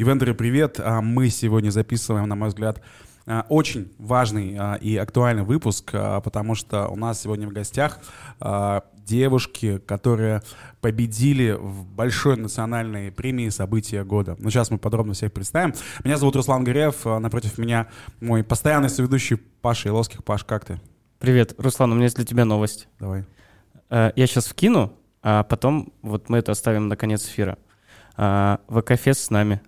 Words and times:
Ивентеры, 0.00 0.32
привет! 0.32 0.80
А, 0.80 1.02
мы 1.02 1.28
сегодня 1.28 1.68
записываем, 1.68 2.26
на 2.26 2.34
мой 2.34 2.48
взгляд, 2.48 2.80
а, 3.26 3.44
очень 3.50 3.92
важный 3.98 4.56
а, 4.58 4.76
и 4.76 4.96
актуальный 4.96 5.42
выпуск, 5.42 5.92
потому 5.92 6.54
что 6.54 6.88
у 6.88 6.96
нас 6.96 7.20
сегодня 7.20 7.46
в 7.46 7.52
гостях 7.52 7.98
девушки, 9.04 9.76
которые 9.76 10.40
победили 10.80 11.50
в 11.50 11.84
большой 11.84 12.38
национальной 12.38 13.12
премии 13.12 13.50
«События 13.50 14.02
года». 14.02 14.36
Ну, 14.38 14.48
сейчас 14.48 14.70
мы 14.70 14.78
подробно 14.78 15.12
всех 15.12 15.34
представим. 15.34 15.74
Меня 16.02 16.16
зовут 16.16 16.34
Руслан 16.34 16.64
Горев, 16.64 17.04
напротив 17.04 17.58
меня 17.58 17.88
мой 18.22 18.42
постоянный 18.42 18.88
соведущий 18.88 19.36
Паша 19.36 19.90
Иловских. 19.90 20.24
Паш, 20.24 20.44
как 20.44 20.64
ты? 20.64 20.80
Привет, 21.18 21.54
Руслан, 21.58 21.92
у 21.92 21.94
меня 21.94 22.04
есть 22.04 22.16
для 22.16 22.24
тебя 22.24 22.46
новость. 22.46 22.88
Давай. 22.98 23.26
Я 23.90 24.12
сейчас 24.16 24.46
вкину, 24.46 24.94
а 25.22 25.42
потом 25.42 25.92
вот 26.00 26.30
мы 26.30 26.38
это 26.38 26.52
оставим 26.52 26.88
на 26.88 26.96
конец 26.96 27.26
эфира. 27.26 27.58
ВК-фест 28.16 29.24
с 29.24 29.28
нами. 29.28 29.60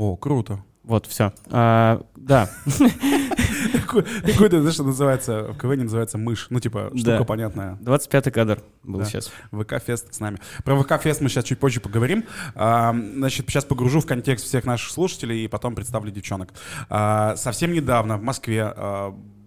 О, 0.00 0.16
круто. 0.16 0.64
Вот, 0.82 1.04
все. 1.04 1.34
А, 1.50 2.00
да. 2.16 2.48
Какой-то, 3.86 4.60
знаешь, 4.60 4.72
что 4.72 4.84
называется, 4.84 5.52
в 5.52 5.58
КВН 5.58 5.82
называется 5.82 6.16
мышь. 6.16 6.46
Ну, 6.48 6.58
типа, 6.58 6.90
штука 6.96 7.24
понятная. 7.24 7.74
25-й 7.82 8.30
кадр 8.30 8.62
был 8.82 9.04
сейчас. 9.04 9.30
ВК-фест 9.52 10.14
с 10.14 10.20
нами. 10.20 10.38
Про 10.64 10.82
ВК-фест 10.82 11.20
мы 11.20 11.28
сейчас 11.28 11.44
чуть 11.44 11.58
позже 11.58 11.80
поговорим. 11.80 12.24
А, 12.54 12.94
значит, 12.94 13.44
сейчас 13.50 13.66
погружу 13.66 14.00
в 14.00 14.06
контекст 14.06 14.46
всех 14.46 14.64
наших 14.64 14.90
слушателей 14.90 15.44
и 15.44 15.48
потом 15.48 15.74
представлю 15.74 16.10
девчонок. 16.10 16.54
А, 16.88 17.36
совсем 17.36 17.74
недавно 17.74 18.16
в 18.16 18.22
Москве 18.22 18.72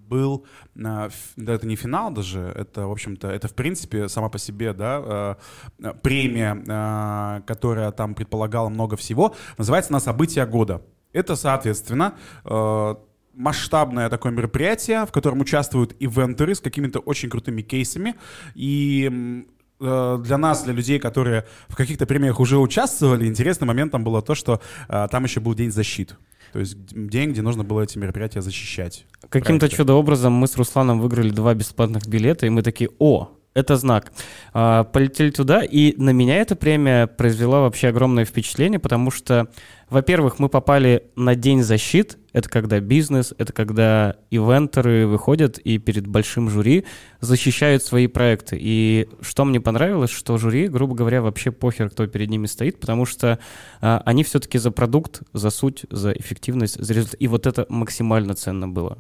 был, 0.07 0.45
да, 0.75 1.09
это 1.38 1.66
не 1.67 1.75
финал 1.75 2.12
даже, 2.12 2.39
это, 2.39 2.88
в 2.88 2.91
общем-то, 2.91 3.30
это, 3.30 3.48
в 3.48 3.53
принципе, 3.53 4.09
сама 4.09 4.29
по 4.29 4.38
себе, 4.38 4.73
да, 4.73 5.38
э, 5.79 5.93
премия, 6.02 6.55
э, 6.55 7.41
которая 7.45 7.91
там 7.91 8.13
предполагала 8.16 8.70
много 8.70 8.95
всего, 8.95 9.35
называется 9.57 9.91
на 9.91 9.99
события 9.99 10.45
года». 10.45 10.82
Это, 11.13 11.35
соответственно, 11.35 12.15
э, 12.45 12.95
масштабное 13.34 14.10
такое 14.10 14.32
мероприятие, 14.32 15.05
в 15.05 15.12
котором 15.12 15.41
участвуют 15.41 15.95
ивентеры 15.99 16.55
с 16.55 16.60
какими-то 16.60 16.99
очень 16.99 17.29
крутыми 17.29 17.62
кейсами. 17.62 18.15
И 18.55 19.45
для 19.79 20.38
нас, 20.38 20.63
для 20.63 20.73
людей, 20.73 20.99
которые 20.99 21.45
в 21.67 21.76
каких-то 21.76 22.05
премиях 22.05 22.40
уже 22.40 22.57
участвовали, 22.57 23.26
интересным 23.26 23.67
моментом 23.67 24.04
было 24.04 24.21
то, 24.21 24.35
что 24.35 24.62
там 24.88 25.23
еще 25.23 25.40
был 25.40 25.55
День 25.55 25.71
защиты. 25.71 26.15
То 26.54 26.59
есть 26.59 26.77
день, 26.91 27.32
где 27.32 27.41
нужно 27.41 27.63
было 27.63 27.82
эти 27.82 27.98
мероприятия 27.98 28.43
защищать. 28.43 29.07
Каким-то 29.29 29.68
чудо-образом 29.70 30.34
мы 30.34 30.46
с 30.46 30.55
Русланом 30.55 31.01
выиграли 31.01 31.32
два 31.32 31.55
бесплатных 31.55 32.05
билета, 32.07 32.45
и 32.45 32.49
мы 32.49 32.62
такие, 32.62 32.91
о, 32.99 33.32
это 33.54 33.76
знак. 33.76 34.12
А, 34.54 34.84
полетели 34.84 35.29
туда, 35.29 35.63
и 35.63 35.96
на 36.01 36.09
меня 36.09 36.37
эта 36.37 36.55
премия 36.55 37.07
произвела 37.07 37.62
вообще 37.62 37.90
огромное 37.90 38.26
впечатление, 38.26 38.79
потому 38.79 39.12
что, 39.12 39.48
во-первых, 39.90 40.40
мы 40.40 40.49
попали 40.49 41.04
на 41.15 41.35
День 41.35 41.63
защит. 41.63 42.18
Это 42.32 42.49
когда 42.49 42.79
бизнес, 42.79 43.34
это 43.37 43.54
когда 43.54 44.15
ивентеры 44.32 45.05
выходят 45.05 45.60
и 45.60 45.77
перед 45.77 46.07
большим 46.07 46.49
жюри 46.49 46.85
защищают 47.20 47.84
свои 47.84 48.07
проекты. 48.07 48.57
И 48.60 49.07
что 49.21 49.45
мне 49.45 49.62
понравилось, 49.62 50.10
что 50.10 50.38
жюри, 50.38 50.67
грубо 50.67 50.95
говоря, 50.95 51.21
вообще 51.21 51.51
похер, 51.51 51.91
кто 51.91 52.07
перед 52.07 52.29
ними 52.29 52.48
стоит, 52.48 52.79
потому 52.79 53.05
что 53.05 53.38
а, 53.82 54.01
они 54.05 54.23
все-таки 54.23 54.57
за 54.57 54.71
продукт, 54.71 55.21
за 55.32 55.51
суть, 55.51 55.85
за 55.91 56.12
эффективность, 56.12 56.84
за 56.84 56.93
результат. 56.93 57.21
И 57.21 57.27
вот 57.27 57.45
это 57.45 57.67
максимально 57.70 58.34
ценно 58.34 58.67
было. 58.67 58.98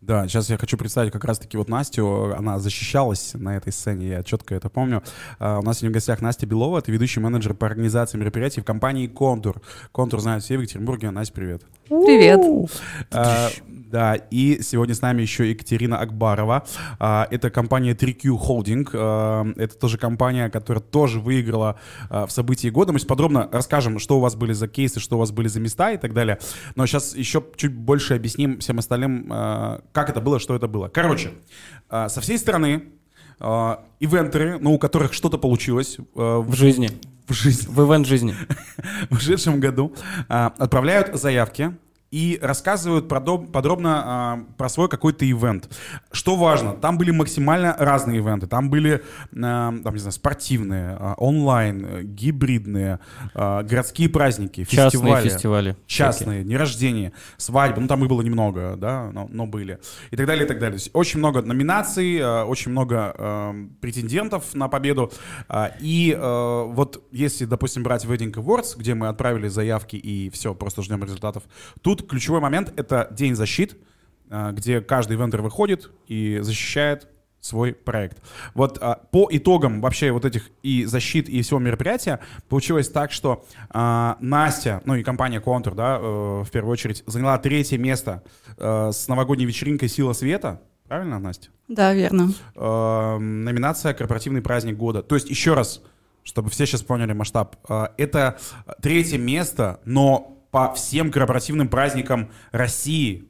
Да, 0.00 0.28
сейчас 0.28 0.48
я 0.48 0.56
хочу 0.56 0.76
представить 0.76 1.12
как 1.12 1.24
раз-таки 1.24 1.56
вот 1.56 1.68
Настю, 1.68 2.34
она 2.36 2.60
защищалась 2.60 3.34
на 3.34 3.56
этой 3.56 3.72
сцене, 3.72 4.08
я 4.08 4.22
четко 4.22 4.54
это 4.54 4.68
помню. 4.68 5.02
Uh, 5.40 5.58
у 5.58 5.62
нас 5.62 5.78
сегодня 5.78 5.90
в 5.90 5.94
гостях 5.94 6.20
Настя 6.20 6.46
Белова, 6.46 6.78
это 6.78 6.92
ведущий 6.92 7.18
менеджер 7.18 7.54
по 7.54 7.66
организации 7.66 8.16
мероприятий 8.16 8.60
в 8.60 8.64
компании 8.64 9.08
«Контур». 9.08 9.60
«Контур» 9.90 10.20
знают 10.20 10.44
все 10.44 10.56
в 10.56 10.60
Екатеринбурге. 10.60 11.10
Настя, 11.10 11.34
привет. 11.34 11.62
Привет. 11.88 12.40
Uh, 13.10 13.62
да, 13.66 14.14
и 14.14 14.62
сегодня 14.62 14.94
с 14.94 15.00
нами 15.00 15.22
еще 15.22 15.48
Екатерина 15.48 15.98
Акбарова. 15.98 16.66
Uh, 16.98 17.26
это 17.30 17.50
компания 17.50 17.94
3Q 17.94 18.38
Holding. 18.38 19.54
Это 19.56 19.78
тоже 19.78 19.96
компания, 19.98 20.50
которая 20.50 20.82
тоже 20.82 21.20
выиграла 21.20 21.80
в 22.10 22.28
событии 22.28 22.68
года. 22.68 22.92
Мы 22.92 22.98
сейчас 22.98 23.08
подробно 23.08 23.48
расскажем, 23.50 23.98
что 23.98 24.18
у 24.18 24.20
вас 24.20 24.34
были 24.34 24.52
за 24.52 24.68
кейсы, 24.68 25.00
что 25.00 25.16
у 25.16 25.18
вас 25.18 25.32
были 25.32 25.48
за 25.48 25.60
места 25.60 25.92
и 25.92 25.96
так 25.96 26.12
далее. 26.12 26.38
Но 26.74 26.86
сейчас 26.86 27.16
еще 27.16 27.42
чуть 27.56 27.74
больше 27.74 28.14
объясним 28.14 28.58
всем 28.58 28.78
остальным, 28.78 29.28
как 29.92 30.10
это 30.10 30.20
было, 30.20 30.38
что 30.38 30.54
это 30.54 30.68
было. 30.68 30.88
Короче, 30.88 31.30
э, 31.90 32.08
со 32.08 32.20
всей 32.20 32.38
стороны 32.38 32.84
э, 33.40 33.76
ивентеры, 34.00 34.58
ну, 34.60 34.74
у 34.74 34.78
которых 34.78 35.12
что-то 35.12 35.38
получилось. 35.38 35.98
Э, 36.14 36.38
в 36.38 36.54
жизни. 36.54 36.90
В 37.28 37.34
жизни. 37.34 37.66
В 37.70 37.86
ивент 37.86 38.06
жизни. 38.06 38.34
в 39.10 39.16
ушедшем 39.16 39.60
году 39.60 39.94
отправляют 40.28 41.14
заявки 41.14 41.76
и 42.10 42.38
рассказывают 42.40 43.08
подробно 43.08 44.02
а, 44.04 44.44
про 44.56 44.68
свой 44.68 44.88
какой-то 44.88 45.28
ивент. 45.28 45.68
Что 46.10 46.36
важно, 46.36 46.72
там 46.72 46.96
были 46.96 47.10
максимально 47.10 47.74
разные 47.78 48.18
ивенты. 48.18 48.46
Там 48.46 48.70
были, 48.70 49.02
а, 49.32 49.74
там, 49.82 49.94
не 49.94 50.00
знаю, 50.00 50.12
спортивные, 50.12 50.96
а, 50.98 51.14
онлайн, 51.18 52.06
гибридные, 52.14 53.00
а, 53.34 53.62
городские 53.62 54.08
праздники, 54.08 54.64
Частные 54.64 54.90
фестивали. 54.90 55.28
фестивали. 55.28 55.76
Частные, 55.86 56.44
дни 56.44 56.56
рождения, 56.56 57.12
свадьбы. 57.36 57.80
Ну, 57.80 57.88
там 57.88 58.02
их 58.02 58.08
было 58.08 58.22
немного, 58.22 58.76
да, 58.76 59.10
но, 59.12 59.28
но 59.30 59.46
были. 59.46 59.78
И 60.10 60.16
так 60.16 60.26
далее, 60.26 60.44
и 60.44 60.48
так 60.48 60.58
далее. 60.58 60.78
очень 60.94 61.18
много 61.18 61.42
номинаций, 61.42 62.18
а, 62.20 62.44
очень 62.44 62.70
много 62.70 63.14
а, 63.16 63.54
претендентов 63.80 64.54
на 64.54 64.68
победу. 64.68 65.12
А, 65.48 65.72
и 65.80 66.16
а, 66.16 66.64
вот 66.64 67.04
если, 67.12 67.44
допустим, 67.44 67.82
брать 67.82 68.04
Wedding 68.04 68.32
Awards, 68.32 68.76
где 68.76 68.94
мы 68.94 69.08
отправили 69.08 69.48
заявки 69.48 69.96
и 69.96 70.30
все, 70.30 70.54
просто 70.54 70.82
ждем 70.82 71.02
результатов, 71.04 71.42
тут 71.82 71.97
Тут 71.98 72.08
ключевой 72.08 72.40
момент— 72.40 72.72
это 72.76 73.08
день 73.10 73.34
защит, 73.34 73.76
а, 74.30 74.52
где 74.52 74.80
каждый 74.80 75.16
вендор 75.16 75.42
выходит 75.42 75.90
и 76.06 76.38
защищает 76.40 77.08
свой 77.40 77.72
проект. 77.72 78.22
Вот 78.54 78.78
а, 78.80 79.00
по 79.10 79.28
итогам 79.30 79.80
вообще 79.80 80.12
вот 80.12 80.24
этих 80.24 80.50
и 80.62 80.84
защит, 80.84 81.28
и 81.28 81.42
всего 81.42 81.58
мероприятия 81.58 82.20
получилось 82.48 82.88
так, 82.88 83.10
что 83.10 83.44
а, 83.70 84.16
Настя, 84.20 84.80
ну 84.84 84.94
и 84.94 85.02
компания 85.02 85.40
Контур, 85.40 85.74
да, 85.74 85.98
э, 86.00 86.42
в 86.44 86.50
первую 86.52 86.72
очередь, 86.72 87.02
заняла 87.06 87.36
третье 87.38 87.78
место 87.78 88.22
э, 88.56 88.90
с 88.92 89.08
новогодней 89.08 89.46
вечеринкой 89.46 89.88
«Сила 89.88 90.12
света». 90.12 90.60
Правильно, 90.86 91.18
Настя? 91.18 91.48
Да, 91.66 91.92
верно. 91.94 92.32
Э, 92.54 93.18
номинация 93.18 93.92
«Корпоративный 93.92 94.40
праздник 94.40 94.76
года». 94.76 95.02
То 95.02 95.16
есть, 95.16 95.28
еще 95.28 95.54
раз, 95.54 95.82
чтобы 96.22 96.50
все 96.50 96.64
сейчас 96.64 96.82
поняли 96.82 97.12
масштаб, 97.12 97.56
э, 97.68 97.88
это 97.96 98.38
третье 98.80 99.18
место, 99.18 99.80
но 99.84 100.37
по 100.50 100.72
всем 100.74 101.10
корпоративным 101.10 101.68
праздникам 101.68 102.30
России. 102.52 103.24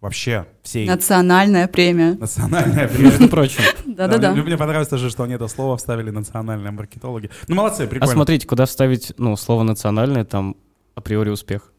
Вообще 0.00 0.46
всей. 0.62 0.86
Национальная 0.86 1.68
премия. 1.68 2.14
Национальная 2.14 2.88
премия. 2.88 3.10
Между 3.10 3.28
прочим. 3.28 3.62
Да-да-да. 3.86 4.32
Мне 4.32 4.56
понравилось 4.56 4.88
тоже, 4.88 5.10
что 5.10 5.24
они 5.24 5.34
это 5.34 5.46
слово 5.46 5.76
вставили 5.76 6.10
национальные 6.10 6.70
маркетологи. 6.70 7.30
Ну, 7.48 7.54
молодцы, 7.54 7.86
прикольно. 7.86 8.10
А 8.10 8.14
смотрите, 8.14 8.46
куда 8.46 8.64
вставить, 8.64 9.12
ну, 9.18 9.36
слово 9.36 9.62
национальное, 9.62 10.24
там 10.24 10.56
априори 10.94 11.28
успех. 11.28 11.72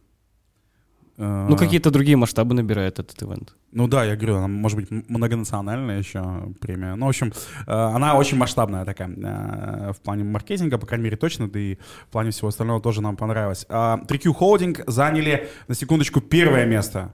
Ну, 1.22 1.56
какие-то 1.56 1.92
другие 1.92 2.18
масштабы 2.18 2.56
набирает 2.56 3.00
этот 3.00 3.22
ивент. 3.22 3.56
Ну 3.72 3.88
да, 3.88 4.04
я 4.04 4.16
говорю, 4.16 4.38
она 4.38 4.48
может 4.48 4.80
быть 4.80 4.90
многонациональная 4.90 6.00
еще 6.00 6.54
премия. 6.60 6.96
Ну, 6.96 7.06
в 7.06 7.10
общем, 7.10 7.32
э, 7.68 7.72
она 7.72 8.16
очень 8.16 8.38
масштабная 8.38 8.86
такая 8.86 9.10
э, 9.10 9.94
в 9.94 10.02
плане 10.02 10.24
маркетинга, 10.24 10.80
по 10.80 10.88
крайней 10.88 11.06
мере, 11.06 11.18
точно, 11.18 11.48
да 11.48 11.60
и 11.60 11.76
в 11.76 12.12
плане 12.12 12.32
всего 12.32 12.48
остального 12.48 12.82
тоже 12.82 13.02
нам 13.02 13.18
понравилось. 13.18 13.68
3Q 13.70 13.70
а, 13.70 14.44
Holding 14.44 14.84
заняли, 14.88 15.50
на 15.68 15.76
секундочку, 15.76 16.22
первое 16.22 16.66
место 16.66 17.14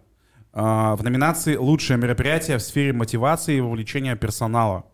а, 0.53 0.95
в 0.95 1.03
номинации 1.03 1.57
«Лучшее 1.57 1.97
мероприятие 1.97 2.57
в 2.57 2.61
сфере 2.61 2.93
мотивации 2.93 3.57
и 3.57 3.61
вовлечения 3.61 4.15
персонала». 4.15 4.85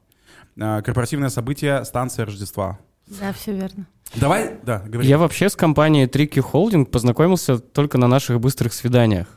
Корпоративное 0.55 1.29
событие 1.29 1.85
«Станция 1.85 2.25
Рождества». 2.25 2.79
Да, 3.19 3.33
все 3.33 3.53
верно. 3.53 3.87
Давай, 4.15 4.57
да, 4.63 4.83
говори. 4.85 5.07
Я 5.07 5.17
вообще 5.17 5.49
с 5.49 5.55
компанией 5.55 6.05
Tricky 6.05 6.43
Holding 6.43 6.85
познакомился 6.85 7.59
только 7.59 7.97
на 7.97 8.07
наших 8.07 8.39
быстрых 8.39 8.73
свиданиях. 8.73 9.27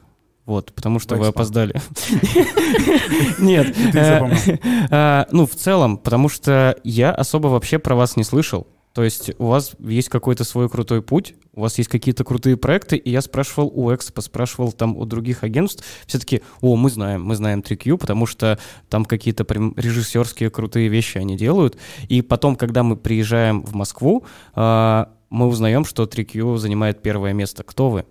Вот, 0.45 0.73
потому 0.73 1.01
что 1.01 1.17
вы 1.17 1.27
опоздали. 1.27 1.75
Нет. 3.39 3.77
Э, 3.95 4.59
а, 4.91 5.27
ну, 5.33 5.45
в 5.45 5.57
целом, 5.57 5.99
потому 5.99 6.29
что 6.29 6.79
я 6.85 7.11
особо 7.11 7.49
вообще 7.49 7.81
про 7.81 7.97
вас 7.97 8.17
не 8.17 8.23
слышал. 8.23 8.69
То 8.97 9.05
есть 9.05 9.31
у 9.39 9.49
вас 9.49 9.73
есть 9.79 10.09
какой-то 10.09 10.43
свой 10.45 10.71
крутой 10.71 11.03
путь, 11.03 11.35
у 11.53 11.61
вас 11.61 11.77
есть 11.77 11.91
какие-то 11.91 12.25
крутые 12.25 12.57
проекты, 12.57 12.97
и 12.97 13.11
я 13.11 13.21
спрашивал 13.21 13.71
у 13.75 13.95
Экспо, 13.95 14.23
спрашивал 14.23 14.73
там 14.73 14.97
у 14.97 15.05
других 15.05 15.45
агентств, 15.45 15.85
все 16.07 16.19
таки 16.19 16.41
о, 16.63 16.77
мы 16.77 16.89
знаем, 16.89 17.23
мы 17.23 17.37
знаем 17.37 17.61
3Q, 17.61 17.99
потому 17.99 18.25
что 18.25 18.59
там 18.89 19.05
какие-то 19.05 19.45
прям 19.45 19.75
режиссерские 19.77 20.49
крутые 20.49 20.89
вещи 20.89 21.19
они 21.19 21.37
делают, 21.37 21.77
и 22.09 22.23
потом, 22.23 22.57
когда 22.57 22.83
мы 22.83 22.97
приезжаем 22.97 23.67
в 23.67 23.75
Москву, 23.75 24.25
а, 24.55 25.13
мы 25.29 25.47
узнаем, 25.47 25.85
что 25.85 26.05
3Q 26.05 26.57
занимает 26.57 27.03
первое 27.03 27.35
место. 27.35 27.65
Кто 27.65 27.91
вы? 27.91 28.07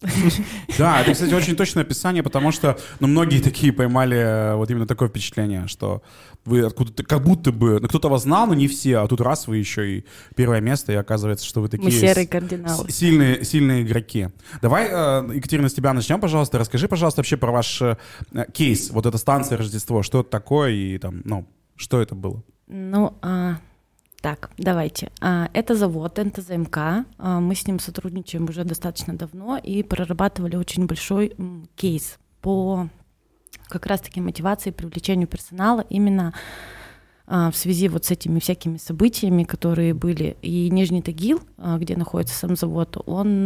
Да, 0.78 1.00
это, 1.00 1.12
кстати, 1.12 1.32
очень 1.32 1.56
точное 1.56 1.82
описание, 1.82 2.22
потому 2.22 2.52
что, 2.52 2.78
ну, 3.00 3.06
многие 3.06 3.40
такие 3.40 3.72
поймали 3.72 4.16
э, 4.16 4.54
вот 4.54 4.70
именно 4.70 4.86
такое 4.86 5.08
впечатление, 5.08 5.66
что 5.68 6.02
вы 6.44 6.64
откуда-то, 6.64 7.02
как 7.02 7.22
будто 7.22 7.50
бы, 7.50 7.80
ну, 7.80 7.88
кто-то 7.88 8.08
вас 8.08 8.22
знал, 8.22 8.46
но 8.46 8.54
не 8.54 8.68
все, 8.68 8.98
а 8.98 9.08
тут 9.08 9.20
раз 9.20 9.48
вы 9.48 9.56
еще 9.56 9.98
и 9.98 10.04
первое 10.34 10.60
место, 10.60 10.92
и 10.92 10.96
оказывается, 10.96 11.46
что 11.46 11.60
вы 11.60 11.68
такие... 11.68 11.86
Мы 11.86 11.90
серые 11.90 12.26
кардиналы. 12.26 12.90
Сильные, 12.90 13.44
сильные 13.44 13.82
игроки. 13.82 14.28
Давай, 14.60 14.88
э, 14.90 15.34
Екатерина, 15.34 15.68
с 15.68 15.74
тебя 15.74 15.92
начнем, 15.92 16.20
пожалуйста. 16.20 16.58
Расскажи, 16.58 16.88
пожалуйста, 16.88 17.20
вообще 17.20 17.36
про 17.36 17.50
ваш 17.50 17.80
э, 17.82 17.96
кейс, 18.52 18.90
вот 18.90 19.06
эта 19.06 19.18
станция 19.18 19.58
Рождество, 19.58 20.02
что 20.02 20.20
это 20.20 20.30
такое 20.30 20.72
и 20.72 20.98
там, 20.98 21.22
ну, 21.24 21.46
что 21.74 22.00
это 22.00 22.14
было? 22.14 22.42
Ну, 22.66 23.16
а, 23.22 23.58
так, 24.26 24.50
давайте. 24.58 25.12
А, 25.20 25.48
это 25.52 25.76
завод 25.76 26.18
НТЗМК. 26.18 26.76
А, 26.76 27.04
мы 27.38 27.54
с 27.54 27.64
ним 27.64 27.78
сотрудничаем 27.78 28.46
уже 28.46 28.64
достаточно 28.64 29.14
давно 29.14 29.56
и 29.56 29.84
прорабатывали 29.84 30.56
очень 30.56 30.86
большой 30.86 31.36
кейс 31.76 32.18
по 32.40 32.88
как 33.68 33.86
раз-таки 33.86 34.20
мотивации 34.20 34.72
привлечению 34.72 35.28
персонала 35.28 35.84
именно 35.90 36.34
а, 37.28 37.52
в 37.52 37.56
связи 37.56 37.86
вот 37.86 38.04
с 38.04 38.10
этими 38.10 38.40
всякими 38.40 38.78
событиями, 38.78 39.44
которые 39.44 39.94
были. 39.94 40.36
И 40.42 40.70
Нижний 40.70 41.02
Тагил, 41.02 41.40
где 41.56 41.96
находится 41.96 42.36
сам 42.36 42.56
завод, 42.56 43.00
он 43.06 43.44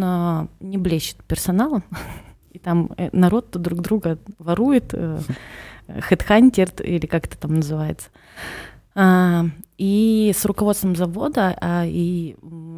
не 0.61 0.79
блещет 0.79 1.23
персоналом. 1.25 1.85
И 2.53 2.59
там 2.59 2.91
э, 2.97 3.11
народ 3.13 3.51
друг 3.51 3.83
друга 3.83 4.19
ворует, 4.39 4.95
э, 4.95 5.21
хедхантерит, 6.01 6.81
или 6.81 7.05
как 7.05 7.27
это 7.27 7.37
там 7.37 7.57
называется. 7.57 8.09
И 9.81 10.35
с 10.37 10.45
руководством 10.45 10.95
завода 10.95 11.57
а, 11.59 11.87
и 11.87 12.37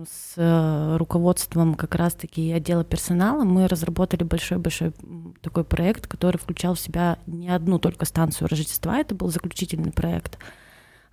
с 0.08 0.34
э, 0.36 0.96
руководством 0.98 1.74
как 1.74 1.96
раз-таки 1.96 2.52
отдела 2.52 2.84
персонала 2.84 3.42
мы 3.42 3.66
разработали 3.66 4.22
большой-большой 4.22 4.92
такой 5.40 5.64
проект, 5.64 6.06
который 6.06 6.36
включал 6.36 6.74
в 6.74 6.80
себя 6.80 7.18
не 7.26 7.48
одну 7.48 7.80
только 7.80 8.04
станцию 8.04 8.46
Рождества, 8.46 8.98
это 8.98 9.16
был 9.16 9.26
заключительный 9.30 9.90
проект. 9.90 10.38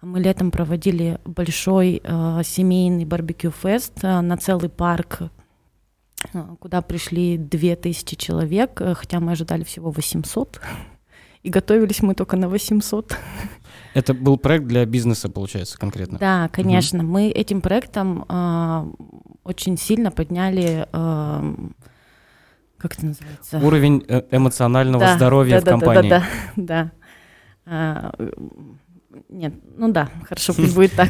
Мы 0.03 0.19
летом 0.19 0.51
проводили 0.51 1.19
большой 1.25 2.01
э, 2.03 2.41
семейный 2.43 3.05
барбекю-фест 3.05 4.03
э, 4.03 4.21
на 4.21 4.37
целый 4.37 4.69
парк, 4.69 5.23
э, 6.31 6.55
куда 6.59 6.83
пришли 6.83 7.35
2000 7.35 8.15
человек, 8.15 8.79
э, 8.79 8.93
хотя 8.93 9.19
мы 9.19 9.31
ожидали 9.31 9.63
всего 9.63 9.89
800. 9.89 10.61
И 11.41 11.49
готовились 11.49 12.03
мы 12.03 12.13
только 12.13 12.37
на 12.37 12.47
800. 12.47 13.17
Это 13.93 14.13
был 14.13 14.37
проект 14.37 14.65
для 14.65 14.85
бизнеса, 14.85 15.29
получается, 15.29 15.77
конкретно. 15.77 16.19
Да, 16.19 16.49
конечно. 16.49 17.03
Мы 17.03 17.29
этим 17.29 17.61
проектом 17.61 18.25
а, 18.27 18.87
очень 19.43 19.77
сильно 19.77 20.11
подняли, 20.11 20.87
а, 20.91 21.55
как 22.77 22.93
это 22.93 23.07
называется? 23.07 23.59
Уровень 23.59 24.05
э, 24.07 24.23
эмоционального 24.31 25.03
Да, 25.03 25.15
здоровья 25.15 25.55
да, 25.55 25.59
в 25.59 25.63
да, 25.63 25.71
компании. 25.71 26.09
Да, 26.09 26.23
да, 26.55 26.63
да. 26.65 26.91
А, 27.65 28.11
нет, 29.29 29.53
ну 29.75 29.91
да, 29.91 30.09
хорошо, 30.23 30.53
пусть 30.53 30.75
будет 30.75 30.93
так. 30.93 31.09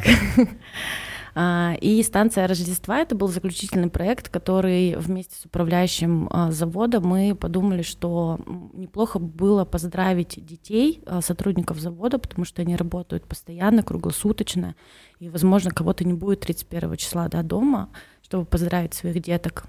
А, 1.36 1.76
И 1.82 2.02
станция 2.04 2.48
Рождества 2.48 3.00
это 3.00 3.16
был 3.16 3.28
заключительный 3.28 3.90
проект, 3.90 4.30
который 4.30 4.96
вместе 4.96 5.36
с 5.36 5.46
управляющим 5.46 6.28
а, 6.32 6.52
завода 6.52 7.00
мы 7.02 7.36
подумали, 7.36 7.82
что 7.82 8.40
неплохо 8.74 9.20
было 9.20 9.66
поздравить 9.66 10.44
детей, 10.44 11.02
а, 11.06 11.22
сотрудников 11.22 11.80
завода, 11.80 12.20
потому 12.20 12.46
что 12.46 12.62
они 12.62 12.76
работают 12.76 13.26
постоянно, 13.26 13.84
круглосуточно, 13.84 14.76
и, 15.20 15.30
возможно, 15.30 15.72
кого-то 15.72 16.04
не 16.06 16.14
будет 16.14 16.42
31 16.42 16.96
числа 16.98 17.28
да, 17.28 17.44
дома, 17.44 17.90
чтобы 18.22 18.46
поздравить 18.46 18.94
своих 18.94 19.22
деток. 19.22 19.66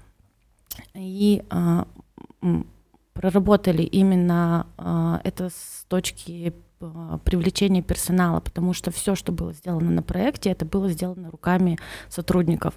И 0.93 1.43
проработали 3.13 3.83
именно 3.83 4.67
это 5.23 5.49
с 5.49 5.85
точки 5.87 6.53
привлечения 7.23 7.81
персонала, 7.81 8.39
потому 8.39 8.73
что 8.73 8.91
все, 8.91 9.15
что 9.15 9.31
было 9.31 9.53
сделано 9.53 9.91
на 9.91 10.03
проекте, 10.03 10.49
это 10.49 10.65
было 10.65 10.89
сделано 10.89 11.31
руками 11.31 11.77
сотрудников. 12.09 12.75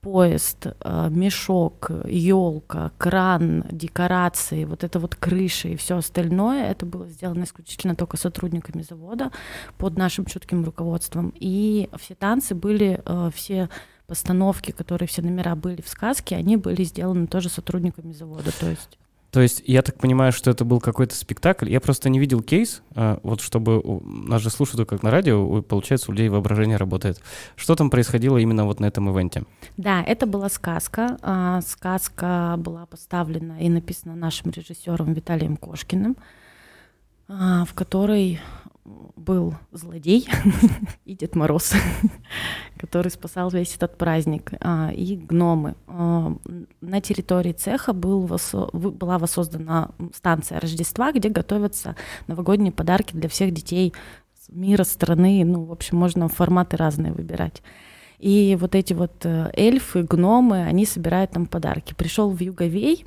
Поезд, 0.00 0.66
а, 0.80 1.08
мешок, 1.10 1.92
елка, 2.06 2.90
кран, 2.98 3.64
декорации, 3.70 4.64
вот 4.64 4.82
это 4.82 4.98
вот 4.98 5.14
крыша 5.14 5.68
и 5.68 5.76
все 5.76 5.96
остальное, 5.96 6.72
это 6.72 6.84
было 6.84 7.06
сделано 7.06 7.44
исключительно 7.44 7.94
только 7.94 8.16
сотрудниками 8.16 8.82
завода 8.82 9.30
под 9.78 9.96
нашим 9.96 10.24
чутким 10.24 10.64
руководством. 10.64 11.32
И 11.36 11.88
все 11.98 12.16
танцы 12.16 12.56
были, 12.56 13.00
а, 13.04 13.30
все 13.30 13.68
постановки, 14.08 14.72
которые 14.72 15.06
все 15.06 15.22
номера 15.22 15.54
были 15.54 15.80
в 15.80 15.88
сказке, 15.88 16.34
они 16.34 16.56
были 16.56 16.82
сделаны 16.82 17.28
тоже 17.28 17.48
сотрудниками 17.48 18.12
завода. 18.12 18.50
То 18.58 18.68
есть 18.68 18.98
То 19.32 19.40
есть 19.40 19.62
я 19.64 19.80
так 19.80 19.96
понимаю, 19.96 20.30
что 20.30 20.50
это 20.50 20.66
был 20.66 20.78
какой-то 20.78 21.16
спектакль. 21.16 21.70
Я 21.70 21.80
просто 21.80 22.10
не 22.10 22.18
видел 22.18 22.42
кейс, 22.42 22.82
а, 22.94 23.18
вот 23.22 23.40
чтобы 23.40 23.82
нас 24.04 24.42
же 24.42 24.50
слушают 24.50 24.86
как 24.86 25.02
на 25.02 25.10
радио, 25.10 25.62
получается, 25.62 26.10
у 26.10 26.12
людей 26.12 26.28
воображение 26.28 26.76
работает. 26.76 27.18
Что 27.56 27.74
там 27.74 27.88
происходило 27.88 28.36
именно 28.36 28.66
вот 28.66 28.78
на 28.78 28.84
этом 28.84 29.10
ивенте? 29.10 29.44
Да, 29.78 30.02
это 30.02 30.26
была 30.26 30.50
сказка. 30.50 31.16
А, 31.22 31.62
Сказка 31.62 32.56
была 32.58 32.84
поставлена 32.84 33.58
и 33.58 33.70
написана 33.70 34.14
нашим 34.14 34.50
режиссером 34.50 35.14
Виталием 35.14 35.56
Кошкиным, 35.56 36.18
а, 37.26 37.64
в 37.64 37.72
которой 37.72 38.38
был 38.84 39.54
злодей 39.70 40.28
и 41.04 41.14
Дед 41.14 41.36
Мороз, 41.36 41.72
который 42.78 43.10
спасал 43.10 43.50
весь 43.50 43.76
этот 43.76 43.96
праздник, 43.96 44.52
а, 44.60 44.90
и 44.92 45.16
гномы. 45.16 45.76
А, 45.86 46.34
На 46.80 47.00
территории 47.00 47.52
цеха 47.52 47.92
был 47.92 48.26
восо- 48.26 48.70
была 48.72 49.18
воссоздана 49.18 49.90
станция 50.14 50.58
Рождества, 50.60 51.12
где 51.12 51.28
готовятся 51.28 51.94
новогодние 52.26 52.72
подарки 52.72 53.14
для 53.14 53.28
всех 53.28 53.52
детей 53.52 53.92
мира, 54.48 54.84
страны. 54.84 55.44
Ну, 55.44 55.64
в 55.64 55.72
общем, 55.72 55.98
можно 55.98 56.28
форматы 56.28 56.76
разные 56.76 57.12
выбирать. 57.12 57.62
И 58.18 58.56
вот 58.60 58.74
эти 58.74 58.92
вот 58.92 59.24
э, 59.24 59.50
эльфы, 59.54 60.02
гномы, 60.02 60.62
они 60.62 60.86
собирают 60.86 61.32
там 61.32 61.46
подарки. 61.46 61.94
Пришел 61.94 62.30
в 62.30 62.40
Юговей 62.40 63.04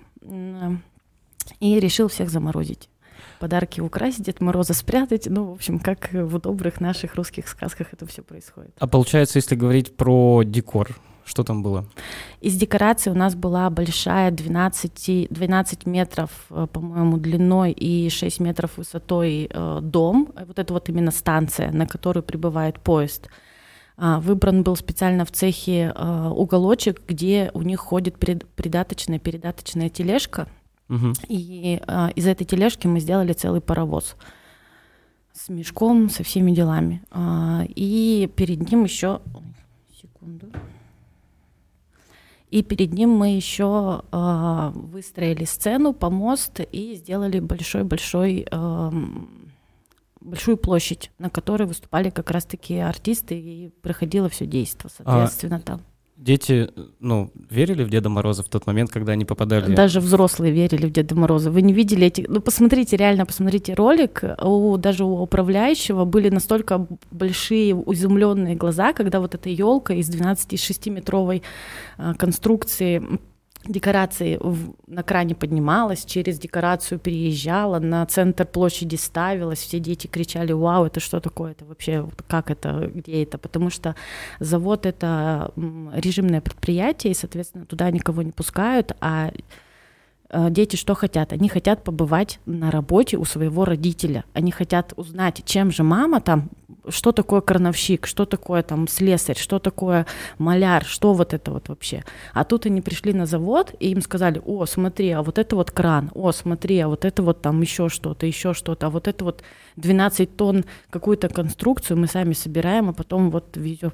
и 1.60 1.80
решил 1.80 2.08
всех 2.08 2.30
заморозить. 2.30 2.90
Подарки 3.40 3.82
украсть, 3.82 4.24
Дед 4.24 4.42
Мороза 4.42 4.74
спрятать. 4.74 5.28
Ну, 5.28 5.52
в 5.52 5.54
общем, 5.54 5.80
как 5.80 6.12
в 6.12 6.40
добрых 6.40 6.82
наших 6.82 7.16
русских 7.16 7.48
сказках 7.48 7.88
это 7.94 8.06
все 8.06 8.22
происходит. 8.22 8.72
А 8.80 8.88
получается, 8.88 9.38
если 9.38 9.56
говорить 9.56 9.96
про 9.96 10.44
декор, 10.44 10.96
что 11.26 11.44
там 11.44 11.64
было? 11.64 11.86
Из 12.40 12.56
декораций 12.56 13.12
у 13.12 13.16
нас 13.16 13.36
была 13.36 13.70
большая 13.70 14.32
12, 14.32 15.28
12 15.30 15.86
метров, 15.88 16.30
э, 16.52 16.68
по-моему, 16.72 17.18
длиной 17.18 17.72
и 17.72 18.10
6 18.10 18.40
метров 18.40 18.78
высотой 18.78 19.50
э, 19.50 19.80
дом. 19.82 20.32
Вот 20.48 20.60
это 20.60 20.74
вот 20.74 20.88
именно 20.90 21.12
станция, 21.12 21.72
на 21.72 21.88
которую 21.88 22.24
прибывает 22.24 22.80
поезд. 22.80 23.30
А, 23.98 24.20
Выбран 24.20 24.64
был 24.64 24.76
специально 24.76 25.26
в 25.26 25.32
цехе 25.32 25.94
э, 25.96 26.32
уголочек, 26.36 27.02
где 27.08 27.50
у 27.54 27.62
них 27.62 27.80
ходит 27.80 28.18
придаточная 28.20 29.20
передаточная 29.20 29.90
тележка. 29.90 30.48
Мгм. 30.88 31.14
И 31.28 31.82
а, 31.88 32.10
из 32.16 32.28
этой 32.28 32.46
тележки 32.46 32.88
мы 32.88 33.00
сделали 33.00 33.34
целый 33.34 33.62
паровоз 33.62 34.16
с 35.34 35.50
мешком, 35.50 36.10
со 36.10 36.24
всеми 36.24 36.52
делами. 36.52 37.02
А, 37.12 37.64
и 37.68 38.30
перед 38.36 38.70
ним 38.70 38.84
еще... 38.84 39.22
Секунду. 40.00 40.48
И 42.52 42.62
перед 42.62 42.94
ним 42.94 43.10
мы 43.10 43.36
еще 43.36 44.04
а, 44.12 44.72
выстроили 44.76 45.46
сцену, 45.46 45.94
помост 45.94 46.60
и 46.60 46.96
сделали 46.96 47.40
большой-большой 47.40 48.48
большую 50.22 50.58
площадь, 50.58 51.12
на 51.20 51.30
которой 51.30 51.68
выступали 51.68 52.10
как 52.10 52.32
раз-таки 52.32 52.78
артисты 52.78 53.40
и 53.40 53.70
проходило 53.82 54.28
все 54.28 54.48
действо, 54.48 54.90
соответственно, 54.90 55.60
там. 55.60 55.82
Дети, 56.18 56.70
ну, 57.02 57.30
верили 57.50 57.84
в 57.84 57.90
Деда 57.90 58.08
Мороза 58.08 58.42
в 58.42 58.48
тот 58.48 58.66
момент, 58.68 58.90
когда 58.90 59.12
они 59.12 59.26
попадали? 59.26 59.76
Даже 59.76 60.00
взрослые 60.00 60.54
верили 60.54 60.86
в 60.86 60.92
Деда 60.92 61.14
Мороза. 61.14 61.52
Вы 61.52 61.62
не 61.62 61.74
видели 61.74 62.08
этих... 62.08 62.30
Ну, 62.30 62.40
посмотрите, 62.40 62.96
реально, 62.96 63.26
посмотрите 63.26 63.74
ролик. 63.74 64.24
У, 64.42 64.78
даже 64.78 65.04
у 65.04 65.22
управляющего 65.22 66.06
были 66.06 66.30
настолько 66.30 66.88
большие 67.12 67.72
изумленные 67.72 68.56
глаза, 68.56 68.94
когда 68.94 69.20
вот 69.20 69.36
эта 69.36 69.50
елка 69.50 69.94
из 69.94 70.10
12-6-метровой 70.10 71.44
а, 71.98 72.14
конструкции 72.14 73.04
декорации 73.68 74.38
в- 74.42 74.74
на 74.88 75.04
кране 75.04 75.36
поднималась, 75.36 76.06
через 76.06 76.40
декорацию 76.40 77.00
переезжала, 77.00 77.80
на 77.80 78.06
центр 78.06 78.46
площади 78.46 78.96
ставилась, 78.96 79.60
все 79.60 79.80
дети 79.80 80.08
кричали, 80.08 80.52
вау, 80.52 80.86
это 80.86 81.00
что 81.00 81.20
такое, 81.20 81.52
это 81.52 81.66
вообще, 81.66 82.08
как 82.28 82.52
это, 82.52 82.92
где 82.94 83.24
это, 83.24 83.38
потому 83.38 83.70
что 83.70 83.96
завод 84.40 84.86
это 84.86 85.52
режимное 85.94 86.42
предприятие, 86.42 87.12
и, 87.12 87.16
соответственно, 87.16 87.66
туда 87.66 87.90
никого 87.92 88.22
не 88.22 88.32
пускают, 88.32 88.96
а 89.02 89.32
дети 90.34 90.76
что 90.76 90.96
хотят? 90.96 91.34
Они 91.34 91.50
хотят 91.50 91.84
побывать 91.84 92.40
на 92.46 92.72
работе 92.72 93.18
у 93.18 93.26
своего 93.26 93.66
родителя. 93.66 94.24
Они 94.34 94.52
хотят 94.52 94.94
узнать, 94.96 95.44
чем 95.46 95.72
же 95.72 95.84
мама 95.84 96.22
там, 96.22 96.50
что 96.90 97.12
такое 97.12 97.42
крановщик, 97.42 98.08
что 98.08 98.26
такое 98.26 98.64
там 98.64 98.88
слесарь, 98.88 99.38
что 99.38 99.60
такое 99.60 100.06
маляр, 100.38 100.84
что 100.84 101.14
вот 101.14 101.34
это 101.34 101.52
вот 101.52 101.70
вообще. 101.70 102.04
А 102.34 102.44
тут 102.44 102.66
они 102.66 102.82
пришли 102.82 103.14
на 103.14 103.26
завод, 103.26 103.74
и 103.80 103.92
им 103.92 104.02
сказали, 104.02 104.42
о, 104.46 104.66
смотри, 104.66 105.12
а 105.12 105.22
вот 105.22 105.38
это 105.38 105.56
вот 105.56 105.72
кран, 105.72 106.12
о, 106.14 106.32
смотри, 106.32 106.80
а 106.80 106.88
вот 106.88 107.06
это 107.06 107.24
вот 107.24 107.42
там 107.42 107.62
еще 107.62 107.90
что-то, 107.90 108.26
еще 108.26 108.54
что-то, 108.54 108.88
а 108.88 108.90
вот 108.90 109.08
это 109.08 109.26
вот 109.26 109.44
12 109.78 110.36
тонн 110.36 110.66
какую-то 110.90 111.30
конструкцию 111.30 111.98
мы 111.98 112.08
сами 112.08 112.34
собираем, 112.34 112.90
а 112.90 112.94
потом 112.94 113.32
вот 113.32 113.58
везем, 113.58 113.94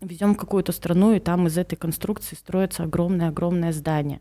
везем 0.00 0.34
в 0.34 0.38
какую-то 0.38 0.72
страну, 0.72 1.14
и 1.14 1.20
там 1.20 1.46
из 1.46 1.58
этой 1.58 1.76
конструкции 1.76 2.36
строится 2.36 2.84
огромное-огромное 2.84 3.72
здание. 3.72 4.20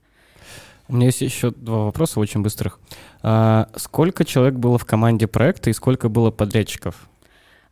У 0.87 0.95
меня 0.95 1.07
есть 1.07 1.21
еще 1.21 1.51
два 1.51 1.85
вопроса 1.85 2.19
очень 2.19 2.41
быстрых. 2.41 2.79
А, 3.21 3.69
сколько 3.75 4.25
человек 4.25 4.55
было 4.55 4.77
в 4.77 4.85
команде 4.85 5.27
проекта 5.27 5.69
и 5.69 5.73
сколько 5.73 6.09
было 6.09 6.31
подрядчиков? 6.31 7.09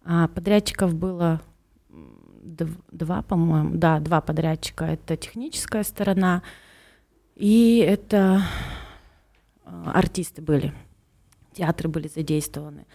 А 0.04 0.28
подрядчиков 0.28 0.94
было 0.94 1.42
два, 2.92 3.22
по-моему, 3.22 3.76
да, 3.76 4.00
два 4.00 4.22
подрядчика. 4.22 4.86
Это 4.86 5.18
техническая 5.18 5.84
сторона 5.84 6.44
и 7.36 7.80
это 7.86 8.44
а, 9.66 9.92
артисты 9.94 10.42
были, 10.42 10.74
театры 11.54 11.90
были 11.90 12.08
задействованы. 12.08 12.86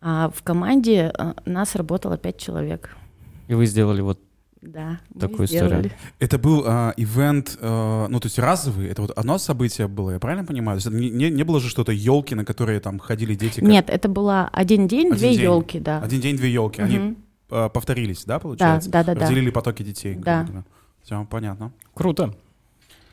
А 0.00 0.30
в 0.30 0.42
команде 0.42 1.12
а, 1.16 1.34
нас 1.44 1.74
работало 1.74 2.16
пять 2.16 2.38
человек. 2.38 2.96
И 3.48 3.54
вы 3.54 3.66
сделали 3.66 4.00
вот 4.00 4.18
да, 4.62 5.00
такую 5.18 5.46
историю. 5.46 5.90
Это 6.20 6.38
был 6.38 6.62
а, 6.66 6.94
ивент, 6.96 7.58
а, 7.60 8.06
ну 8.08 8.20
то 8.20 8.26
есть 8.26 8.38
разовый, 8.38 8.88
это 8.88 9.02
вот 9.02 9.10
одно 9.10 9.38
событие 9.38 9.88
было, 9.88 10.12
я 10.12 10.18
правильно 10.18 10.44
понимаю? 10.44 10.80
То 10.80 10.88
есть 10.88 11.00
не, 11.00 11.10
не, 11.10 11.30
не 11.30 11.42
было 11.42 11.60
же 11.60 11.68
что-то 11.68 11.92
елки, 11.92 12.34
на 12.34 12.44
которые 12.44 12.80
там 12.80 12.98
ходили 12.98 13.34
дети? 13.34 13.60
Как... 13.60 13.68
Нет, 13.68 13.90
это 13.90 14.08
было 14.08 14.48
один 14.52 14.86
день, 14.86 15.08
один 15.08 15.18
две 15.18 15.30
день. 15.32 15.42
елки, 15.42 15.80
да. 15.80 16.00
Один 16.00 16.20
день, 16.20 16.36
две 16.36 16.52
елки. 16.52 16.80
Мгм. 16.80 16.90
Они 16.90 17.16
а, 17.50 17.68
повторились, 17.68 18.24
да, 18.24 18.38
получается? 18.38 18.88
Да, 18.88 19.02
да, 19.02 19.14
да, 19.14 19.20
да. 19.20 19.26
Разделили 19.26 19.50
потоки 19.50 19.82
детей. 19.82 20.14
Да. 20.14 20.46
Все, 21.02 21.26
понятно. 21.28 21.72
Круто. 21.94 22.34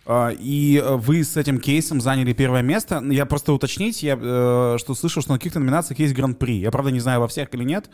А, 0.05 0.29
И 0.29 0.77
э, 0.77 0.95
вы 0.95 1.23
с 1.23 1.37
этим 1.37 1.59
кейсом 1.59 2.01
заняли 2.01 2.33
первое 2.33 2.63
место. 2.63 3.03
Я 3.09 3.27
просто 3.27 3.53
уточнить, 3.53 4.01
я 4.01 4.17
э, 4.19 4.77
что 4.79 4.95
слышал, 4.95 5.21
что 5.21 5.33
на 5.33 5.37
каких-то 5.37 5.59
номинациях 5.59 5.99
есть 5.99 6.15
гран-при. 6.15 6.59
Я 6.59 6.71
правда 6.71 6.91
не 6.91 6.99
знаю 6.99 7.19
во 7.19 7.27
всех 7.27 7.53
или 7.53 7.63
нет. 7.63 7.89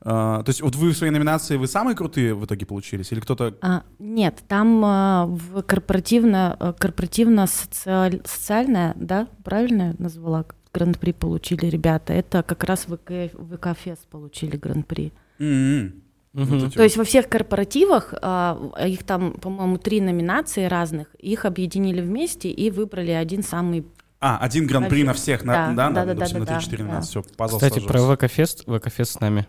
А, 0.00 0.42
То 0.42 0.50
есть 0.50 0.60
вот 0.62 0.76
вы 0.76 0.90
в 0.90 0.96
своей 0.96 1.12
номинации 1.12 1.56
вы 1.56 1.66
самые 1.66 1.96
крутые 1.96 2.34
в 2.34 2.44
итоге 2.44 2.66
получились 2.66 3.10
или 3.12 3.20
кто-то? 3.20 3.54
А, 3.60 3.82
нет, 3.98 4.42
там 4.46 4.82
а, 4.84 5.26
в 5.26 5.62
корпоративно, 5.62 6.56
а, 6.58 6.72
корпоративно 6.72 7.46
социаль- 7.46 8.22
социальная, 8.24 8.94
да, 8.96 9.26
правильно 9.44 9.82
я 9.82 9.94
назвала, 9.98 10.44
гран-при 10.72 11.12
получили 11.12 11.66
ребята. 11.66 12.12
Это 12.12 12.42
как 12.42 12.64
раз 12.64 12.86
ВК, 12.86 13.32
ВК-фест 13.34 14.06
получили 14.08 14.56
гран-при. 14.56 15.12
Вот 16.34 16.62
эти 16.62 16.74
То 16.76 16.82
есть 16.82 16.96
во 16.96 17.04
всех 17.04 17.28
корпоративах, 17.28 18.14
а, 18.22 18.72
их 18.86 19.02
там, 19.02 19.32
по-моему, 19.32 19.78
три 19.78 20.00
номинации 20.00 20.64
разных, 20.66 21.08
их 21.18 21.44
объединили 21.44 22.00
вместе 22.00 22.50
и 22.50 22.70
выбрали 22.70 23.10
один 23.10 23.42
самый... 23.42 23.86
А, 24.20 24.38
один 24.38 24.66
гран-при 24.66 25.04
на 25.04 25.14
всех, 25.14 25.44
на, 25.44 25.52
Да, 25.52 25.66
да, 25.68 25.74
да, 25.74 25.90
на, 25.90 26.06
да, 26.06 26.14
допустим, 26.14 26.44
да, 26.44 26.54
на 26.54 26.60
да, 26.60 26.66
3-4 26.66 26.76
да. 26.76 26.84
номинации. 26.84 27.10
Все, 27.10 27.22
пазл 27.36 27.56
Кстати, 27.56 27.80
про 27.80 27.98
сложился. 27.98 28.26
ВК-фест, 28.26 28.64
ВК-фест 28.66 29.12
с 29.12 29.20
нами. 29.20 29.46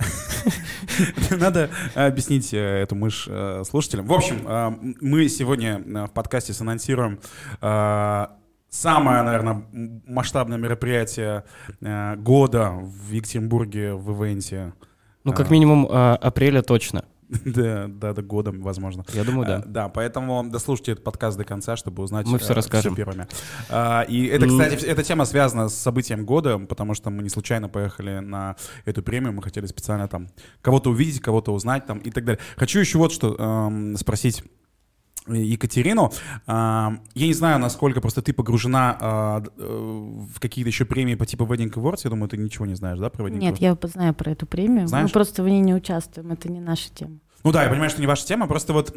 Надо 1.30 1.70
объяснить 1.94 2.52
э, 2.52 2.82
эту 2.82 2.94
мышь 2.94 3.26
э, 3.28 3.62
слушателям. 3.68 4.06
В 4.06 4.12
общем, 4.12 4.46
э, 4.46 4.94
мы 5.00 5.28
сегодня 5.28 6.06
в 6.06 6.12
подкасте 6.12 6.52
санонсируем 6.52 7.18
самое, 8.68 9.22
наверное, 9.22 9.64
масштабное 10.06 10.56
мероприятие 10.56 11.44
года 11.80 12.70
в 12.70 13.10
Екатеринбурге 13.10 13.94
в 13.94 14.12
ивенте. 14.12 14.72
Ну, 15.24 15.32
как 15.32 15.50
минимум, 15.50 15.88
апреля 15.90 16.62
точно. 16.62 17.04
Да, 17.44 17.86
да, 17.88 18.12
да, 18.12 18.22
годом, 18.22 18.60
возможно. 18.62 19.04
Я 19.12 19.24
думаю, 19.24 19.46
да. 19.46 19.62
Да, 19.66 19.88
поэтому 19.88 20.44
дослушайте 20.48 20.92
этот 20.92 21.04
подкаст 21.04 21.38
до 21.38 21.44
конца, 21.44 21.76
чтобы 21.76 22.02
узнать 22.02 22.26
Мы 22.26 22.38
всё 22.38 22.52
э, 22.52 22.56
расскажем. 22.56 22.94
первыми. 22.94 23.26
А, 23.68 24.02
И 24.02 24.26
это, 24.26 24.46
кстати, 24.46 24.84
эта 24.84 25.02
тема 25.02 25.24
связана 25.24 25.68
с 25.68 25.74
событием 25.74 26.24
года, 26.24 26.58
потому 26.58 26.94
что 26.94 27.10
мы 27.10 27.22
не 27.22 27.28
случайно 27.28 27.68
поехали 27.68 28.18
на 28.18 28.56
эту 28.84 29.02
премию, 29.02 29.32
мы 29.32 29.42
хотели 29.42 29.66
специально 29.66 30.08
там 30.08 30.28
кого-то 30.62 30.90
увидеть, 30.90 31.20
кого-то 31.20 31.52
узнать 31.52 31.86
там 31.86 31.98
и 31.98 32.10
так 32.10 32.24
далее. 32.24 32.40
Хочу 32.56 32.80
еще 32.80 32.98
вот 32.98 33.12
что 33.12 33.34
эм, 33.38 33.96
спросить 33.96 34.42
Екатерину. 35.34 36.12
А, 36.46 36.94
Я 37.14 37.26
не 37.26 37.34
знаю, 37.34 37.58
насколько 37.58 38.00
просто 38.00 38.22
ты 38.22 38.32
погружена 38.32 38.96
а, 39.00 39.42
э, 39.56 40.24
в 40.34 40.40
какие-то 40.40 40.68
еще 40.68 40.84
премии 40.84 41.14
по 41.14 41.26
типу 41.26 41.44
Wedding 41.44 41.72
Awards. 41.72 42.00
Я 42.04 42.10
думаю, 42.10 42.28
ты 42.28 42.36
ничего 42.36 42.66
не 42.66 42.74
знаешь, 42.74 42.98
да, 42.98 43.10
про 43.10 43.26
Wedding 43.28 43.38
Нет, 43.38 43.58
Awards? 43.58 43.80
я 43.82 43.88
знаю 43.88 44.14
про 44.14 44.30
эту 44.32 44.46
премию. 44.46 44.86
Знаешь? 44.88 45.04
Мы 45.08 45.12
просто 45.12 45.42
в 45.42 45.48
ней 45.48 45.60
не 45.60 45.74
участвуем, 45.74 46.32
это 46.32 46.50
не 46.50 46.60
наша 46.60 46.90
тема. 46.92 47.18
Ну 47.42 47.52
да, 47.52 47.62
я 47.64 47.70
понимаю, 47.70 47.90
что 47.90 48.00
не 48.00 48.06
ваша 48.06 48.26
тема, 48.26 48.46
просто 48.46 48.72
вот 48.72 48.90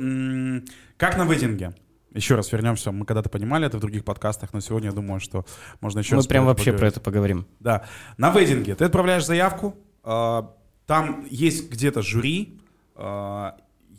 как 0.98 1.18
на 1.18 1.26
вейдинге. 1.26 1.74
Еще 2.14 2.36
раз 2.36 2.52
вернемся, 2.52 2.92
мы 2.92 3.06
когда-то 3.06 3.30
понимали 3.30 3.66
это 3.66 3.78
в 3.78 3.80
других 3.80 4.06
подкастах, 4.06 4.54
но 4.54 4.60
сегодня 4.60 4.90
я 4.90 4.94
думаю, 4.96 5.20
что 5.20 5.46
можно 5.82 6.00
еще 6.00 6.14
Мы 6.14 6.18
раз 6.20 6.28
прям 6.28 6.44
про 6.44 6.52
это 6.52 6.58
вообще 6.58 6.72
про 6.72 6.78
поговорить. 6.78 6.92
это 6.94 7.02
поговорим. 7.02 7.48
Да, 7.60 7.86
на 8.18 8.32
вейдинге 8.32 8.76
ты 8.76 8.86
отправляешь 8.86 9.26
заявку, 9.26 9.76
а, 10.04 10.54
там 10.86 11.26
есть 11.32 11.72
где-то 11.72 12.04
жюри, 12.04 12.60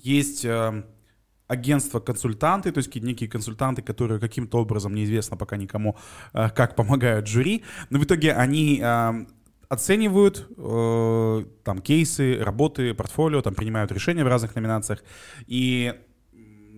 есть 0.02 0.44
а, 0.46 0.84
агентства-консультанты, 1.46 2.72
то 2.72 2.78
есть 2.78 2.94
некие 2.94 3.28
консультанты, 3.28 3.82
которые 3.82 4.18
каким-то 4.18 4.58
образом, 4.58 4.94
неизвестно 4.94 5.36
пока 5.36 5.56
никому, 5.56 5.96
а, 6.32 6.50
как 6.50 6.76
помогают 6.76 7.26
жюри, 7.26 7.64
но 7.90 7.98
в 7.98 8.04
итоге 8.04 8.32
они 8.32 8.80
а, 8.82 9.26
оценивают 9.68 10.48
э, 10.56 11.44
там 11.64 11.78
кейсы, 11.80 12.38
работы, 12.38 12.94
портфолио, 12.94 13.42
там 13.42 13.54
принимают 13.54 13.92
решения 13.92 14.24
в 14.24 14.28
разных 14.28 14.54
номинациях, 14.54 15.02
и 15.46 15.94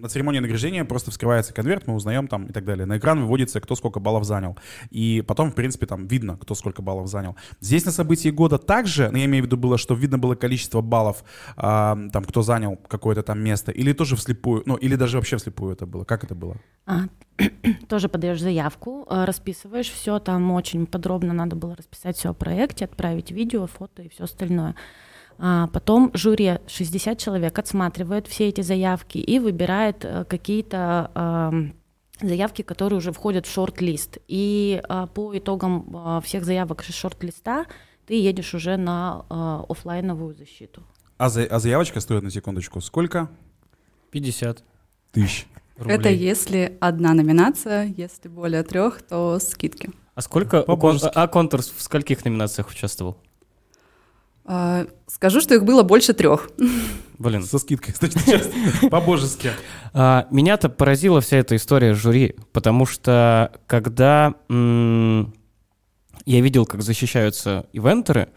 на 0.00 0.08
церемонии 0.08 0.40
награждения 0.40 0.84
просто 0.84 1.10
вскрывается 1.10 1.54
конверт, 1.54 1.86
мы 1.86 1.94
узнаем 1.94 2.28
там 2.28 2.46
и 2.46 2.52
так 2.52 2.64
далее. 2.64 2.86
На 2.86 2.98
экран 2.98 3.20
выводится, 3.20 3.60
кто 3.60 3.74
сколько 3.74 3.98
баллов 3.98 4.24
занял. 4.24 4.56
И 4.90 5.22
потом, 5.26 5.50
в 5.50 5.54
принципе, 5.54 5.86
там 5.86 6.06
видно, 6.06 6.36
кто 6.36 6.54
сколько 6.54 6.82
баллов 6.82 7.08
занял. 7.08 7.36
Здесь 7.60 7.84
на 7.84 7.92
событии 7.92 8.28
года 8.28 8.58
также, 8.58 9.10
ну, 9.10 9.18
я 9.18 9.24
имею 9.24 9.44
в 9.44 9.46
виду 9.46 9.56
было, 9.56 9.78
что 9.78 9.94
видно 9.94 10.18
было 10.18 10.34
количество 10.34 10.80
баллов, 10.82 11.24
а, 11.56 11.98
там, 12.12 12.24
кто 12.24 12.42
занял 12.42 12.76
какое-то 12.88 13.22
там 13.22 13.40
место, 13.40 13.72
или 13.72 13.92
тоже 13.92 14.16
вслепую, 14.16 14.62
ну, 14.66 14.76
или 14.76 14.96
даже 14.96 15.16
вообще 15.16 15.36
вслепую 15.38 15.72
это 15.72 15.86
было. 15.86 16.04
Как 16.04 16.24
это 16.24 16.34
было? 16.34 16.56
А, 16.86 17.04
тоже 17.88 18.08
подаешь 18.08 18.40
заявку, 18.40 19.06
э, 19.08 19.24
расписываешь 19.24 19.90
все, 19.90 20.18
там 20.18 20.50
очень 20.52 20.86
подробно 20.86 21.32
надо 21.32 21.56
было 21.56 21.74
расписать 21.74 22.16
все 22.16 22.30
о 22.30 22.34
проекте, 22.34 22.84
отправить 22.84 23.30
видео, 23.30 23.66
фото 23.66 24.02
и 24.02 24.08
все 24.08 24.24
остальное. 24.24 24.74
А 25.38 25.66
потом 25.68 26.10
жюри 26.14 26.58
60 26.66 27.18
человек 27.18 27.58
отсматривает 27.58 28.26
все 28.26 28.48
эти 28.48 28.60
заявки 28.62 29.18
и 29.18 29.38
выбирает 29.38 30.04
э, 30.04 30.24
какие-то 30.24 31.72
заявки, 32.20 32.62
которые 32.62 32.98
уже 32.98 33.12
входят 33.12 33.46
в 33.46 33.52
шорт-лист. 33.52 34.18
И 34.26 34.80
а, 34.88 35.06
по 35.06 35.36
итогам 35.36 35.94
а, 35.94 36.20
всех 36.22 36.44
заявок 36.46 36.88
из 36.88 36.94
шорт-листа 36.94 37.66
ты 38.06 38.14
едешь 38.14 38.54
уже 38.54 38.78
на 38.78 39.26
оффлайновую 39.68 40.34
защиту. 40.34 40.82
А, 41.18 41.28
за- 41.28 41.44
а 41.44 41.58
заявочка 41.58 42.00
стоит 42.00 42.22
на 42.22 42.30
секундочку 42.30 42.80
сколько? 42.80 43.28
50 44.12 44.64
Тысяч. 45.12 45.46
рублей. 45.76 45.96
Это 45.98 46.08
если 46.08 46.78
одна 46.80 47.14
номинация, 47.14 47.92
если 47.96 48.28
более 48.28 48.62
трех, 48.62 49.02
то 49.02 49.38
скидки. 49.38 49.90
А 50.14 50.22
сколько... 50.22 50.62
По-божески. 50.62 51.10
А 51.14 51.26
конкурс 51.26 51.70
в 51.70 51.82
скольких 51.82 52.24
номинациях 52.24 52.70
участвовал? 52.70 53.18
А, 54.46 54.86
Скажу, 55.08 55.40
что 55.40 55.54
их 55.54 55.64
было 55.64 55.82
больше 55.82 56.14
трех. 56.14 56.50
Блин. 57.18 57.42
Со 57.42 57.58
скидкой, 57.58 57.94
значит, 57.98 58.20
сейчас 58.20 58.48
по-божески. 58.90 59.50
А, 59.92 60.26
меня-то 60.30 60.68
поразила 60.68 61.20
вся 61.20 61.38
эта 61.38 61.56
история 61.56 61.94
с 61.94 61.98
жюри, 61.98 62.36
потому 62.52 62.86
что 62.86 63.52
когда 63.66 64.34
я 64.48 66.40
видел, 66.40 66.66
как 66.66 66.82
защищаются 66.82 67.66
ивентеры, 67.72 68.28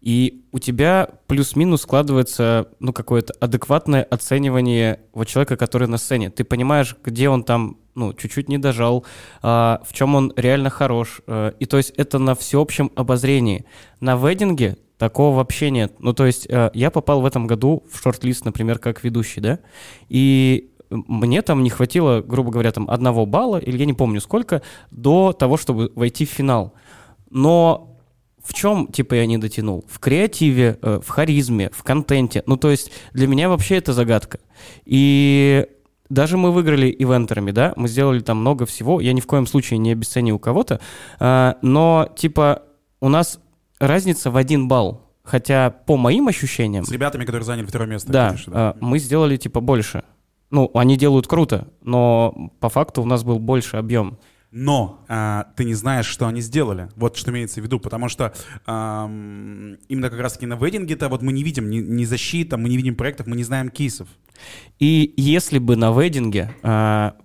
и 0.00 0.44
у 0.50 0.58
тебя 0.58 1.08
плюс-минус 1.28 1.82
складывается 1.82 2.68
ну, 2.80 2.92
какое-то 2.92 3.32
адекватное 3.40 4.02
оценивание 4.02 5.00
вот 5.12 5.28
человека, 5.28 5.56
который 5.56 5.86
на 5.86 5.96
сцене. 5.96 6.28
Ты 6.28 6.42
понимаешь, 6.42 6.96
где 7.04 7.28
он 7.28 7.44
там 7.44 7.78
ну, 7.94 8.12
чуть-чуть 8.12 8.48
не 8.48 8.58
дожал, 8.58 9.04
а, 9.42 9.80
в 9.86 9.92
чем 9.92 10.14
он 10.14 10.32
реально 10.36 10.70
хорош. 10.70 11.20
а, 11.26 11.50
и 11.50 11.66
то 11.66 11.76
есть 11.76 11.90
это 11.90 12.18
на 12.18 12.34
всеобщем 12.34 12.90
обозрении. 12.96 13.64
На 14.00 14.16
веддинге 14.16 14.76
такого 15.02 15.34
вообще 15.34 15.70
нет. 15.70 15.94
Ну, 15.98 16.12
то 16.12 16.26
есть 16.26 16.46
э, 16.48 16.70
я 16.74 16.92
попал 16.92 17.22
в 17.22 17.26
этом 17.26 17.48
году 17.48 17.82
в 17.90 18.00
шорт-лист, 18.00 18.44
например, 18.44 18.78
как 18.78 19.02
ведущий, 19.02 19.40
да, 19.40 19.58
и 20.08 20.70
мне 20.90 21.42
там 21.42 21.64
не 21.64 21.70
хватило, 21.70 22.20
грубо 22.20 22.52
говоря, 22.52 22.70
там 22.70 22.88
одного 22.88 23.26
балла, 23.26 23.56
или 23.56 23.76
я 23.78 23.84
не 23.84 23.94
помню 23.94 24.20
сколько, 24.20 24.62
до 24.92 25.32
того, 25.32 25.56
чтобы 25.56 25.90
войти 25.96 26.24
в 26.24 26.30
финал. 26.30 26.74
Но 27.30 27.98
в 28.44 28.54
чем, 28.54 28.92
типа, 28.92 29.14
я 29.14 29.26
не 29.26 29.38
дотянул? 29.38 29.84
В 29.88 29.98
креативе, 29.98 30.78
э, 30.80 31.00
в 31.04 31.08
харизме, 31.08 31.68
в 31.72 31.82
контенте. 31.82 32.44
Ну, 32.46 32.56
то 32.56 32.70
есть 32.70 32.92
для 33.12 33.26
меня 33.26 33.48
вообще 33.48 33.78
это 33.78 33.92
загадка. 33.92 34.38
И 34.84 35.66
даже 36.10 36.36
мы 36.36 36.52
выиграли 36.52 36.94
ивентерами, 36.96 37.50
да, 37.50 37.72
мы 37.74 37.88
сделали 37.88 38.20
там 38.20 38.36
много 38.36 38.66
всего, 38.66 39.00
я 39.00 39.12
ни 39.14 39.20
в 39.20 39.26
коем 39.26 39.48
случае 39.48 39.78
не 39.78 39.90
обесценил 39.90 40.38
кого-то, 40.38 40.78
а, 41.18 41.56
но, 41.60 42.08
типа, 42.14 42.62
у 43.00 43.08
нас 43.08 43.40
разница 43.82 44.30
в 44.30 44.36
один 44.36 44.68
балл, 44.68 45.10
хотя 45.22 45.70
по 45.70 45.96
моим 45.96 46.28
ощущениям... 46.28 46.84
С 46.84 46.90
ребятами, 46.90 47.24
которые 47.24 47.44
заняли 47.44 47.66
второе 47.66 47.88
место. 47.88 48.10
Да, 48.10 48.28
конечно, 48.28 48.52
а, 48.54 48.76
мы 48.80 48.98
сделали, 48.98 49.36
типа, 49.36 49.60
больше. 49.60 50.04
Ну, 50.50 50.70
они 50.74 50.96
делают 50.96 51.26
круто, 51.26 51.68
но 51.82 52.52
по 52.60 52.68
факту 52.68 53.02
у 53.02 53.06
нас 53.06 53.24
был 53.24 53.38
больше 53.38 53.76
объем. 53.76 54.18
Но 54.50 55.02
а, 55.08 55.46
ты 55.56 55.64
не 55.64 55.72
знаешь, 55.72 56.04
что 56.04 56.26
они 56.26 56.42
сделали. 56.42 56.90
Вот 56.94 57.16
что 57.16 57.30
имеется 57.30 57.62
в 57.62 57.64
виду. 57.64 57.80
Потому 57.80 58.10
что 58.10 58.34
ам, 58.66 59.76
именно 59.88 60.10
как 60.10 60.20
раз-таки 60.20 60.44
на 60.44 60.56
вейдинге-то 60.56 61.08
вот 61.08 61.22
мы 61.22 61.32
не 61.32 61.42
видим 61.42 61.70
ни, 61.70 61.78
ни 61.78 62.04
защиты, 62.04 62.58
мы 62.58 62.68
не 62.68 62.76
видим 62.76 62.94
проектов, 62.94 63.26
мы 63.26 63.36
не 63.36 63.44
знаем 63.44 63.70
кейсов. 63.70 64.08
И 64.78 65.14
если 65.16 65.58
бы 65.58 65.76
на 65.76 65.90
вейдинге 65.90 66.54
а, 66.62 67.16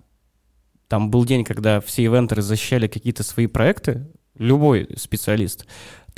там 0.88 1.10
был 1.10 1.26
день, 1.26 1.44
когда 1.44 1.82
все 1.82 2.06
ивентеры 2.06 2.40
защищали 2.40 2.88
какие-то 2.88 3.22
свои 3.22 3.46
проекты, 3.46 4.08
любой 4.38 4.88
специалист, 4.96 5.66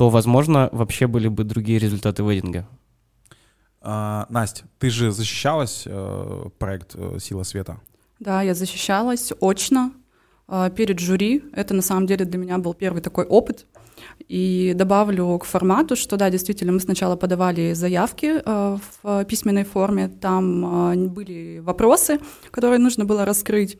то, 0.00 0.08
возможно, 0.08 0.70
вообще 0.72 1.06
были 1.06 1.28
бы 1.28 1.44
другие 1.44 1.78
результаты 1.78 2.22
вейдинга. 2.22 2.66
А, 3.82 4.24
Настя, 4.30 4.64
ты 4.78 4.88
же 4.88 5.10
защищалась 5.10 5.82
э, 5.84 6.44
проект 6.58 6.92
э, 6.94 7.18
«Сила 7.20 7.42
света». 7.42 7.76
Да, 8.18 8.40
я 8.40 8.54
защищалась 8.54 9.30
очно 9.42 9.92
э, 10.48 10.70
перед 10.74 11.00
жюри. 11.00 11.42
Это 11.52 11.74
на 11.74 11.82
самом 11.82 12.06
деле 12.06 12.24
для 12.24 12.38
меня 12.38 12.56
был 12.56 12.72
первый 12.72 13.02
такой 13.02 13.26
опыт. 13.26 13.66
И 14.26 14.72
добавлю 14.74 15.38
к 15.38 15.44
формату, 15.44 15.96
что 15.96 16.16
да, 16.16 16.30
действительно, 16.30 16.72
мы 16.72 16.80
сначала 16.80 17.16
подавали 17.16 17.74
заявки 17.74 18.40
э, 18.42 18.78
в 19.02 19.24
письменной 19.26 19.64
форме, 19.64 20.08
там 20.08 20.92
э, 20.92 21.08
были 21.08 21.58
вопросы, 21.58 22.20
которые 22.50 22.78
нужно 22.78 23.04
было 23.04 23.26
раскрыть, 23.26 23.76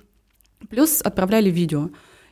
плюс 0.69 1.00
отправляли 1.00 1.49
видео. 1.49 1.89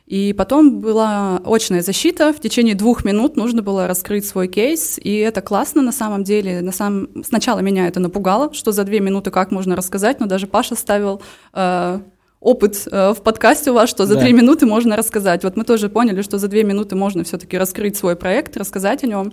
И 0.09 0.33
потом 0.33 0.81
была 0.81 1.39
очная 1.45 1.83
защита, 1.83 2.33
в 2.33 2.39
течение 2.39 2.73
двух 2.73 3.05
минут 3.05 3.37
нужно 3.37 3.61
было 3.61 3.87
раскрыть 3.87 4.25
свой 4.25 4.47
кейс, 4.47 4.99
и 5.01 5.17
это 5.17 5.41
классно 5.41 5.83
на 5.83 5.91
самом 5.91 6.23
деле. 6.23 6.61
На 6.61 6.71
самом... 6.71 7.23
Сначала 7.23 7.59
меня 7.59 7.87
это 7.87 7.99
напугало, 7.99 8.51
что 8.55 8.71
за 8.71 8.83
две 8.85 9.01
минуты 9.01 9.29
как 9.29 9.51
можно 9.51 9.75
рассказать, 9.75 10.19
но 10.19 10.25
даже 10.25 10.47
Паша 10.47 10.73
ставил 10.73 11.21
э, 11.53 11.99
опыт 12.39 12.87
э, 12.91 13.13
в 13.13 13.21
подкасте 13.21 13.69
у 13.69 13.75
вас, 13.75 13.87
что 13.87 14.07
за 14.07 14.15
Да. 14.15 14.21
две 14.21 14.33
минуты 14.33 14.65
можно 14.65 14.97
рассказать. 14.97 15.43
Вот 15.43 15.55
мы 15.55 15.63
тоже 15.63 15.89
поняли, 15.89 16.23
что 16.23 16.39
за 16.39 16.47
две 16.47 16.63
минуты 16.63 16.95
можно 16.95 17.23
все-таки 17.23 17.55
раскрыть 17.55 17.95
свой 17.95 18.15
проект, 18.15 18.57
рассказать 18.57 19.03
о 19.03 19.07
нем. 19.07 19.31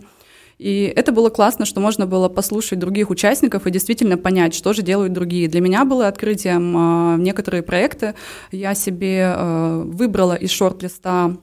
И 0.58 0.90
это 0.96 1.12
было 1.12 1.28
классно, 1.28 1.66
что 1.66 1.80
можно 1.80 2.06
было 2.06 2.28
послушать 2.28 2.78
других 2.78 3.10
участников 3.10 3.66
и 3.66 3.70
действительно 3.70 4.16
понять, 4.16 4.54
что 4.54 4.72
же 4.72 4.82
делают 4.82 5.12
другие. 5.12 5.48
Для 5.48 5.60
меня 5.60 5.84
было 5.84 6.08
открытием 6.08 7.16
э, 7.16 7.20
некоторые 7.20 7.62
проекты. 7.62 8.14
Я 8.50 8.74
себе 8.74 9.34
э, 9.36 9.82
выбрала 9.84 10.34
из 10.34 10.50
шорт-листа 10.50 11.36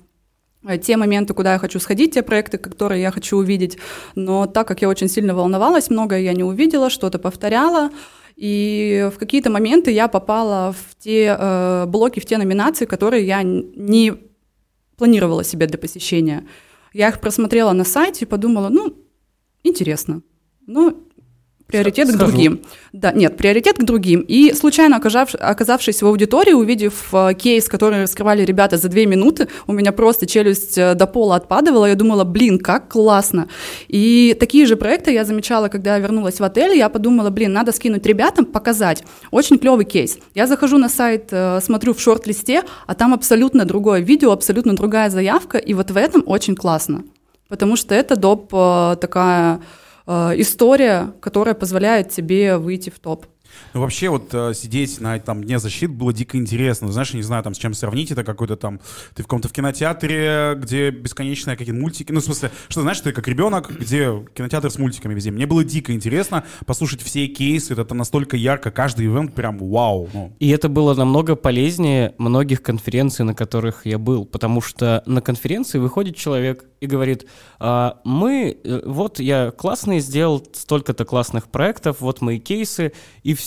э, 0.68 0.78
те 0.80 0.98
моменты, 0.98 1.36
куда 1.36 1.54
я 1.54 1.60
хочу 1.60 1.80
сходить, 1.80 2.16
те 2.16 2.24
проекты, 2.24 2.58
которые 2.58 3.04
я 3.04 3.12
хочу 3.12 3.38
увидеть. 3.38 3.78
Но 4.16 4.48
так 4.48 4.68
как 4.68 4.82
я 4.82 4.90
очень 4.90 5.10
сильно 5.10 5.36
волновалась, 5.36 5.92
многое 5.92 6.22
я 6.22 6.34
не 6.34 6.44
увидела, 6.44 6.90
что-то 6.90 7.20
повторяла. 7.20 7.92
И 8.36 9.12
в 9.14 9.20
какие-то 9.20 9.52
моменты 9.52 9.92
я 9.92 10.08
попала 10.08 10.74
в 10.74 10.96
те 10.98 11.38
э, 11.38 11.86
блоки, 11.86 12.20
в 12.20 12.26
те 12.26 12.40
номинации, 12.40 12.86
которые 12.86 13.28
я 13.28 13.44
не 13.44 14.14
планировала 14.98 15.44
себе 15.44 15.68
для 15.68 15.78
посещения. 15.78 16.48
Я 16.94 17.10
их 17.10 17.22
просмотрела 17.22 17.74
на 17.74 17.84
сайте 17.84 18.26
и 18.26 18.28
подумала, 18.28 18.70
ну, 18.70 19.03
интересно. 19.64 20.22
Ну, 20.68 21.08
приоритет 21.68 22.08
к 22.08 22.12
Схожу. 22.12 22.26
другим. 22.32 22.62
Да, 22.92 23.12
нет, 23.14 23.36
приоритет 23.36 23.78
к 23.80 23.84
другим. 23.84 24.20
И 24.22 24.54
случайно 24.54 24.98
оказав- 24.98 25.34
оказавшись 25.40 26.02
в 26.04 26.06
аудитории, 26.06 26.54
увидев 26.54 27.10
э, 27.12 27.34
кейс, 27.34 27.68
который 27.68 28.04
раскрывали 28.04 28.46
ребята 28.46 28.78
за 28.78 28.90
две 28.90 29.08
минуты, 29.08 29.48
у 29.66 29.74
меня 29.74 29.92
просто 29.92 30.28
челюсть 30.28 30.78
э, 30.78 30.94
до 30.94 31.08
пола 31.08 31.38
отпадывала. 31.38 31.88
Я 31.88 31.96
думала, 31.96 32.26
блин, 32.26 32.60
как 32.60 32.90
классно. 32.90 33.48
И 33.88 34.36
такие 34.40 34.68
же 34.68 34.76
проекты 34.76 35.12
я 35.12 35.26
замечала, 35.26 35.68
когда 35.68 35.96
я 35.96 36.00
вернулась 36.00 36.40
в 36.40 36.44
отель. 36.44 36.78
Я 36.78 36.90
подумала, 36.90 37.32
блин, 37.32 37.54
надо 37.54 37.72
скинуть 37.72 38.06
ребятам, 38.06 38.46
показать. 38.46 39.04
Очень 39.32 39.58
клевый 39.58 39.86
кейс. 39.86 40.20
Я 40.36 40.46
захожу 40.46 40.78
на 40.78 40.90
сайт, 40.90 41.30
э, 41.32 41.60
смотрю 41.62 41.94
в 41.96 42.00
шорт-листе, 42.00 42.62
а 42.86 42.94
там 42.94 43.14
абсолютно 43.14 43.66
другое 43.66 44.02
видео, 44.02 44.32
абсолютно 44.32 44.76
другая 44.76 45.10
заявка. 45.10 45.58
И 45.58 45.74
вот 45.74 45.90
в 45.90 45.98
этом 45.98 46.22
очень 46.28 46.56
классно. 46.56 47.04
Потому 47.54 47.76
что 47.76 47.94
это 47.94 48.16
доп. 48.16 48.52
э, 48.52 48.96
такая 49.00 49.62
э, 50.08 50.32
история, 50.38 51.14
которая 51.22 51.54
позволяет 51.54 52.10
тебе 52.10 52.58
выйти 52.58 52.90
в 52.90 52.98
топ. 52.98 53.28
Ну, 53.74 53.82
вообще, 53.82 54.10
вот 54.10 54.34
э, 54.34 54.54
сидеть 54.54 55.00
на 55.00 55.20
там 55.20 55.44
дне 55.44 55.60
защит 55.60 55.92
было 55.92 56.14
дико 56.14 56.38
интересно. 56.38 56.92
Знаешь, 56.92 57.12
я 57.12 57.18
не 57.18 57.24
знаю, 57.24 57.44
там, 57.44 57.54
с 57.54 57.58
чем 57.58 57.74
сравнить 57.74 58.12
это 58.12 58.24
какой-то 58.24 58.56
там... 58.56 58.80
Ты 59.16 59.24
в 59.24 59.26
каком-то 59.26 59.50
в 59.50 59.54
кинотеатре, 59.54 60.56
где 60.58 60.92
бесконечные 60.92 61.58
какие-то 61.58 61.80
мультики. 61.80 62.12
Ну, 62.12 62.20
в 62.20 62.24
смысле, 62.24 62.52
что, 62.68 62.82
знаешь, 62.82 63.00
ты 63.00 63.12
как 63.12 63.28
ребенок, 63.28 63.72
где 63.72 64.26
кинотеатр 64.36 64.70
с 64.70 64.78
мультиками 64.78 65.14
везде. 65.14 65.32
Мне 65.32 65.46
было 65.46 65.64
дико 65.64 65.94
интересно 65.94 66.44
послушать 66.66 67.02
все 67.02 67.28
кейсы. 67.28 67.74
Это 67.74 67.94
настолько 67.96 68.38
ярко. 68.38 68.72
Каждый 68.72 69.08
ивент 69.08 69.34
прям 69.34 69.58
вау. 69.58 70.10
Ну, 70.14 70.34
И 70.40 70.50
это 70.50 70.70
было 70.70 70.94
намного 70.94 71.36
полезнее 71.36 72.14
многих 72.18 72.62
конференций, 72.62 73.26
на 73.26 73.34
которых 73.34 73.86
я 73.86 73.98
был, 73.98 74.26
потому 74.26 74.62
что 74.62 75.04
на 75.06 75.22
конференции 75.22 75.80
выходит 75.80 76.16
человек 76.16 76.66
и 76.80 76.86
говорит, 76.86 77.26
«А, 77.60 78.02
мы, 78.04 78.58
э, 78.62 78.82
вот 78.86 79.20
я 79.20 79.52
классный 79.52 80.00
сделал 80.00 80.46
столько-то 80.54 81.06
классных 81.06 81.48
проектов, 81.48 82.02
вот 82.02 82.22
мои 82.22 82.40
кейсы, 82.40 82.92
и 83.24 83.34
все. 83.34 83.43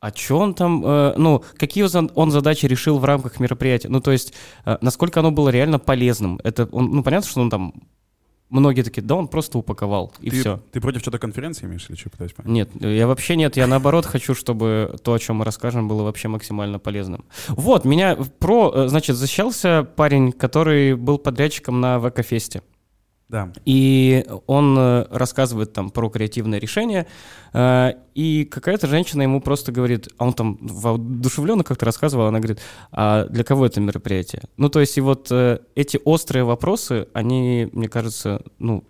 А 0.00 0.12
что 0.14 0.38
он 0.38 0.54
там, 0.54 0.82
э, 0.84 1.14
ну, 1.16 1.42
какие 1.56 1.84
он- 1.96 2.10
он 2.14 2.30
задачи 2.30 2.66
решил 2.66 2.98
в 2.98 3.04
рамках 3.04 3.40
мероприятия? 3.40 3.88
Ну, 3.88 4.00
то 4.00 4.12
есть, 4.12 4.34
э, 4.64 4.76
насколько 4.80 5.20
оно 5.20 5.30
было 5.30 5.48
реально 5.48 5.78
полезным? 5.78 6.38
Это, 6.44 6.68
он, 6.70 6.90
ну, 6.90 7.02
понятно, 7.02 7.28
что 7.28 7.40
он 7.40 7.50
там, 7.50 7.72
многие 8.50 8.82
такие, 8.82 9.02
да, 9.02 9.14
он 9.16 9.26
просто 9.26 9.58
упаковал, 9.58 10.12
и 10.20 10.30
ты, 10.30 10.40
все. 10.40 10.60
ты 10.70 10.80
против 10.80 11.00
что-то 11.00 11.18
конференции 11.18 11.66
имеешь 11.66 11.86
или 11.88 11.96
что 11.96 12.10
пытаюсь 12.10 12.32
понять? 12.34 12.52
Нет, 12.52 12.70
я 12.80 13.06
вообще 13.06 13.36
нет, 13.36 13.56
я 13.56 13.66
наоборот 13.66 14.06
хочу, 14.06 14.34
чтобы 14.34 14.96
то, 15.02 15.14
о 15.14 15.18
чем 15.18 15.36
мы 15.36 15.44
расскажем, 15.44 15.88
было 15.88 16.02
вообще 16.02 16.28
максимально 16.28 16.78
полезным. 16.78 17.24
Вот, 17.48 17.84
меня 17.84 18.16
про, 18.38 18.72
э, 18.74 18.88
значит, 18.88 19.16
защищался 19.16 19.82
парень, 19.96 20.30
который 20.30 20.94
был 20.94 21.18
подрядчиком 21.18 21.80
на 21.80 21.98
ВК-фесте. 21.98 22.62
Да. 23.28 23.52
И 23.64 24.24
он 24.46 24.76
э, 24.78 25.06
рассказывает 25.10 25.72
там 25.72 25.90
про 25.90 26.08
креативное 26.08 26.60
решение, 26.60 27.06
э, 27.52 27.94
и 28.14 28.44
какая-то 28.44 28.86
женщина 28.86 29.22
ему 29.22 29.40
просто 29.40 29.72
говорит, 29.72 30.08
а 30.16 30.26
он 30.26 30.32
там 30.32 30.58
воодушевленно 30.60 31.64
как-то 31.64 31.86
рассказывал, 31.86 32.26
она 32.26 32.38
говорит, 32.38 32.60
а 32.92 33.24
для 33.24 33.42
кого 33.42 33.66
это 33.66 33.80
мероприятие? 33.80 34.42
Ну, 34.56 34.68
то 34.68 34.78
есть 34.78 34.96
и 34.96 35.00
вот 35.00 35.26
э, 35.32 35.58
эти 35.74 35.98
острые 36.04 36.44
вопросы, 36.44 37.08
они, 37.14 37.68
мне 37.72 37.88
кажется, 37.88 38.42
ну, 38.60 38.84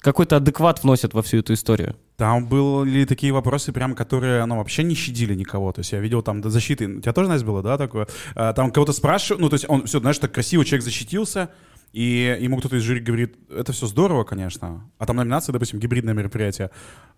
какой-то 0.00 0.36
адекват 0.36 0.82
вносят 0.82 1.14
во 1.14 1.22
всю 1.22 1.38
эту 1.38 1.52
историю. 1.52 1.96
Там 2.16 2.46
были 2.46 3.04
такие 3.04 3.32
вопросы, 3.32 3.72
прям, 3.72 3.94
которые, 3.94 4.46
ну, 4.46 4.56
вообще 4.56 4.84
не 4.84 4.94
щадили 4.94 5.34
никого. 5.34 5.72
То 5.72 5.80
есть 5.80 5.92
я 5.92 6.00
видел 6.00 6.22
там 6.22 6.40
до 6.40 6.48
защиты, 6.48 6.86
у 6.86 7.00
тебя 7.00 7.12
тоже, 7.12 7.28
Настя, 7.28 7.44
было, 7.44 7.62
да, 7.62 7.76
такое? 7.76 8.06
А, 8.34 8.52
Там 8.52 8.70
кого-то 8.70 8.92
спрашивают, 8.92 9.42
ну, 9.42 9.48
то 9.48 9.54
есть 9.54 9.66
он 9.68 9.84
все, 9.84 9.98
знаешь, 10.00 10.18
так 10.18 10.32
красиво 10.32 10.64
человек 10.64 10.84
защитился, 10.84 11.50
и 11.96 12.36
ему 12.40 12.58
кто-то 12.58 12.76
из 12.76 12.82
жюри 12.82 13.00
говорит, 13.00 13.36
это 13.48 13.72
все 13.72 13.86
здорово, 13.86 14.24
конечно, 14.24 14.82
а 14.98 15.06
там 15.06 15.16
номинация, 15.16 15.54
допустим, 15.54 15.80
гибридное 15.80 16.12
мероприятие. 16.12 16.70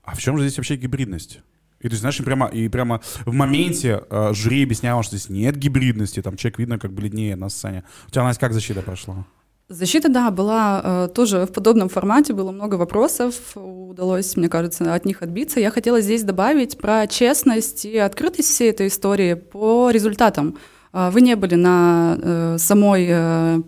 А 0.04 0.14
в 0.14 0.20
чем 0.20 0.38
же 0.38 0.44
здесь 0.44 0.56
вообще 0.56 0.76
гибридность? 0.76 1.40
И 1.80 1.88
то 1.88 1.94
есть, 1.94 1.98
знаешь, 1.98 2.20
и 2.20 2.22
прямо, 2.22 2.46
и 2.46 2.68
прямо 2.68 3.00
в 3.26 3.32
моменте 3.32 4.04
э, 4.08 4.32
жюри 4.34 4.62
объясняло, 4.62 5.02
что 5.02 5.16
здесь 5.16 5.30
нет 5.30 5.56
гибридности, 5.56 6.22
там 6.22 6.36
человек 6.36 6.60
видно 6.60 6.78
как 6.78 6.92
бледнее 6.92 7.34
на 7.34 7.48
сцене. 7.48 7.82
У 8.06 8.12
тебя, 8.12 8.22
Настя, 8.22 8.42
как 8.42 8.52
защита 8.52 8.82
прошла? 8.82 9.26
Защита, 9.68 10.08
да, 10.08 10.30
была 10.30 10.80
э, 10.84 11.08
тоже 11.12 11.44
в 11.46 11.52
подобном 11.52 11.88
формате, 11.88 12.32
было 12.32 12.52
много 12.52 12.76
вопросов, 12.76 13.34
удалось, 13.56 14.36
мне 14.36 14.48
кажется, 14.48 14.94
от 14.94 15.04
них 15.04 15.22
отбиться. 15.22 15.58
Я 15.58 15.72
хотела 15.72 16.00
здесь 16.00 16.22
добавить 16.22 16.78
про 16.78 17.08
честность 17.08 17.84
и 17.84 17.98
открытость 17.98 18.50
всей 18.50 18.70
этой 18.70 18.86
истории 18.86 19.34
по 19.34 19.90
результатам. 19.90 20.56
Э, 20.92 21.10
вы 21.10 21.20
не 21.20 21.34
были 21.34 21.56
на 21.56 22.16
э, 22.16 22.56
самой 22.58 23.08
э, 23.10 23.62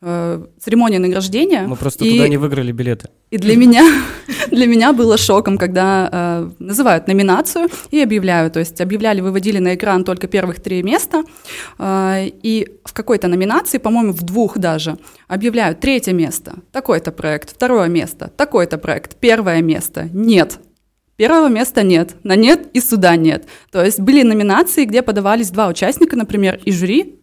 э, 0.00 0.44
церемонии 0.60 0.98
награждения. 0.98 1.66
Мы 1.66 1.76
просто 1.76 2.04
и- 2.04 2.12
туда 2.12 2.28
не 2.28 2.36
выиграли 2.36 2.72
билеты. 2.72 3.08
И 3.30 3.38
для 3.38 3.56
меня, 3.56 3.84
для 4.50 4.66
меня 4.66 4.92
было 4.92 5.16
шоком, 5.16 5.58
когда 5.58 6.08
э, 6.10 6.50
называют 6.58 7.08
номинацию 7.08 7.68
и 7.90 8.00
объявляют. 8.00 8.52
То 8.54 8.60
есть 8.60 8.80
объявляли, 8.80 9.20
выводили 9.20 9.58
на 9.58 9.74
экран 9.74 10.04
только 10.04 10.26
первых 10.28 10.60
три 10.60 10.82
места. 10.82 11.24
э, 11.78 12.28
и 12.42 12.68
в 12.84 12.92
какой-то 12.92 13.28
номинации, 13.28 13.78
по-моему, 13.78 14.12
в 14.12 14.22
двух 14.22 14.58
даже, 14.58 14.96
объявляют 15.26 15.80
третье 15.80 16.12
место, 16.12 16.54
такой-то 16.72 17.12
проект, 17.12 17.50
второе 17.50 17.88
место, 17.88 18.30
такой-то 18.36 18.78
проект, 18.78 19.16
первое 19.16 19.62
место. 19.62 20.08
Нет. 20.12 20.58
Первого 21.16 21.48
места 21.48 21.82
нет, 21.82 22.14
на 22.22 22.36
нет 22.36 22.68
и 22.74 22.80
суда 22.80 23.16
нет. 23.16 23.48
То 23.72 23.84
есть 23.84 23.98
были 23.98 24.22
номинации, 24.22 24.84
где 24.84 25.02
подавались 25.02 25.50
два 25.50 25.66
участника, 25.66 26.14
например, 26.16 26.60
и 26.64 26.70
жюри 26.70 27.16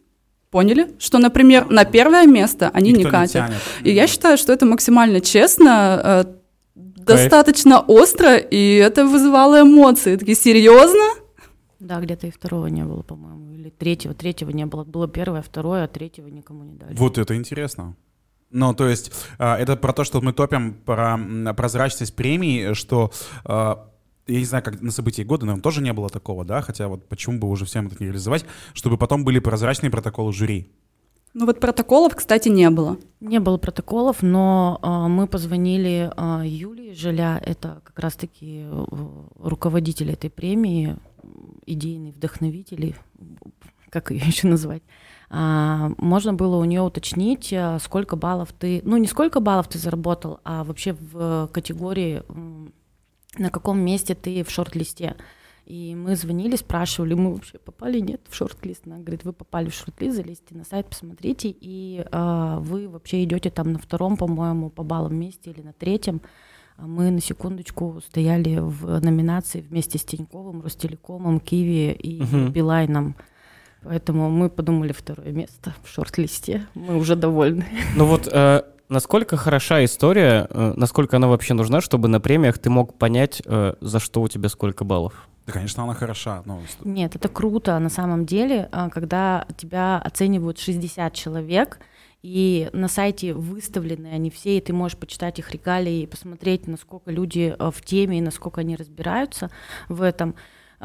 поняли, 0.55 0.87
что, 0.99 1.17
например, 1.17 1.69
на 1.69 1.83
первое 1.83 2.25
место 2.25 2.71
они 2.73 2.91
Никто 2.91 3.03
не 3.03 3.11
катят. 3.11 3.33
тянет. 3.33 3.61
И 3.83 3.91
я 3.91 4.07
считаю, 4.07 4.37
что 4.37 4.53
это 4.53 4.65
максимально 4.65 5.19
честно, 5.19 6.01
э, 6.01 6.25
достаточно 6.75 7.81
остро, 7.81 8.37
и 8.37 8.75
это 8.75 9.05
вызывало 9.05 9.63
эмоции. 9.63 10.15
Такие, 10.15 10.37
серьезно? 10.37 11.03
Да, 11.81 11.99
где-то 11.99 12.27
и 12.27 12.31
второго 12.31 12.67
не 12.67 12.85
было, 12.85 13.01
по-моему, 13.01 13.51
или 13.51 13.69
третьего. 13.69 14.13
Третьего 14.13 14.51
не 14.51 14.65
было. 14.65 14.85
Было 14.85 15.09
первое, 15.09 15.41
второе, 15.41 15.83
а 15.83 15.87
третьего 15.89 16.29
никому 16.29 16.63
не 16.63 16.75
дали. 16.75 16.95
Вот 16.95 17.17
это 17.17 17.35
интересно. 17.35 17.97
Ну, 18.49 18.73
то 18.73 18.87
есть 18.87 19.11
а, 19.37 19.57
это 19.57 19.75
про 19.75 19.91
то, 19.91 20.05
что 20.05 20.21
мы 20.21 20.31
топим 20.31 20.73
про 20.85 21.19
прозрачность 21.53 22.15
премии, 22.15 22.73
что 22.75 23.11
а, 23.43 23.89
я 24.27 24.39
не 24.39 24.45
знаю, 24.45 24.63
как 24.63 24.81
на 24.81 24.91
событии 24.91 25.21
года, 25.21 25.45
наверное, 25.45 25.63
тоже 25.63 25.81
не 25.81 25.93
было 25.93 26.09
такого, 26.09 26.45
да, 26.45 26.61
хотя 26.61 26.87
вот 26.87 27.07
почему 27.07 27.39
бы 27.39 27.49
уже 27.49 27.65
всем 27.65 27.87
это 27.87 27.97
не 27.99 28.07
реализовать, 28.07 28.45
чтобы 28.73 28.97
потом 28.97 29.23
были 29.23 29.39
прозрачные 29.39 29.91
протоколы 29.91 30.33
жюри. 30.33 30.71
Ну 31.33 31.45
вот 31.45 31.59
протоколов, 31.59 32.15
кстати, 32.15 32.47
не 32.47 32.69
было. 32.69 32.97
Не 33.19 33.39
было 33.39 33.57
протоколов, 33.57 34.21
но 34.21 34.79
э, 34.81 35.07
мы 35.09 35.27
позвонили 35.27 36.09
э, 36.15 36.47
Юлии 36.47 36.93
Жиля, 36.93 37.41
это 37.45 37.81
как 37.83 37.99
раз-таки 37.99 38.63
э, 38.65 38.85
руководитель 39.39 40.11
этой 40.11 40.29
премии, 40.29 40.95
идейный 41.65 42.11
вдохновитель, 42.11 42.95
как 43.89 44.11
ее 44.11 44.21
еще 44.25 44.47
назвать. 44.47 44.81
А, 45.29 45.91
можно 45.97 46.33
было 46.33 46.55
у 46.55 46.63
нее 46.63 46.81
уточнить, 46.81 47.51
э, 47.51 47.79
сколько 47.81 48.15
баллов 48.15 48.53
ты, 48.53 48.81
ну 48.85 48.95
не 48.95 49.07
сколько 49.07 49.41
баллов 49.41 49.67
ты 49.67 49.77
заработал, 49.77 50.39
а 50.45 50.63
вообще 50.63 50.93
в 50.93 51.49
категории, 51.51 52.23
на 53.37 53.49
каком 53.49 53.79
месте 53.79 54.15
ты 54.15 54.43
в 54.43 54.49
шорт-листе. 54.49 55.15
И 55.65 55.95
мы 55.95 56.15
звонили, 56.15 56.55
спрашивали, 56.57 57.15
мы 57.15 57.33
вообще 57.33 57.57
попали, 57.57 57.99
нет, 57.99 58.21
в 58.29 58.35
шорт-лист. 58.35 58.83
Она 58.85 58.97
говорит, 58.97 59.23
вы 59.23 59.33
попали 59.33 59.69
в 59.69 59.73
шорт-лист, 59.73 60.17
залезьте 60.17 60.53
на 60.53 60.63
сайт, 60.63 60.87
посмотрите, 60.87 61.49
и 61.49 62.05
э, 62.09 62.57
вы 62.59 62.87
вообще 62.87 63.23
идете 63.23 63.49
там 63.49 63.73
на 63.73 63.79
втором, 63.79 64.15
по-моему, 64.15 64.69
по 64.69 64.83
баллам 64.83 65.15
месте 65.15 65.49
или 65.49 65.61
на 65.61 65.73
третьем. 65.73 66.21
А 66.77 66.85
мы 66.85 67.09
на 67.09 67.19
секундочку 67.19 68.01
стояли 68.05 68.59
в 68.59 68.99
номинации 68.99 69.61
вместе 69.61 69.97
с 69.97 70.03
Тиньковым, 70.03 70.61
Ростелекомом, 70.61 71.39
Киви 71.39 71.93
и 71.93 72.21
uh-huh. 72.21 72.49
Билайном. 72.51 73.15
Поэтому 73.81 74.29
мы 74.29 74.49
подумали 74.49 74.91
второе 74.91 75.31
место 75.31 75.73
в 75.83 75.89
шорт-листе. 75.89 76.67
Мы 76.73 76.97
уже 76.97 77.15
довольны. 77.15 77.65
Ну 77.95 78.05
вот 78.05 78.27
э, 78.31 78.63
насколько 78.89 79.37
хороша 79.37 79.83
история, 79.85 80.47
э, 80.49 80.73
насколько 80.75 81.17
она 81.17 81.27
вообще 81.27 81.53
нужна, 81.53 81.81
чтобы 81.81 82.07
на 82.07 82.19
премиях 82.19 82.57
ты 82.57 82.69
мог 82.69 82.97
понять, 82.97 83.41
э, 83.45 83.73
за 83.81 83.99
что 83.99 84.21
у 84.21 84.27
тебя 84.27 84.49
сколько 84.49 84.83
баллов? 84.83 85.27
Да, 85.45 85.53
конечно, 85.53 85.83
она 85.83 85.93
хороша. 85.93 86.41
Но... 86.45 86.61
Нет, 86.83 87.15
это 87.15 87.29
круто 87.29 87.77
на 87.77 87.89
самом 87.89 88.25
деле, 88.25 88.67
а, 88.71 88.89
когда 88.89 89.45
тебя 89.57 89.99
оценивают 89.99 90.57
60 90.57 91.13
человек, 91.13 91.79
и 92.23 92.69
на 92.73 92.87
сайте 92.87 93.35
выставлены 93.35 94.07
они 94.07 94.31
все, 94.31 94.57
и 94.57 94.61
ты 94.61 94.73
можешь 94.73 94.97
почитать 94.97 95.37
их 95.37 95.51
регалии 95.51 96.01
и 96.01 96.07
посмотреть, 96.07 96.65
насколько 96.65 97.11
люди 97.11 97.55
а, 97.59 97.69
в 97.69 97.81
теме 97.83 98.17
и 98.17 98.21
насколько 98.21 98.61
они 98.61 98.75
разбираются 98.75 99.51
в 99.87 100.01
этом. 100.01 100.33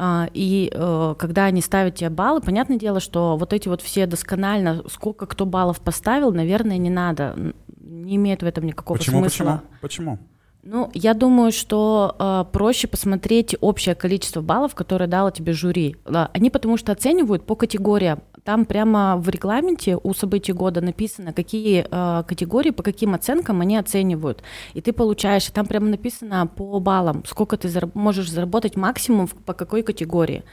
А, 0.03 0.27
и 0.33 0.71
э, 0.73 1.15
когда 1.19 1.45
они 1.45 1.61
ставят 1.61 1.93
тебе 1.93 2.09
баллы, 2.09 2.41
понятное 2.41 2.77
дело, 2.79 2.99
что 2.99 3.37
вот 3.37 3.53
эти 3.53 3.67
вот 3.67 3.83
все 3.83 4.07
досконально, 4.07 4.81
сколько 4.89 5.27
кто 5.27 5.45
баллов 5.45 5.79
поставил, 5.79 6.31
наверное, 6.33 6.79
не 6.79 6.89
надо. 6.89 7.53
Не 7.79 8.15
имеет 8.15 8.41
в 8.41 8.47
этом 8.47 8.65
никакого 8.65 8.97
почему, 8.97 9.19
смысла. 9.19 9.61
Почему? 9.79 10.17
Почему? 10.17 10.19
Ну, 10.63 10.89
я 10.95 11.13
думаю, 11.13 11.51
что 11.51 12.15
э, 12.17 12.45
проще 12.51 12.87
посмотреть 12.87 13.55
общее 13.61 13.93
количество 13.93 14.41
баллов, 14.41 14.73
которое 14.73 15.05
дало 15.05 15.29
тебе 15.29 15.53
жюри. 15.53 15.95
Да, 16.05 16.31
они 16.33 16.49
потому 16.49 16.77
что 16.77 16.91
оценивают 16.91 17.45
по 17.45 17.55
категориям. 17.55 18.23
Там 18.43 18.65
прямо 18.65 19.17
в 19.17 19.29
регламенте 19.29 19.97
у 20.01 20.13
событий 20.15 20.51
года 20.51 20.81
написано, 20.81 21.31
какие 21.31 21.85
э, 21.89 22.23
категории, 22.27 22.71
по 22.71 22.81
каким 22.81 23.13
оценкам 23.13 23.61
они 23.61 23.77
оценивают. 23.77 24.41
И 24.73 24.81
ты 24.81 24.93
получаешь, 24.93 25.45
там 25.51 25.67
прямо 25.67 25.87
написано 25.87 26.47
по 26.47 26.79
баллам, 26.79 27.23
сколько 27.27 27.55
ты 27.55 27.67
зараб- 27.67 27.91
можешь 27.93 28.31
заработать 28.31 28.75
максимум 28.75 29.27
по 29.27 29.53
какой 29.53 29.83
категории. 29.83 30.43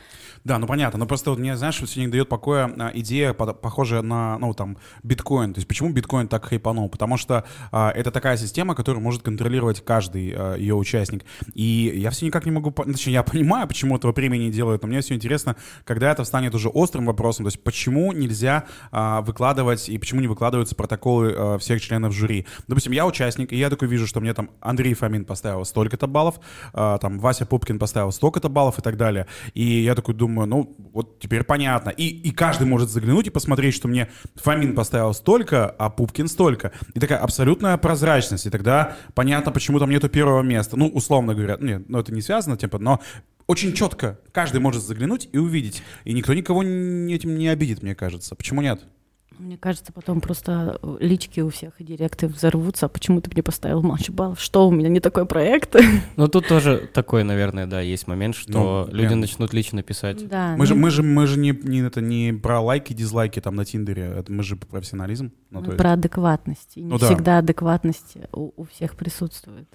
Да, 0.44 0.58
ну 0.58 0.66
понятно. 0.66 0.98
Но 0.98 1.06
просто 1.06 1.30
вот 1.30 1.38
мне, 1.38 1.56
знаешь, 1.56 1.80
вот 1.80 1.90
сегодня 1.90 2.06
не 2.06 2.12
дает 2.12 2.28
покоя 2.28 2.72
а, 2.78 2.90
идея, 2.94 3.32
похожая 3.32 4.02
на, 4.02 4.38
ну, 4.38 4.54
там, 4.54 4.78
биткоин. 5.02 5.54
То 5.54 5.58
есть 5.58 5.68
почему 5.68 5.90
биткоин 5.90 6.28
так 6.28 6.44
хайпанул? 6.46 6.88
Потому 6.88 7.16
что 7.16 7.44
а, 7.72 7.90
это 7.90 8.10
такая 8.10 8.36
система, 8.36 8.74
которую 8.74 9.02
может 9.02 9.22
контролировать 9.22 9.84
каждый 9.84 10.34
а, 10.34 10.54
ее 10.54 10.74
участник. 10.74 11.24
И 11.54 11.92
я 11.96 12.10
все 12.10 12.26
никак 12.26 12.46
не 12.46 12.52
могу... 12.52 12.70
Точнее, 12.70 13.14
я 13.14 13.22
понимаю, 13.38 13.66
почему 13.68 13.96
этого 13.96 14.12
премии 14.12 14.38
не 14.38 14.50
делают, 14.50 14.82
но 14.82 14.88
мне 14.88 15.00
все 15.00 15.14
интересно, 15.14 15.56
когда 15.84 16.10
это 16.10 16.24
станет 16.24 16.54
уже 16.54 16.68
острым 16.68 17.06
вопросом. 17.06 17.44
То 17.44 17.48
есть 17.48 17.62
почему 17.62 18.12
нельзя 18.12 18.64
а, 18.90 19.20
выкладывать 19.22 19.88
и 19.88 19.98
почему 19.98 20.20
не 20.20 20.28
выкладываются 20.28 20.74
протоколы 20.74 21.34
а, 21.36 21.58
всех 21.58 21.80
членов 21.80 22.12
жюри? 22.12 22.46
Допустим, 22.66 22.92
я 22.92 23.06
участник, 23.06 23.52
и 23.52 23.56
я 23.56 23.70
такой 23.70 23.88
вижу, 23.88 24.06
что 24.06 24.20
мне 24.20 24.34
там 24.34 24.50
Андрей 24.60 24.94
Фомин 24.94 25.24
поставил 25.24 25.64
столько-то 25.64 26.06
баллов, 26.06 26.40
а, 26.72 26.98
там 26.98 27.18
Вася 27.18 27.46
Пупкин 27.46 27.78
поставил 27.78 28.12
столько-то 28.12 28.48
баллов 28.48 28.78
и 28.78 28.82
так 28.82 28.96
далее. 28.96 29.26
И 29.54 29.64
я 29.82 29.94
такой 29.94 30.14
думаю, 30.14 30.27
думаю, 30.28 30.46
ну, 30.48 30.76
вот 30.92 31.18
теперь 31.18 31.42
понятно. 31.42 31.90
И, 31.90 32.06
и 32.06 32.30
каждый 32.30 32.66
может 32.66 32.90
заглянуть 32.90 33.26
и 33.26 33.30
посмотреть, 33.30 33.74
что 33.74 33.88
мне 33.88 34.08
Фомин 34.36 34.74
поставил 34.74 35.12
столько, 35.14 35.68
а 35.68 35.90
Пупкин 35.90 36.28
столько. 36.28 36.72
И 36.94 37.00
такая 37.00 37.18
абсолютная 37.18 37.76
прозрачность. 37.78 38.46
И 38.46 38.50
тогда 38.50 38.96
понятно, 39.14 39.50
почему 39.50 39.78
там 39.78 39.90
нету 39.90 40.08
первого 40.08 40.42
места. 40.42 40.76
Ну, 40.76 40.88
условно 40.88 41.34
говоря, 41.34 41.56
нет, 41.60 41.88
ну, 41.88 41.98
это 41.98 42.12
не 42.12 42.20
связано, 42.20 42.56
типа, 42.56 42.78
но 42.78 43.00
очень 43.46 43.72
четко 43.72 44.20
каждый 44.32 44.60
может 44.60 44.82
заглянуть 44.82 45.28
и 45.32 45.38
увидеть. 45.38 45.82
И 46.04 46.12
никто 46.12 46.34
никого 46.34 46.62
этим 46.62 47.38
не 47.38 47.48
обидит, 47.48 47.82
мне 47.82 47.94
кажется. 47.94 48.34
Почему 48.34 48.60
нет? 48.60 48.82
Мне 49.38 49.56
кажется, 49.56 49.92
потом 49.92 50.20
просто 50.20 50.78
э, 50.82 50.96
лички 51.00 51.40
у 51.40 51.50
всех 51.50 51.80
и 51.80 51.84
директы 51.84 52.26
взорвутся. 52.26 52.86
А 52.86 52.88
почему 52.88 53.20
ты 53.20 53.30
мне 53.30 53.42
поставил 53.42 53.82
матч 53.82 54.10
баллов? 54.10 54.40
Что, 54.40 54.66
у 54.66 54.70
меня 54.70 54.88
не 54.88 55.00
такой 55.00 55.26
проект? 55.26 55.76
Ну, 56.16 56.26
тут 56.26 56.48
тоже 56.48 56.88
такой, 56.92 57.22
наверное, 57.22 57.66
да, 57.66 57.80
есть 57.80 58.08
момент, 58.08 58.34
что 58.34 58.86
ну, 58.88 58.94
люди 58.94 59.08
прям... 59.08 59.20
начнут 59.20 59.52
лично 59.52 59.82
писать. 59.82 60.26
Да, 60.26 60.52
мы, 60.52 60.58
ну... 60.58 60.66
же, 60.66 60.74
мы 60.74 60.90
же, 60.90 61.02
мы 61.02 61.26
же 61.26 61.38
не, 61.38 61.52
не, 61.62 61.80
это, 61.80 62.00
не 62.00 62.32
про 62.32 62.60
лайки, 62.60 62.92
дизлайки 62.92 63.40
там 63.40 63.54
на 63.54 63.64
Тиндере, 63.64 64.14
это 64.18 64.32
мы 64.32 64.42
же 64.42 64.56
про 64.56 64.66
профессионализм. 64.66 65.32
Ну, 65.50 65.60
мы 65.60 65.66
есть... 65.66 65.78
про 65.78 65.92
адекватность. 65.92 66.76
И 66.76 66.82
не 66.82 66.90
ну, 66.90 66.98
всегда 66.98 67.24
да. 67.34 67.38
адекватность 67.38 68.16
у, 68.32 68.50
у 68.56 68.64
всех 68.64 68.96
присутствует. 68.96 69.68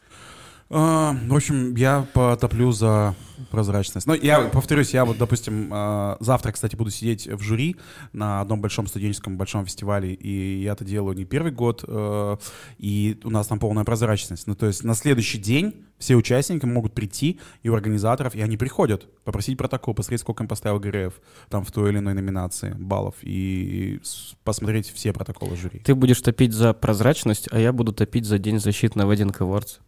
А, 0.75 1.15
в 1.27 1.35
общем, 1.35 1.75
я 1.75 2.07
потоплю 2.13 2.71
за 2.71 3.13
прозрачность. 3.51 4.07
Но 4.07 4.15
я 4.15 4.41
повторюсь, 4.41 4.93
я 4.93 5.05
вот, 5.05 5.19
допустим, 5.19 5.69
а, 5.71 6.17
завтра, 6.19 6.51
кстати, 6.51 6.75
буду 6.75 6.89
сидеть 6.89 7.27
в 7.27 7.41
жюри 7.41 7.75
на 8.11 8.41
одном 8.41 8.59
большом 8.59 8.87
студенческом 8.87 9.37
большом 9.37 9.65
фестивале, 9.65 10.13
и 10.13 10.63
я 10.63 10.71
это 10.71 10.83
делаю 10.83 11.15
не 11.15 11.25
первый 11.25 11.51
год, 11.51 11.83
а, 11.87 12.39
и 12.79 13.19
у 13.23 13.29
нас 13.29 13.47
там 13.47 13.59
полная 13.59 13.83
прозрачность. 13.83 14.47
Ну, 14.47 14.55
то 14.55 14.65
есть 14.65 14.83
на 14.83 14.95
следующий 14.95 15.37
день 15.37 15.75
все 15.99 16.15
участники 16.15 16.65
могут 16.65 16.93
прийти, 16.93 17.39
и 17.61 17.69
у 17.69 17.75
организаторов, 17.75 18.33
и 18.33 18.41
они 18.41 18.57
приходят, 18.57 19.05
попросить 19.23 19.57
протокол, 19.59 19.93
посмотреть, 19.93 20.21
сколько 20.21 20.43
им 20.43 20.47
поставил 20.47 20.79
ГРФ 20.79 21.13
там 21.49 21.63
в 21.63 21.71
той 21.71 21.91
или 21.91 21.99
иной 21.99 22.15
номинации 22.15 22.73
баллов, 22.73 23.15
и 23.21 24.01
посмотреть 24.43 24.91
все 24.91 25.13
протоколы 25.13 25.55
жюри. 25.55 25.79
Ты 25.79 25.93
будешь 25.93 26.21
топить 26.21 26.53
за 26.53 26.73
прозрачность, 26.73 27.47
а 27.51 27.59
я 27.59 27.71
буду 27.71 27.93
топить 27.93 28.25
за 28.25 28.39
День 28.39 28.59
защиты 28.59 28.97
на 28.97 29.03
Wedding 29.03 29.37
Awards. 29.37 29.79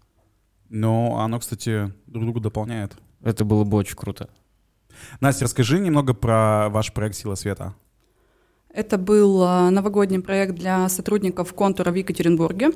Но 0.69 1.19
оно, 1.19 1.39
кстати, 1.39 1.93
друг 2.07 2.23
друга 2.23 2.39
дополняет. 2.39 2.95
Это 3.21 3.45
было 3.45 3.63
бы 3.63 3.77
очень 3.77 3.95
круто. 3.95 4.29
Настя, 5.19 5.45
расскажи 5.45 5.79
немного 5.79 6.13
про 6.13 6.69
ваш 6.69 6.93
проект 6.93 7.15
«Сила 7.15 7.35
света». 7.35 7.73
Это 8.69 8.97
был 8.97 9.41
а, 9.43 9.69
новогодний 9.69 10.19
проект 10.19 10.55
для 10.55 10.89
сотрудников 10.89 11.53
контура 11.53 11.91
в 11.91 11.95
Екатеринбурге. 11.95 12.71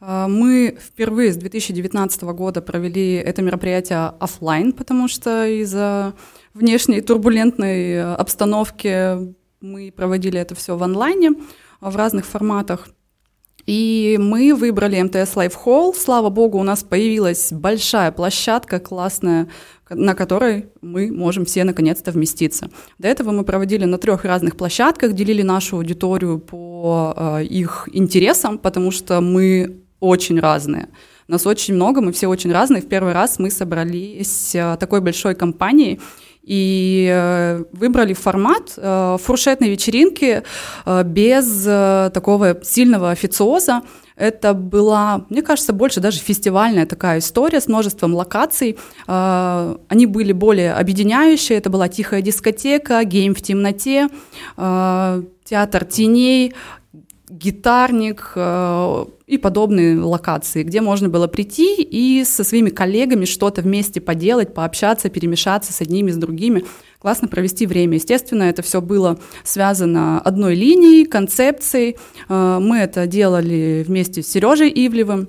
А, 0.00 0.26
мы 0.26 0.78
впервые 0.80 1.32
с 1.32 1.36
2019 1.36 2.22
года 2.22 2.62
провели 2.62 3.14
это 3.14 3.42
мероприятие 3.42 4.14
офлайн, 4.20 4.72
потому 4.72 5.06
что 5.06 5.46
из-за 5.46 6.14
внешней 6.54 7.02
турбулентной 7.02 8.14
обстановки 8.14 9.34
мы 9.60 9.92
проводили 9.92 10.40
это 10.40 10.54
все 10.54 10.76
в 10.76 10.82
онлайне 10.82 11.32
в 11.80 11.94
разных 11.94 12.24
форматах. 12.24 12.88
И 13.66 14.18
мы 14.20 14.54
выбрали 14.54 15.00
МТС 15.00 15.36
Life 15.36 15.54
Hall. 15.64 15.94
Слава 15.96 16.28
богу, 16.28 16.58
у 16.58 16.62
нас 16.62 16.82
появилась 16.82 17.50
большая 17.50 18.12
площадка 18.12 18.78
классная, 18.78 19.48
на 19.88 20.14
которой 20.14 20.66
мы 20.82 21.10
можем 21.10 21.46
все 21.46 21.64
наконец-то 21.64 22.12
вместиться. 22.12 22.68
До 22.98 23.08
этого 23.08 23.30
мы 23.30 23.44
проводили 23.44 23.84
на 23.84 23.96
трех 23.96 24.24
разных 24.24 24.56
площадках, 24.56 25.14
делили 25.14 25.42
нашу 25.42 25.76
аудиторию 25.76 26.38
по 26.38 27.14
э, 27.16 27.44
их 27.44 27.88
интересам, 27.92 28.58
потому 28.58 28.90
что 28.90 29.22
мы 29.22 29.80
очень 29.98 30.38
разные. 30.38 30.88
Нас 31.26 31.46
очень 31.46 31.74
много, 31.74 32.02
мы 32.02 32.12
все 32.12 32.26
очень 32.26 32.52
разные. 32.52 32.82
В 32.82 32.88
первый 32.88 33.14
раз 33.14 33.38
мы 33.38 33.50
собрались 33.50 34.54
э, 34.54 34.76
такой 34.78 35.00
большой 35.00 35.34
компанией, 35.34 36.00
и 36.44 37.08
э, 37.10 37.64
выбрали 37.72 38.12
формат 38.12 38.74
э, 38.76 39.16
фуршетной 39.22 39.70
вечеринки 39.70 40.42
э, 40.84 41.02
без 41.04 41.64
такого 42.12 42.58
сильного 42.62 43.10
официоза. 43.10 43.82
Это 44.16 44.54
была, 44.54 45.24
мне 45.28 45.42
кажется, 45.42 45.72
больше 45.72 46.00
даже 46.00 46.20
фестивальная 46.20 46.86
такая 46.86 47.18
история 47.18 47.60
с 47.60 47.66
множеством 47.66 48.14
локаций. 48.14 48.78
Они 49.08 50.06
были 50.06 50.30
более 50.30 50.74
объединяющие. 50.74 51.58
Это 51.58 51.68
была 51.68 51.88
тихая 51.88 52.22
дискотека, 52.22 53.02
гейм 53.02 53.34
в 53.34 53.42
темноте, 53.42 54.08
театр 54.56 55.84
теней, 55.84 56.54
гитарник 57.28 58.32
э, 58.34 59.04
и 59.26 59.38
подобные 59.38 59.98
локации, 59.98 60.62
где 60.62 60.80
можно 60.80 61.08
было 61.08 61.26
прийти 61.26 61.82
и 61.82 62.22
со 62.24 62.44
своими 62.44 62.70
коллегами 62.70 63.24
что-то 63.24 63.62
вместе 63.62 64.00
поделать, 64.00 64.52
пообщаться, 64.52 65.08
перемешаться 65.08 65.72
с 65.72 65.80
одними, 65.80 66.10
с 66.10 66.16
другими. 66.16 66.64
классно 66.98 67.28
провести 67.28 67.66
время. 67.66 67.94
Естественно, 67.94 68.44
это 68.44 68.62
все 68.62 68.80
было 68.80 69.18
связано 69.42 70.20
одной 70.20 70.54
линией, 70.54 71.06
концепцией. 71.06 71.96
Э, 72.28 72.58
мы 72.60 72.78
это 72.78 73.06
делали 73.06 73.84
вместе 73.86 74.22
с 74.22 74.28
Сережей 74.28 74.70
Ивлевым. 74.70 75.28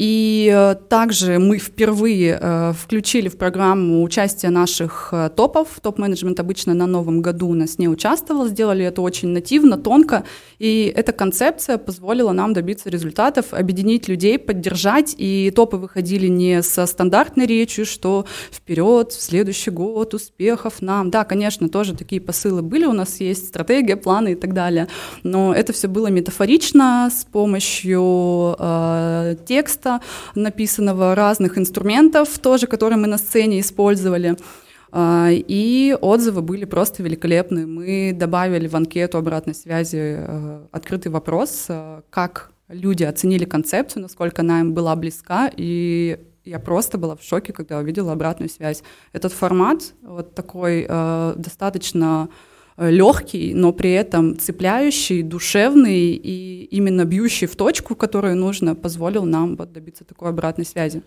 И 0.00 0.50
э, 0.50 0.76
также 0.88 1.38
мы 1.38 1.58
впервые 1.58 2.38
э, 2.40 2.72
включили 2.72 3.28
в 3.28 3.36
программу 3.36 4.02
участие 4.02 4.50
наших 4.50 5.10
э, 5.12 5.28
топов. 5.28 5.78
Топ-менеджмент 5.82 6.40
обычно 6.40 6.72
на 6.72 6.86
новом 6.86 7.20
году 7.20 7.48
у 7.48 7.54
нас 7.54 7.76
не 7.76 7.86
участвовал, 7.86 8.48
сделали 8.48 8.82
это 8.82 9.02
очень 9.02 9.28
нативно, 9.28 9.76
тонко. 9.76 10.24
И 10.58 10.90
эта 10.96 11.12
концепция 11.12 11.76
позволила 11.76 12.32
нам 12.32 12.54
добиться 12.54 12.88
результатов, 12.88 13.52
объединить 13.52 14.08
людей, 14.08 14.38
поддержать. 14.38 15.14
И 15.18 15.52
топы 15.54 15.76
выходили 15.76 16.28
не 16.28 16.62
со 16.62 16.86
стандартной 16.86 17.44
речью, 17.44 17.84
что 17.84 18.24
вперед, 18.50 19.12
в 19.12 19.20
следующий 19.20 19.70
год, 19.70 20.14
успехов 20.14 20.80
нам. 20.80 21.10
Да, 21.10 21.24
конечно, 21.24 21.68
тоже 21.68 21.94
такие 21.94 22.22
посылы 22.22 22.62
были, 22.62 22.86
у 22.86 22.94
нас 22.94 23.20
есть 23.20 23.48
стратегия, 23.48 23.96
планы 23.96 24.32
и 24.32 24.34
так 24.34 24.54
далее. 24.54 24.88
Но 25.24 25.52
это 25.52 25.74
все 25.74 25.88
было 25.88 26.06
метафорично, 26.06 27.10
с 27.12 27.26
помощью 27.26 28.56
э, 28.58 29.36
текста, 29.46 29.89
текста, 29.98 30.00
написанного 30.34 31.14
разных 31.14 31.58
инструментов 31.58 32.38
тоже, 32.38 32.66
которые 32.66 32.98
мы 32.98 33.06
на 33.06 33.18
сцене 33.18 33.60
использовали. 33.60 34.36
А, 34.92 35.28
и 35.30 35.96
отзывы 36.00 36.42
были 36.42 36.64
просто 36.64 37.02
великолепные. 37.02 37.66
Мы 37.66 38.12
добавили 38.14 38.68
в 38.68 38.74
анкету 38.74 39.18
обратной 39.18 39.54
связи 39.54 40.16
э, 40.18 40.66
открытый 40.72 41.12
вопрос, 41.12 41.66
э, 41.68 42.02
как 42.10 42.50
люди 42.68 43.04
оценили 43.04 43.44
концепцию, 43.44 44.02
насколько 44.02 44.42
она 44.42 44.60
им 44.60 44.74
была 44.74 44.96
близка, 44.96 45.50
и 45.56 46.18
я 46.44 46.58
просто 46.58 46.98
была 46.98 47.14
в 47.14 47.22
шоке, 47.22 47.52
когда 47.52 47.78
увидела 47.78 48.12
обратную 48.12 48.48
связь. 48.48 48.82
Этот 49.12 49.32
формат 49.32 49.94
вот 50.02 50.34
такой 50.34 50.86
э, 50.88 51.34
достаточно 51.36 52.28
легкий, 52.88 53.52
но 53.52 53.72
при 53.72 53.92
этом 53.92 54.38
цепляющий, 54.38 55.22
душевный 55.22 56.12
и 56.12 56.64
именно 56.70 57.04
бьющий 57.04 57.46
в 57.46 57.54
точку, 57.54 57.94
которую 57.94 58.36
нужно, 58.36 58.74
позволил 58.74 59.24
нам 59.24 59.56
вот 59.56 59.72
добиться 59.72 60.04
такой 60.04 60.30
обратной 60.30 60.64
связи. 60.64 61.02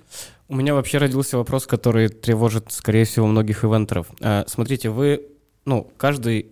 У 0.47 0.55
меня 0.55 0.75
вообще 0.75 0.99
родился 0.99 1.38
вопрос, 1.38 1.65
который 1.65 2.09
тревожит, 2.09 2.71
скорее 2.71 3.05
всего, 3.05 3.25
многих 3.25 3.63
ивентеров. 3.63 4.07
Э, 4.19 4.43
смотрите, 4.47 4.89
вы, 4.89 5.25
ну, 5.65 5.89
каждый 5.97 6.51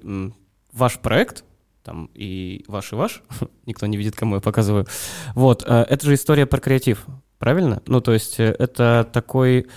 ваш 0.73 0.99
проект, 0.99 1.43
там 1.83 2.09
и 2.15 2.63
ваш, 2.67 2.91
и 2.93 2.95
ваш, 2.95 3.21
никто 3.67 3.85
не 3.85 3.97
видит, 3.97 4.15
кому 4.15 4.35
я 4.35 4.41
показываю, 4.41 4.87
вот, 5.35 5.63
э, 5.67 5.85
это 5.87 6.05
же 6.05 6.15
история 6.15 6.47
про 6.47 6.59
креатив, 6.59 7.05
правильно? 7.37 7.83
Ну, 7.85 8.01
то 8.01 8.11
есть 8.13 8.39
это 8.39 9.07
такой 9.13 9.67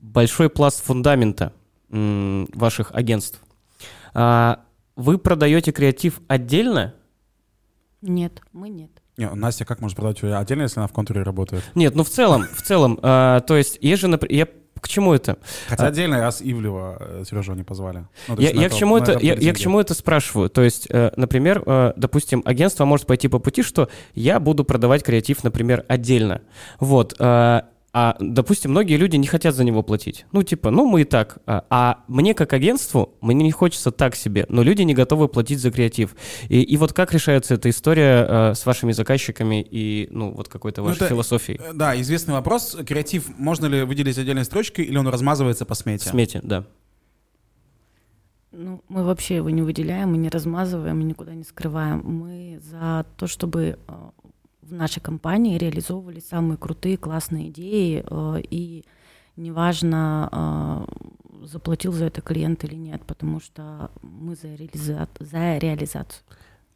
большой 0.00 0.50
пласт 0.50 0.84
фундамента 0.84 1.52
ваших 1.88 2.90
агентств. 2.92 3.40
А, 4.18 4.60
вы 4.96 5.18
продаете 5.18 5.72
креатив 5.72 6.22
отдельно? 6.26 6.94
Нет, 8.00 8.40
мы 8.54 8.70
нет. 8.70 8.90
Не, 9.18 9.28
Настя 9.28 9.66
как 9.66 9.80
может 9.80 9.94
продать 9.94 10.22
ее 10.22 10.36
отдельно, 10.36 10.62
если 10.62 10.80
она 10.80 10.88
в 10.88 10.92
контуре 10.92 11.22
работает? 11.22 11.62
Нет, 11.74 11.94
ну 11.94 12.02
в 12.02 12.08
целом, 12.08 12.46
в 12.54 12.62
целом, 12.62 12.98
а, 13.02 13.40
то 13.40 13.56
есть 13.56 13.78
есть 13.82 14.00
же, 14.00 14.18
я 14.30 14.48
к 14.80 14.88
чему 14.88 15.12
это? 15.12 15.36
Хотя 15.68 15.84
а, 15.84 15.88
отдельно 15.88 16.20
раз 16.20 16.40
Ивлева 16.40 16.96
э, 16.98 17.24
Сережу 17.28 17.52
не 17.54 17.62
позвали. 17.62 18.06
Ну, 18.28 18.38
я, 18.38 18.50
я, 18.50 18.68
к 18.70 18.74
чему 18.74 18.96
это, 18.96 19.18
я, 19.18 19.34
я 19.34 19.52
к 19.52 19.58
чему 19.58 19.80
это 19.80 19.92
спрашиваю? 19.92 20.48
То 20.48 20.62
есть, 20.62 20.86
э, 20.90 21.12
например, 21.16 21.62
э, 21.66 21.92
допустим, 21.96 22.42
агентство 22.44 22.84
может 22.86 23.06
пойти 23.06 23.28
по 23.28 23.38
пути, 23.38 23.62
что 23.62 23.88
я 24.14 24.40
буду 24.40 24.64
продавать 24.64 25.02
креатив, 25.02 25.44
например, 25.44 25.84
отдельно. 25.88 26.42
Вот. 26.78 27.16
Э, 27.18 27.62
а, 27.98 28.14
допустим, 28.20 28.72
многие 28.72 28.98
люди 28.98 29.16
не 29.16 29.26
хотят 29.26 29.54
за 29.54 29.64
него 29.64 29.82
платить. 29.82 30.26
Ну, 30.30 30.42
типа, 30.42 30.70
ну, 30.70 30.84
мы 30.84 31.00
и 31.00 31.04
так. 31.04 31.38
А, 31.46 31.64
а 31.70 32.04
мне, 32.08 32.34
как 32.34 32.52
агентству, 32.52 33.14
мне 33.22 33.42
не 33.42 33.52
хочется 33.52 33.90
так 33.90 34.14
себе, 34.16 34.44
но 34.50 34.62
люди 34.62 34.82
не 34.82 34.92
готовы 34.92 35.28
платить 35.28 35.60
за 35.60 35.70
креатив. 35.70 36.14
И, 36.50 36.60
и 36.60 36.76
вот 36.76 36.92
как 36.92 37.14
решается 37.14 37.54
эта 37.54 37.70
история 37.70 38.26
а, 38.28 38.52
с 38.54 38.66
вашими 38.66 38.92
заказчиками 38.92 39.66
и, 39.70 40.08
ну, 40.10 40.30
вот 40.30 40.48
какой-то 40.48 40.82
ну, 40.82 40.88
вашей 40.88 40.98
ну, 40.98 41.06
это, 41.06 41.14
философией? 41.14 41.58
Э, 41.58 41.72
да, 41.72 41.98
известный 41.98 42.34
вопрос. 42.34 42.76
Креатив 42.86 43.30
можно 43.38 43.64
ли 43.64 43.82
выделить 43.84 44.18
отдельной 44.18 44.44
строчкой 44.44 44.84
или 44.84 44.98
он 44.98 45.08
размазывается 45.08 45.64
по 45.64 45.74
смете? 45.74 46.10
Смете, 46.10 46.40
да. 46.42 46.66
Ну, 48.52 48.82
мы 48.90 49.04
вообще 49.04 49.36
его 49.36 49.48
не 49.48 49.62
выделяем, 49.62 50.10
мы 50.10 50.18
не 50.18 50.28
размазываем, 50.28 50.98
мы 50.98 51.04
никуда 51.04 51.32
не 51.32 51.44
скрываем. 51.44 52.02
Мы 52.04 52.60
за 52.60 53.06
то, 53.16 53.26
чтобы 53.26 53.78
а, 53.88 54.10
в 54.68 54.72
нашей 54.72 55.00
компании 55.00 55.58
реализовывали 55.58 56.20
самые 56.20 56.56
крутые, 56.58 56.96
классные 56.96 57.48
идеи, 57.48 58.04
э, 58.08 58.40
и 58.50 58.84
неважно, 59.36 60.86
э, 61.42 61.46
заплатил 61.46 61.92
за 61.92 62.06
это 62.06 62.20
клиент 62.20 62.64
или 62.64 62.74
нет, 62.74 63.02
потому 63.06 63.40
что 63.40 63.90
мы 64.02 64.34
за, 64.34 64.54
реализа... 64.54 65.08
за 65.20 65.58
реализацию. 65.58 66.22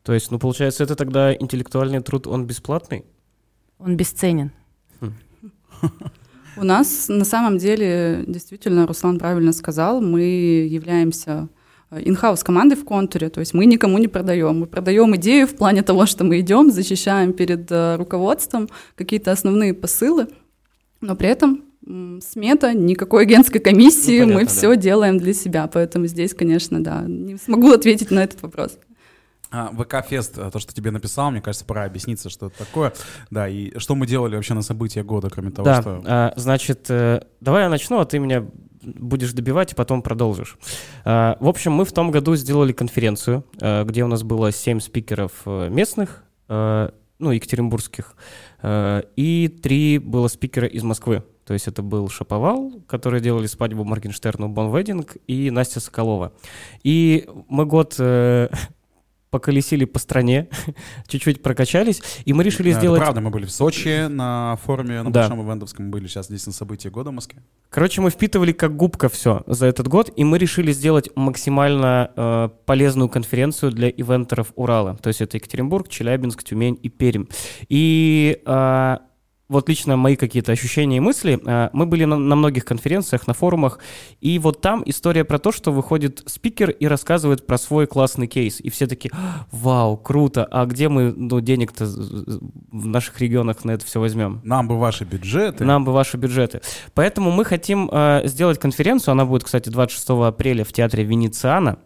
То 0.02 0.14
есть, 0.14 0.30
ну, 0.30 0.38
получается, 0.38 0.84
это 0.84 0.96
тогда 0.96 1.34
интеллектуальный 1.34 2.00
труд, 2.00 2.26
он 2.26 2.46
бесплатный? 2.46 3.04
Он 3.78 3.96
бесценен. 3.96 4.52
Хм. 5.00 5.12
У 6.56 6.64
нас 6.64 7.08
на 7.08 7.24
самом 7.24 7.58
деле, 7.58 8.24
действительно, 8.26 8.86
Руслан 8.86 9.18
правильно 9.18 9.52
сказал, 9.52 10.00
мы 10.00 10.22
являемся 10.22 11.48
инхаус 11.90 12.44
команды 12.44 12.76
в 12.76 12.84
контуре, 12.84 13.28
то 13.30 13.40
есть 13.40 13.54
мы 13.54 13.66
никому 13.66 13.98
не 13.98 14.08
продаем. 14.08 14.60
Мы 14.60 14.66
продаем 14.66 15.16
идею 15.16 15.46
в 15.46 15.56
плане 15.56 15.82
того, 15.82 16.06
что 16.06 16.24
мы 16.24 16.40
идем, 16.40 16.70
защищаем 16.70 17.32
перед 17.32 17.70
э, 17.70 17.96
руководством 17.96 18.68
какие-то 18.94 19.32
основные 19.32 19.74
посылы, 19.74 20.28
но 21.00 21.16
при 21.16 21.28
этом 21.28 21.64
смета, 22.20 22.74
никакой 22.74 23.22
агентской 23.22 23.60
комиссии, 23.60 24.20
ну, 24.20 24.26
понятно, 24.26 24.34
мы 24.34 24.44
да. 24.44 24.50
все 24.50 24.76
делаем 24.76 25.18
для 25.18 25.32
себя, 25.32 25.66
поэтому 25.66 26.06
здесь, 26.06 26.34
конечно, 26.34 26.82
да, 26.84 27.04
не 27.06 27.36
смогу 27.36 27.72
ответить 27.72 28.10
на 28.10 28.22
этот 28.22 28.42
вопрос. 28.42 28.78
А, 29.52 29.72
ВК-фест, 29.72 30.38
э, 30.38 30.50
то, 30.52 30.58
что 30.60 30.72
тебе 30.72 30.92
написал, 30.92 31.32
мне 31.32 31.40
кажется, 31.40 31.64
пора 31.64 31.84
объясниться, 31.84 32.30
что 32.30 32.46
это 32.46 32.58
такое. 32.58 32.92
Да, 33.30 33.48
и 33.48 33.76
что 33.78 33.96
мы 33.96 34.06
делали 34.06 34.36
вообще 34.36 34.54
на 34.54 34.62
события 34.62 35.02
года, 35.02 35.28
кроме 35.28 35.50
того, 35.50 35.64
да, 35.64 35.80
что... 35.80 36.02
А, 36.06 36.32
значит, 36.36 36.86
э, 36.88 37.22
давай 37.40 37.64
я 37.64 37.68
начну, 37.68 37.98
а 37.98 38.04
ты 38.04 38.20
меня 38.20 38.46
будешь 38.82 39.32
добивать 39.32 39.72
и 39.72 39.74
потом 39.74 40.02
продолжишь. 40.02 40.56
А, 41.04 41.36
в 41.40 41.48
общем, 41.48 41.72
мы 41.72 41.84
в 41.84 41.92
том 41.92 42.10
году 42.10 42.36
сделали 42.36 42.72
конференцию, 42.72 43.44
а, 43.60 43.84
где 43.84 44.04
у 44.04 44.08
нас 44.08 44.22
было 44.22 44.52
7 44.52 44.80
спикеров 44.80 45.32
э, 45.46 45.68
местных, 45.68 46.24
а, 46.48 46.92
ну, 47.18 47.32
екатеринбургских, 47.32 48.16
и 48.64 49.58
три 49.62 49.98
было 49.98 50.28
спикера 50.28 50.66
из 50.66 50.82
Москвы. 50.82 51.22
То 51.50 51.54
есть 51.54 51.66
это 51.66 51.82
был 51.82 52.08
Шаповал, 52.08 52.80
который 52.86 53.20
делали 53.20 53.46
свадьбу 53.46 53.82
Моргенштерну 53.82 54.48
Бон 54.48 54.72
Вединг, 54.72 55.16
и 55.26 55.50
Настя 55.50 55.80
Соколова. 55.80 56.32
И 56.84 57.28
мы 57.48 57.66
год 57.66 57.96
э, 57.98 58.48
поколесили 59.30 59.84
по 59.84 59.98
стране, 59.98 60.48
чуть-чуть 61.06 61.42
прокачались, 61.42 62.02
и 62.24 62.32
мы 62.32 62.44
решили 62.44 62.72
да, 62.72 62.78
сделать... 62.78 63.00
правда, 63.00 63.20
мы 63.20 63.30
были 63.30 63.46
в 63.46 63.50
Сочи 63.50 64.06
на 64.08 64.56
форуме, 64.64 65.02
на 65.02 65.12
да. 65.12 65.28
Большом 65.28 65.46
Ивентовском, 65.46 65.90
были 65.90 66.06
сейчас 66.06 66.26
здесь 66.26 66.46
на 66.46 66.52
событии 66.52 66.88
года 66.88 67.10
в 67.10 67.14
Москве. 67.14 67.42
Короче, 67.68 68.00
мы 68.00 68.10
впитывали 68.10 68.52
как 68.52 68.76
губка 68.76 69.08
все 69.08 69.42
за 69.46 69.66
этот 69.66 69.88
год, 69.88 70.10
и 70.16 70.24
мы 70.24 70.38
решили 70.38 70.72
сделать 70.72 71.08
максимально 71.14 72.10
э, 72.16 72.48
полезную 72.66 73.08
конференцию 73.08 73.72
для 73.72 73.88
ивентеров 73.88 74.52
Урала. 74.56 74.96
То 74.96 75.08
есть 75.08 75.20
это 75.20 75.36
Екатеринбург, 75.36 75.88
Челябинск, 75.88 76.42
Тюмень 76.42 76.78
и 76.82 76.88
Пермь. 76.88 77.26
И 77.68 78.42
э, 78.44 78.96
вот 79.50 79.68
лично 79.68 79.96
мои 79.96 80.14
какие-то 80.14 80.52
ощущения 80.52 80.98
и 80.98 81.00
мысли. 81.00 81.38
А, 81.44 81.70
мы 81.72 81.84
были 81.84 82.04
на, 82.04 82.16
на 82.16 82.36
многих 82.36 82.64
конференциях, 82.64 83.26
на 83.26 83.34
форумах, 83.34 83.80
и 84.20 84.38
вот 84.38 84.60
там 84.60 84.82
история 84.86 85.24
про 85.24 85.38
то, 85.38 85.50
что 85.50 85.72
выходит 85.72 86.22
спикер 86.26 86.70
и 86.70 86.86
рассказывает 86.86 87.46
про 87.46 87.58
свой 87.58 87.86
классный 87.86 88.28
кейс. 88.28 88.60
И 88.60 88.70
все 88.70 88.86
такие, 88.86 89.10
вау, 89.50 89.96
круто, 89.96 90.44
а 90.44 90.64
где 90.66 90.88
мы 90.88 91.12
ну, 91.12 91.40
денег-то 91.40 91.84
в 91.84 92.86
наших 92.86 93.20
регионах 93.20 93.64
на 93.64 93.72
это 93.72 93.84
все 93.84 93.98
возьмем? 93.98 94.40
Нам 94.44 94.68
бы 94.68 94.78
ваши 94.78 95.04
бюджеты. 95.04 95.64
Нам 95.64 95.84
бы 95.84 95.92
ваши 95.92 96.16
бюджеты. 96.16 96.60
Поэтому 96.94 97.32
мы 97.32 97.44
хотим 97.44 97.90
э, 97.92 98.22
сделать 98.26 98.60
конференцию, 98.60 99.12
она 99.12 99.24
будет, 99.24 99.42
кстати, 99.42 99.68
26 99.68 100.10
апреля 100.10 100.64
в 100.64 100.72
театре 100.72 101.02
Венециана. 101.02 101.78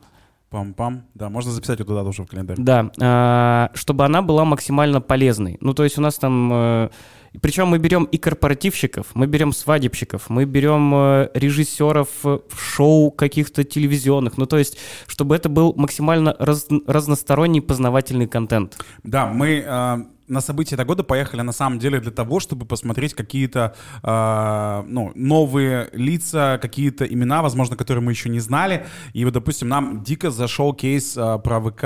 Пам-пам. 0.50 1.00
Да, 1.14 1.30
можно 1.30 1.50
записать 1.50 1.80
ее 1.80 1.86
туда 1.86 2.04
тоже 2.04 2.22
в 2.22 2.26
календарь. 2.26 2.56
Да, 2.58 2.90
э, 3.00 3.74
чтобы 3.74 4.04
она 4.04 4.20
была 4.20 4.44
максимально 4.44 5.00
полезной. 5.00 5.56
Ну, 5.62 5.72
то 5.72 5.82
есть 5.84 5.96
у 5.96 6.02
нас 6.02 6.16
там... 6.16 6.50
Э, 6.52 6.90
причем 7.40 7.68
мы 7.68 7.78
берем 7.78 8.04
и 8.04 8.18
корпоративщиков, 8.18 9.06
мы 9.14 9.26
берем 9.26 9.52
свадебщиков, 9.52 10.28
мы 10.28 10.44
берем 10.44 10.94
э, 10.94 11.30
режиссеров 11.34 12.08
э, 12.24 12.38
шоу 12.56 13.10
каких-то 13.10 13.64
телевизионных. 13.64 14.38
Ну, 14.38 14.46
то 14.46 14.58
есть, 14.58 14.78
чтобы 15.06 15.34
это 15.34 15.48
был 15.48 15.74
максимально 15.76 16.36
раз, 16.38 16.66
разносторонний 16.86 17.60
познавательный 17.60 18.28
контент. 18.28 18.78
Да, 19.02 19.26
мы 19.26 19.64
э, 19.66 19.96
на 20.28 20.40
события 20.40 20.74
этого 20.74 20.88
года 20.88 21.02
поехали 21.02 21.42
на 21.42 21.52
самом 21.52 21.78
деле 21.78 22.00
для 22.00 22.10
того, 22.10 22.40
чтобы 22.40 22.66
посмотреть 22.66 23.14
какие-то 23.14 23.74
э, 24.02 24.84
ну, 24.86 25.12
новые 25.14 25.88
лица, 25.92 26.58
какие-то 26.60 27.04
имена, 27.04 27.42
возможно, 27.42 27.76
которые 27.76 28.02
мы 28.02 28.12
еще 28.12 28.28
не 28.28 28.40
знали. 28.40 28.86
И 29.12 29.24
вот, 29.24 29.34
допустим, 29.34 29.68
нам 29.68 30.02
дико 30.02 30.30
зашел 30.30 30.72
кейс 30.74 31.16
э, 31.16 31.38
про 31.42 31.60
ВК, 31.60 31.84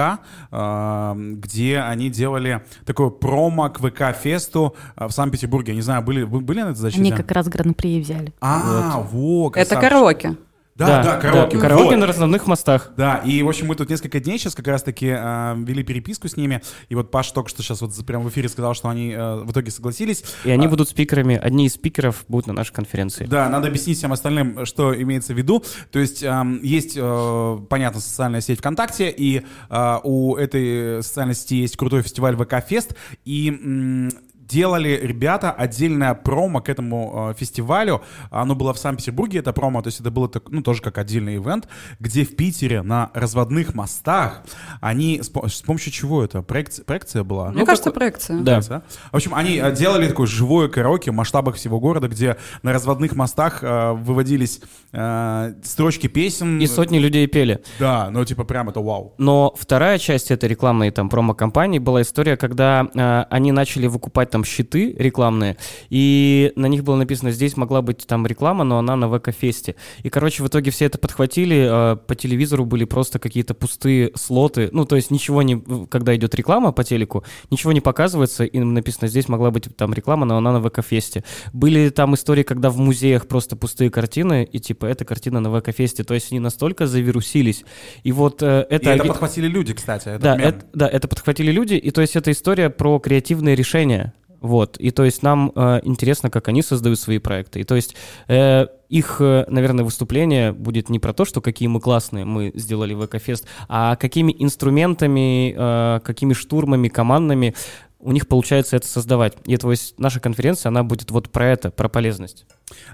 э, 0.50 1.14
где 1.16 1.78
они 1.78 2.10
делали 2.10 2.64
такой 2.84 3.10
промо 3.10 3.70
к 3.70 3.80
ВК-фесту 3.80 4.76
э, 4.96 5.06
в 5.06 5.10
Санкт-Петербурге. 5.10 5.72
Я 5.72 5.76
не 5.76 5.82
знаю, 5.82 6.02
были, 6.02 6.24
были 6.24 6.62
на 6.62 6.70
этой 6.70 6.78
защите? 6.78 7.00
Они 7.02 7.12
как 7.12 7.30
раз 7.30 7.48
гран-при 7.48 8.00
взяли. 8.00 8.32
А, 8.40 9.00
вот. 9.00 9.12
во, 9.12 9.52
Это 9.54 9.76
караоке. 9.76 10.36
Да, 10.78 11.02
да, 11.02 11.16
караоке. 11.16 11.58
Караоке 11.58 11.90
вот. 11.90 11.96
на 11.96 12.06
разновных 12.06 12.46
мостах. 12.46 12.92
Да, 12.96 13.16
и, 13.16 13.42
в 13.42 13.48
общем, 13.48 13.66
мы 13.66 13.74
тут 13.74 13.90
несколько 13.90 14.20
дней 14.20 14.38
сейчас 14.38 14.54
как 14.54 14.68
раз-таки 14.68 15.08
э, 15.08 15.54
вели 15.58 15.82
переписку 15.82 16.28
с 16.28 16.36
ними, 16.36 16.62
и 16.88 16.94
вот 16.94 17.10
Паш 17.10 17.32
только 17.32 17.50
что 17.50 17.62
сейчас 17.62 17.80
вот 17.80 17.92
прямо 18.06 18.24
в 18.24 18.28
эфире 18.28 18.48
сказал, 18.48 18.74
что 18.74 18.88
они 18.88 19.10
э, 19.10 19.36
в 19.42 19.50
итоге 19.50 19.70
согласились. 19.72 20.24
И 20.44 20.50
они 20.50 20.66
А, 20.66 20.68
будут 20.68 20.88
спикерами, 20.88 21.36
одни 21.36 21.66
из 21.66 21.74
спикеров 21.74 22.24
будут 22.28 22.46
на 22.46 22.52
нашей 22.52 22.72
конференции. 22.72 23.26
Да, 23.26 23.48
надо 23.48 23.68
объяснить 23.68 23.98
всем 23.98 24.12
остальным, 24.12 24.64
что 24.66 24.94
имеется 25.00 25.34
в 25.34 25.36
виду. 25.36 25.64
То 25.90 25.98
есть 25.98 26.22
эм, 26.22 26.60
есть, 26.62 26.94
э, 26.96 27.58
понятно, 27.68 28.00
социальная 28.00 28.40
сеть 28.40 28.60
ВКонтакте, 28.60 29.10
и 29.10 29.42
э, 29.68 29.98
у 30.04 30.36
этой 30.36 31.02
социальной 31.02 31.34
сети 31.34 31.56
есть 31.56 31.76
крутой 31.76 32.02
фестиваль 32.02 32.36
ВК-фест, 32.36 32.94
и 33.24 33.48
м, 33.48 34.10
делали 34.48 34.98
ребята 35.02 35.50
отдельное 35.52 36.14
промо 36.14 36.60
к 36.60 36.68
этому 36.68 37.30
э, 37.30 37.34
фестивалю. 37.38 38.02
Оно 38.30 38.54
было 38.54 38.72
в 38.72 38.78
Санкт-Петербурге, 38.78 39.40
это 39.40 39.52
промо, 39.52 39.82
то 39.82 39.88
есть 39.88 40.00
это 40.00 40.10
было 40.10 40.28
так, 40.28 40.48
ну, 40.50 40.62
тоже 40.62 40.82
как 40.82 40.98
отдельный 40.98 41.36
ивент, 41.36 41.68
где 42.00 42.24
в 42.24 42.34
Питере 42.36 42.82
на 42.82 43.10
разводных 43.14 43.74
мостах 43.74 44.42
они... 44.80 45.20
С, 45.22 45.28
с 45.28 45.62
помощью 45.62 45.92
чего 45.92 46.24
это? 46.24 46.42
Проекция, 46.42 46.84
проекция 46.84 47.24
была? 47.24 47.50
Мне 47.50 47.60
Ну, 47.60 47.66
кажется, 47.66 47.90
какой- 47.90 47.98
проекция. 48.00 48.40
Да. 48.40 48.60
да? 48.68 48.82
В 49.12 49.16
общем, 49.16 49.34
они 49.34 49.56
э, 49.58 49.72
делали 49.74 50.08
такое 50.08 50.26
живое 50.26 50.68
караоке 50.68 51.10
в 51.10 51.14
масштабах 51.14 51.56
всего 51.56 51.78
города, 51.80 52.08
где 52.08 52.36
на 52.62 52.72
разводных 52.72 53.14
мостах 53.14 53.58
э, 53.62 53.92
выводились 53.92 54.60
э, 54.92 55.54
строчки 55.64 56.06
песен. 56.06 56.58
И 56.60 56.66
сотни 56.66 56.98
людей 56.98 57.26
пели. 57.26 57.60
Да, 57.78 58.08
ну 58.10 58.24
типа 58.24 58.44
прям 58.44 58.68
это 58.68 58.80
вау. 58.80 59.14
Но 59.18 59.54
вторая 59.58 59.98
часть 59.98 60.30
этой 60.30 60.48
рекламной 60.48 60.90
там 60.90 61.08
промо-компании 61.08 61.78
была 61.78 62.02
история, 62.02 62.36
когда 62.36 62.86
э, 62.94 63.24
они 63.30 63.52
начали 63.52 63.86
выкупать 63.86 64.30
там 64.30 64.37
щиты 64.44 64.94
рекламные, 64.98 65.56
и 65.90 66.52
на 66.56 66.66
них 66.66 66.84
было 66.84 66.96
написано, 66.96 67.30
здесь 67.30 67.56
могла 67.56 67.82
быть 67.82 68.06
там 68.06 68.26
реклама, 68.26 68.64
но 68.64 68.78
она 68.78 68.96
на 68.96 69.08
ВК-фесте. 69.08 69.74
И, 70.02 70.08
короче, 70.10 70.42
в 70.42 70.48
итоге 70.48 70.70
все 70.70 70.86
это 70.86 70.98
подхватили, 70.98 71.92
э, 71.92 71.96
по 71.96 72.14
телевизору 72.14 72.64
были 72.64 72.84
просто 72.84 73.18
какие-то 73.18 73.54
пустые 73.54 74.10
слоты, 74.14 74.68
ну, 74.72 74.84
то 74.84 74.96
есть 74.96 75.10
ничего 75.10 75.42
не, 75.42 75.62
когда 75.88 76.14
идет 76.16 76.34
реклама 76.34 76.72
по 76.72 76.84
телеку, 76.84 77.24
ничего 77.50 77.72
не 77.72 77.80
показывается, 77.80 78.44
и 78.44 78.58
написано, 78.58 79.08
здесь 79.08 79.28
могла 79.28 79.50
быть 79.50 79.68
там 79.76 79.92
реклама, 79.94 80.26
но 80.26 80.36
она 80.36 80.52
на 80.52 80.60
ВК-фесте. 80.60 81.24
Были 81.52 81.90
там 81.90 82.14
истории, 82.14 82.42
когда 82.42 82.70
в 82.70 82.78
музеях 82.78 83.26
просто 83.28 83.56
пустые 83.56 83.90
картины, 83.90 84.48
и 84.50 84.58
типа, 84.58 84.86
эта 84.86 85.04
картина 85.04 85.40
на 85.40 85.50
ВК-фесте, 85.60 86.04
то 86.04 86.14
есть 86.14 86.32
они 86.32 86.40
настолько 86.40 86.86
завирусились. 86.86 87.64
И 88.02 88.12
вот 88.12 88.42
э, 88.42 88.66
И 88.68 88.74
это... 88.74 88.90
это 88.90 89.02
оги- 89.02 89.08
подхватили 89.08 89.48
люди, 89.48 89.74
кстати. 89.74 90.18
да, 90.20 90.36
мем. 90.36 90.46
это, 90.48 90.66
да, 90.72 90.88
это 90.88 91.08
подхватили 91.08 91.50
люди, 91.50 91.74
и 91.74 91.90
то 91.90 92.00
есть 92.00 92.16
это 92.16 92.30
история 92.30 92.70
про 92.70 92.98
креативные 92.98 93.54
решения. 93.56 94.12
Вот, 94.40 94.76
и 94.78 94.90
то 94.90 95.04
есть 95.04 95.22
нам 95.22 95.52
э, 95.54 95.80
интересно, 95.82 96.30
как 96.30 96.48
они 96.48 96.62
создают 96.62 96.98
свои 96.98 97.18
проекты. 97.18 97.60
И 97.60 97.64
то 97.64 97.74
есть 97.74 97.96
э, 98.28 98.66
их, 98.88 99.16
э, 99.20 99.44
наверное, 99.48 99.84
выступление 99.84 100.52
будет 100.52 100.88
не 100.88 100.98
про 100.98 101.12
то, 101.12 101.24
что 101.24 101.40
какие 101.40 101.68
мы 101.68 101.80
классные 101.80 102.24
мы 102.24 102.52
сделали 102.54 102.94
в 102.94 103.04
Экофест, 103.04 103.46
а 103.68 103.96
какими 103.96 104.34
инструментами, 104.38 105.54
э, 105.56 106.00
какими 106.00 106.32
штурмами 106.34 106.88
командными 106.88 107.54
у 108.00 108.12
них 108.12 108.28
получается 108.28 108.76
это 108.76 108.86
создавать. 108.86 109.36
И 109.44 109.56
то 109.56 109.70
есть 109.70 109.98
наша 109.98 110.20
конференция, 110.20 110.70
она 110.70 110.84
будет 110.84 111.10
вот 111.10 111.30
про 111.30 111.46
это, 111.46 111.70
про 111.70 111.88
полезность. 111.88 112.46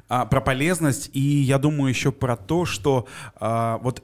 А, 0.09 0.24
про 0.24 0.40
полезность, 0.40 1.11
и 1.12 1.20
я 1.20 1.59
думаю 1.59 1.90
еще 1.90 2.11
про 2.11 2.37
то, 2.37 2.64
что 2.64 3.07
а, 3.37 3.78
вот 3.83 4.02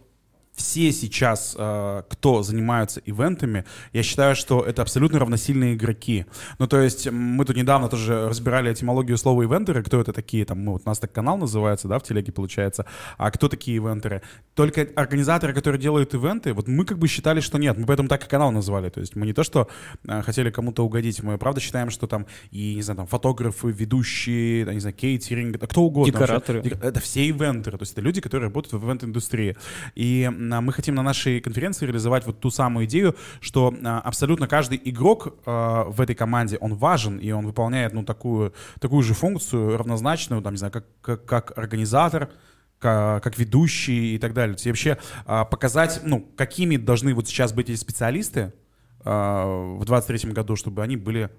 все 0.60 0.92
сейчас, 0.92 1.56
а, 1.58 2.02
кто 2.08 2.42
занимаются 2.42 3.00
ивентами, 3.06 3.64
я 3.92 4.02
считаю, 4.02 4.36
что 4.36 4.60
это 4.60 4.82
абсолютно 4.82 5.18
равносильные 5.18 5.74
игроки. 5.74 6.26
Ну, 6.58 6.66
то 6.66 6.78
есть 6.80 7.10
мы 7.10 7.44
тут 7.46 7.56
недавно 7.56 7.88
тоже 7.88 8.28
разбирали 8.28 8.70
этимологию 8.70 9.16
слова 9.16 9.42
ивентеры, 9.42 9.82
кто 9.82 10.00
это 10.00 10.12
такие, 10.12 10.44
там, 10.44 10.64
ну, 10.64 10.72
вот 10.72 10.82
у 10.84 10.88
нас 10.88 10.98
так 10.98 11.12
канал 11.12 11.38
называется, 11.38 11.88
да, 11.88 11.98
в 11.98 12.02
телеге 12.02 12.30
получается, 12.32 12.84
а 13.16 13.30
кто 13.30 13.48
такие 13.48 13.78
ивентеры? 13.78 14.20
Только 14.54 14.86
организаторы, 14.94 15.54
которые 15.54 15.80
делают 15.80 16.14
ивенты, 16.14 16.52
вот 16.52 16.68
мы 16.68 16.84
как 16.84 16.98
бы 16.98 17.08
считали, 17.08 17.40
что 17.40 17.58
нет, 17.58 17.78
мы 17.78 17.86
поэтому 17.86 18.08
так 18.08 18.24
и 18.24 18.28
канал 18.28 18.52
назвали, 18.52 18.90
то 18.90 19.00
есть 19.00 19.16
мы 19.16 19.24
не 19.26 19.32
то, 19.32 19.42
что 19.42 19.68
а, 20.06 20.20
хотели 20.22 20.50
кому-то 20.50 20.84
угодить, 20.84 21.22
мы 21.22 21.38
правда 21.38 21.60
считаем, 21.60 21.88
что 21.90 22.06
там 22.06 22.26
и, 22.50 22.74
не 22.74 22.82
знаю, 22.82 22.98
там, 22.98 23.06
фотографы, 23.06 23.68
ведущие, 23.70 24.66
да, 24.66 24.74
не 24.74 24.80
знаю, 24.80 24.94
кейтеринг, 24.94 25.58
да, 25.58 25.66
кто 25.66 25.82
угодно. 25.82 26.12
вообще. 26.12 26.26
Декораторы. 26.26 26.60
Дек- 26.62 26.84
Это 26.84 27.00
все 27.00 27.26
ивентеры, 27.28 27.78
то 27.78 27.82
есть 27.82 27.92
это 27.92 28.02
люди, 28.02 28.20
которые 28.20 28.48
работают 28.48 28.82
в 28.82 28.86
ивент-индустрии. 28.86 29.56
И 29.94 30.30
мы 30.60 30.72
хотим 30.72 30.94
на 30.94 31.02
нашей 31.02 31.40
конференции 31.40 31.86
реализовать 31.86 32.26
вот 32.26 32.40
ту 32.40 32.50
самую 32.50 32.86
идею, 32.86 33.14
что 33.40 33.74
а, 33.84 34.00
абсолютно 34.00 34.48
каждый 34.48 34.80
игрок 34.84 35.34
а, 35.46 35.84
в 35.84 36.00
этой 36.00 36.14
команде, 36.14 36.56
он 36.58 36.74
важен, 36.74 37.18
и 37.18 37.30
он 37.30 37.46
выполняет, 37.46 37.92
ну, 37.92 38.04
такую, 38.04 38.52
такую 38.80 39.02
же 39.02 39.14
функцию, 39.14 39.76
равнозначную, 39.76 40.42
там, 40.42 40.54
не 40.54 40.58
знаю, 40.58 40.72
как, 40.72 40.86
как, 41.02 41.24
как 41.24 41.58
организатор, 41.58 42.30
ка- 42.78 43.20
как 43.22 43.38
ведущий 43.38 44.14
и 44.14 44.18
так 44.18 44.32
далее. 44.32 44.54
То 44.54 44.60
есть 44.60 44.66
вообще 44.66 44.98
а, 45.26 45.44
показать, 45.44 46.00
ну, 46.04 46.26
какими 46.36 46.76
должны 46.76 47.14
вот 47.14 47.28
сейчас 47.28 47.52
быть 47.52 47.70
эти 47.70 47.78
специалисты 47.78 48.52
в 49.02 49.82
23 49.86 50.32
году, 50.32 50.56
чтобы 50.56 50.82
они 50.82 50.98
были 50.98 51.30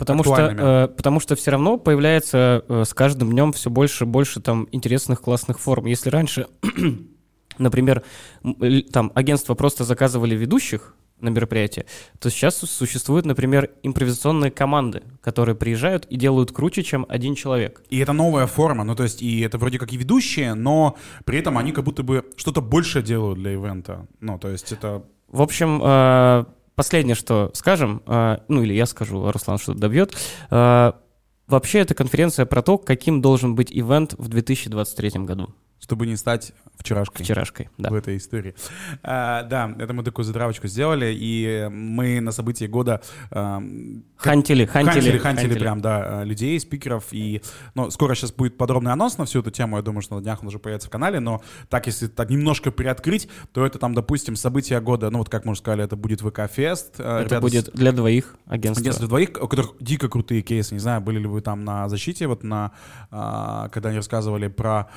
Потому 0.00 0.24
что, 0.24 0.34
э, 0.34 0.88
потому 0.88 1.20
что 1.20 1.36
все 1.36 1.50
равно 1.50 1.76
появляется 1.76 2.64
э, 2.66 2.84
с 2.86 2.94
каждым 2.94 3.32
днем 3.32 3.52
все 3.52 3.68
больше 3.68 4.04
и 4.04 4.06
больше 4.06 4.40
там 4.40 4.66
интересных 4.72 5.20
классных 5.20 5.60
форм. 5.60 5.84
Если 5.84 6.08
раньше, 6.08 6.46
например, 7.60 8.02
там 8.92 9.12
агентства 9.14 9.54
просто 9.54 9.84
заказывали 9.84 10.34
ведущих 10.34 10.94
на 11.20 11.28
мероприятие, 11.28 11.86
то 12.18 12.30
сейчас 12.30 12.56
существуют, 12.56 13.26
например, 13.26 13.70
импровизационные 13.82 14.50
команды, 14.50 15.02
которые 15.20 15.54
приезжают 15.54 16.06
и 16.06 16.16
делают 16.16 16.52
круче, 16.52 16.82
чем 16.82 17.06
один 17.08 17.34
человек. 17.34 17.82
И 17.90 17.98
это 17.98 18.12
новая 18.12 18.46
форма, 18.46 18.84
ну 18.84 18.94
то 18.94 19.02
есть 19.02 19.22
и 19.22 19.40
это 19.40 19.58
вроде 19.58 19.78
как 19.78 19.92
и 19.92 19.96
ведущие, 19.96 20.54
но 20.54 20.96
при 21.24 21.38
этом 21.38 21.58
они 21.58 21.72
как 21.72 21.84
будто 21.84 22.02
бы 22.02 22.24
что-то 22.36 22.62
больше 22.62 23.02
делают 23.02 23.38
для 23.38 23.52
ивента. 23.52 24.06
Ну 24.20 24.38
то 24.38 24.48
есть 24.48 24.72
это... 24.72 25.04
В 25.28 25.42
общем, 25.42 25.80
э, 25.82 26.44
последнее, 26.74 27.14
что 27.14 27.50
скажем, 27.54 28.02
э, 28.06 28.38
ну 28.48 28.62
или 28.62 28.72
я 28.72 28.86
скажу, 28.86 29.22
а 29.24 29.32
Руслан 29.32 29.58
что-то 29.58 29.78
добьет. 29.78 30.16
э, 30.50 30.92
Вообще, 31.50 31.80
эта 31.80 31.94
конференция 31.94 32.46
про 32.46 32.62
то, 32.62 32.78
каким 32.78 33.20
должен 33.20 33.56
быть 33.56 33.72
ивент 33.72 34.14
в 34.16 34.28
2023 34.28 35.24
году. 35.24 35.52
Чтобы 35.80 36.06
не 36.06 36.16
стать 36.16 36.52
вчерашкой. 36.76 37.24
Вчерашкой, 37.24 37.68
да. 37.78 37.90
в 37.90 37.94
этой 37.94 38.16
истории. 38.16 38.54
А, 39.02 39.42
да, 39.42 39.74
это 39.78 39.92
мы 39.92 40.02
такую 40.02 40.24
затравочку 40.24 40.68
сделали, 40.68 41.12
и 41.12 41.68
мы 41.70 42.20
на 42.20 42.32
событии 42.32 42.66
года 42.66 43.02
эм, 43.30 44.04
Хантили, 44.16 44.66
хантили, 44.66 44.94
хантили, 44.94 45.18
хантили 45.18 45.58
прям, 45.58 45.80
да, 45.80 46.22
э, 46.22 46.24
людей, 46.26 46.60
спикеров, 46.60 47.06
и, 47.12 47.42
ну, 47.74 47.90
скоро 47.90 48.14
сейчас 48.14 48.32
будет 48.32 48.58
подробный 48.58 48.92
анонс 48.92 49.16
на 49.16 49.24
всю 49.24 49.40
эту 49.40 49.50
тему, 49.50 49.76
я 49.76 49.82
думаю, 49.82 50.02
что 50.02 50.16
на 50.16 50.22
днях 50.22 50.42
он 50.42 50.48
уже 50.48 50.58
появится 50.58 50.88
в 50.88 50.90
канале, 50.90 51.20
но 51.20 51.42
так, 51.68 51.86
если 51.86 52.06
так 52.06 52.28
немножко 52.28 52.70
приоткрыть, 52.70 53.28
то 53.52 53.64
это 53.64 53.78
там, 53.78 53.94
допустим, 53.94 54.36
события 54.36 54.80
года, 54.80 55.10
ну, 55.10 55.18
вот 55.18 55.30
как 55.30 55.44
мы 55.44 55.52
уже 55.52 55.60
сказали, 55.60 55.84
это 55.84 55.96
будет 55.96 56.20
ВК-фест. 56.20 56.96
э, 56.98 57.02
Это 57.02 57.24
ребята 57.24 57.40
будет 57.40 57.70
для 57.72 57.92
двоих 57.92 58.36
агентств. 58.46 58.82
Агентство 58.82 59.08
двоих, 59.08 59.30
у 59.40 59.48
которых 59.48 59.74
дико 59.80 60.08
крутые 60.08 60.42
кейсы. 60.42 60.74
Не 60.74 60.80
знаю, 60.80 61.00
были 61.00 61.18
ли 61.18 61.26
вы 61.26 61.40
там 61.40 61.64
на 61.64 61.88
защите, 61.88 62.26
вот 62.26 62.42
на, 62.42 62.72
а, 63.10 63.68
когда 63.70 63.88
они 63.88 63.98
рассказывали 63.98 64.48
про... 64.48 64.90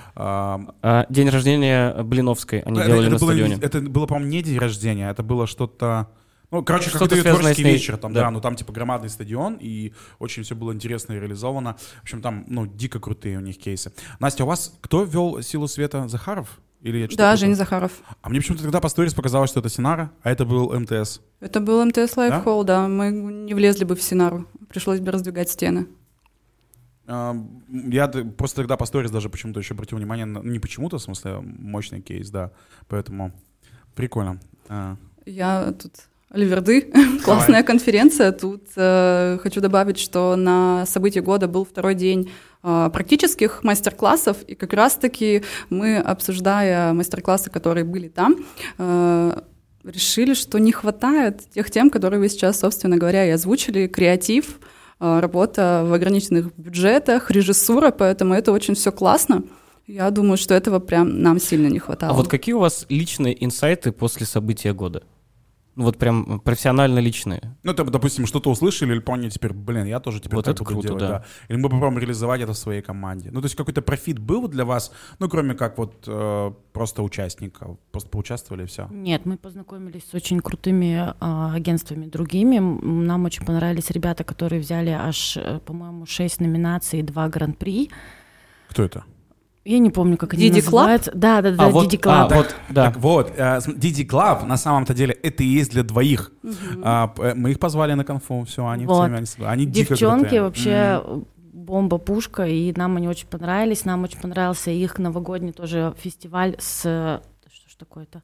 а, 0.81 1.05
день 1.09 1.29
рождения 1.29 2.03
Блиновской 2.03 2.59
они 2.59 2.79
это, 2.79 2.87
делали 2.87 3.07
это 3.07 3.13
на 3.13 3.19
было, 3.19 3.29
стадионе. 3.29 3.59
это 3.61 3.81
было, 3.81 4.05
по-моему, 4.05 4.29
не 4.31 4.41
день 4.41 4.57
рождения, 4.57 5.09
это 5.09 5.23
было 5.23 5.47
что-то... 5.47 6.09
Ну, 6.51 6.63
короче, 6.63 6.89
Что-то 6.89 7.09
какой-то 7.09 7.29
творческий 7.31 7.63
вечер 7.63 7.97
там, 7.97 8.13
да. 8.13 8.21
Да. 8.21 8.31
ну 8.31 8.39
там 8.39 8.55
типа 8.55 8.71
громадный 8.71 9.09
стадион, 9.09 9.57
и 9.59 9.91
очень 10.19 10.43
все 10.43 10.55
было 10.55 10.71
интересно 10.71 11.13
и 11.13 11.19
реализовано. 11.19 11.77
В 11.99 12.03
общем, 12.03 12.21
там, 12.21 12.45
ну, 12.47 12.67
дико 12.67 12.99
крутые 12.99 13.37
у 13.37 13.41
них 13.41 13.57
кейсы. 13.57 13.91
Настя, 14.19 14.43
у 14.43 14.47
вас 14.47 14.77
кто 14.81 15.03
вел 15.03 15.41
«Силу 15.41 15.67
света» 15.67 16.07
Захаров? 16.07 16.59
Или 16.81 16.97
я 16.99 17.07
Да? 17.15 17.35
Женя 17.37 17.55
Захаров. 17.55 17.91
А 18.21 18.29
мне 18.29 18.39
почему-то 18.39 18.63
тогда 18.63 18.81
по 18.81 18.89
сторис 18.89 19.13
показалось, 19.13 19.49
что 19.49 19.61
это 19.61 19.69
Синара, 19.69 20.11
а 20.21 20.29
это 20.29 20.45
был 20.45 20.77
МТС. 20.77 21.21
Это 21.39 21.61
был 21.61 21.83
МТС 21.85 22.17
Live 22.17 22.43
Hall, 22.43 22.63
да? 22.65 22.87
Мы 22.89 23.09
не 23.09 23.53
влезли 23.53 23.85
бы 23.85 23.95
в 23.95 24.03
Синару. 24.03 24.45
Пришлось 24.69 24.99
бы 24.99 25.11
раздвигать 25.11 25.49
стены. 25.49 25.87
А, 27.07 27.35
Я 27.69 28.07
просто 28.07 28.57
тогда 28.57 28.77
по 28.77 28.85
сторис 28.85 29.11
даже 29.11 29.29
почему-то 29.29 29.59
еще 29.59 29.73
обратил 29.73 29.97
внимание, 29.97 30.25
на, 30.25 30.39
не 30.39 30.59
почему-то, 30.59 30.97
в 30.97 31.01
смысле, 31.01 31.39
мощный 31.41 32.01
кейс, 32.01 32.29
да. 32.29 32.51
Поэтому 32.87 33.31
прикольно. 33.95 34.39
А, 34.69 34.97
Я 35.25 35.73
тут 35.73 35.93
Альверды, 36.33 36.91
классная 37.23 37.61
конференция. 37.61 38.31
Тут 38.31 38.63
э, 38.75 39.37
хочу 39.43 39.61
добавить, 39.61 39.99
что 39.99 40.35
на 40.35 40.83
событии 40.87 41.19
года 41.19 41.47
был 41.47 41.63
второй 41.63 41.93
день 41.93 42.31
э, 42.63 42.89
практических 42.91 43.63
мастер-классов, 43.63 44.37
и 44.47 44.55
как 44.55 44.73
раз-таки 44.73 45.43
мы, 45.69 45.97
обсуждая 45.97 46.91
мастер-классы, 46.93 47.51
которые 47.51 47.83
были 47.83 48.07
там, 48.07 48.37
э, 48.79 49.41
решили, 49.83 50.33
что 50.33 50.57
не 50.57 50.71
хватает 50.71 51.41
тех 51.51 51.69
тем, 51.69 51.91
которые 51.91 52.19
вы 52.19 52.29
сейчас, 52.29 52.59
собственно 52.59 52.97
говоря, 52.97 53.27
и 53.27 53.29
озвучили. 53.29 53.85
Креатив, 53.85 54.59
работа 55.03 55.83
в 55.85 55.93
ограниченных 55.93 56.55
бюджетах, 56.57 57.29
режиссура, 57.31 57.91
поэтому 57.91 58.33
это 58.33 58.51
очень 58.51 58.75
все 58.75 58.91
классно. 58.91 59.43
Я 59.85 60.09
думаю, 60.11 60.37
что 60.37 60.53
этого 60.53 60.79
прям 60.79 61.21
нам 61.21 61.39
сильно 61.39 61.67
не 61.67 61.79
хватало. 61.79 62.13
А 62.13 62.15
вот 62.15 62.29
какие 62.29 62.53
у 62.53 62.59
вас 62.59 62.85
личные 62.89 63.43
инсайты 63.43 63.91
после 63.91 64.25
события 64.25 64.73
года? 64.73 65.03
Ну, 65.75 65.85
Вот 65.85 65.97
прям 65.97 66.39
профессионально 66.39 66.99
личные. 66.99 67.41
Ну, 67.63 67.71
это, 67.71 67.83
допустим, 67.83 68.27
что-то 68.27 68.51
услышали 68.51 68.91
или 68.93 68.99
поняли 68.99 69.29
теперь, 69.29 69.53
блин, 69.53 69.85
я 69.85 69.99
тоже 69.99 70.19
теперь 70.19 70.35
Вот 70.35 70.45
так 70.45 70.55
это 70.55 70.63
буду 70.63 70.73
круто, 70.73 70.87
делать, 70.87 71.01
да. 71.01 71.09
да. 71.09 71.25
Или 71.47 71.57
мы 71.57 71.69
попробуем 71.69 71.99
реализовать 71.99 72.41
это 72.41 72.53
в 72.53 72.57
своей 72.57 72.81
команде. 72.81 73.31
Ну, 73.31 73.41
то 73.41 73.45
есть 73.45 73.55
какой-то 73.55 73.81
профит 73.81 74.19
был 74.19 74.47
для 74.47 74.65
вас, 74.65 74.91
ну, 75.19 75.29
кроме 75.29 75.55
как 75.55 75.77
вот 75.77 76.03
э, 76.05 76.51
просто 76.73 77.01
участника, 77.01 77.77
просто 77.91 78.09
поучаствовали 78.09 78.63
и 78.63 78.65
все. 78.67 78.87
Нет, 78.91 79.25
мы 79.25 79.37
познакомились 79.37 80.03
с 80.09 80.13
очень 80.13 80.39
крутыми 80.41 81.13
а, 81.19 81.53
агентствами 81.53 82.05
другими. 82.05 82.59
Нам 82.59 83.25
очень 83.25 83.45
понравились 83.45 83.89
ребята, 83.89 84.23
которые 84.23 84.61
взяли 84.61 84.89
аж, 84.91 85.37
э, 85.37 85.59
по-моему, 85.65 86.05
6 86.05 86.41
номинаций 86.41 86.99
и 86.99 87.03
2 87.03 87.29
гран-при. 87.29 87.89
Кто 88.69 88.83
это? 88.83 89.03
Я 89.65 89.79
не 89.79 89.89
помню, 89.89 90.17
как 90.17 90.33
они 90.33 90.49
Club? 90.49 90.55
называются. 90.55 91.11
Да, 91.15 91.41
да, 91.41 91.51
да, 91.51 91.65
а, 91.65 91.69
вот, 91.69 91.85
Didi 91.93 91.99
а, 92.05 92.27
Club. 92.27 92.35
вот, 92.35 92.55
да. 92.69 92.85
Так 92.85 92.97
вот, 92.97 93.31
э, 93.37 93.59
Didi 93.59 94.05
Club 94.05 94.45
на 94.45 94.57
самом-то 94.57 94.93
деле 94.93 95.13
это 95.13 95.43
и 95.43 95.47
есть 95.47 95.71
для 95.71 95.83
двоих. 95.83 96.31
А, 96.83 97.13
э, 97.17 97.33
мы 97.35 97.51
их 97.51 97.59
позвали 97.59 97.93
на 97.93 98.03
конфу, 98.03 98.43
все, 98.43 98.67
они, 98.67 98.85
Вот. 98.85 99.09
все, 99.25 99.43
они, 99.45 99.45
они 99.45 99.65
дико 99.65 99.89
Девчонки 99.95 100.21
крутые. 100.23 100.41
вообще 100.41 101.01
М. 101.05 101.25
бомба-пушка, 101.53 102.45
и 102.45 102.73
нам 102.75 102.97
они 102.97 103.07
очень 103.07 103.27
понравились. 103.27 103.85
Нам 103.85 104.03
очень 104.03 104.19
понравился 104.19 104.69
их 104.69 104.99
новогодний 104.99 105.53
тоже 105.53 105.93
фестиваль 105.97 106.55
с... 106.59 106.81
Что 107.49 107.69
ж 107.69 107.75
такое-то? 107.77 108.21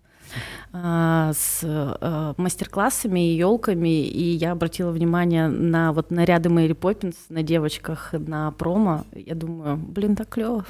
А, 0.71 1.32
с 1.34 1.61
э, 1.63 2.34
мастер-классами 2.38 3.32
и 3.32 3.38
елками, 3.38 4.05
и 4.05 4.36
я 4.36 4.51
обратила 4.51 4.91
внимание 4.91 5.47
на 5.47 5.93
вот 5.93 6.11
наряды 6.11 6.49
Мэри 6.49 6.73
Поппинс 6.73 7.15
на 7.30 7.41
девочках 7.41 8.13
на 8.13 8.51
промо. 8.51 9.03
Я 9.15 9.34
думаю, 9.34 9.77
блин, 9.77 10.15
так 10.15 10.30
клево. 10.30 10.65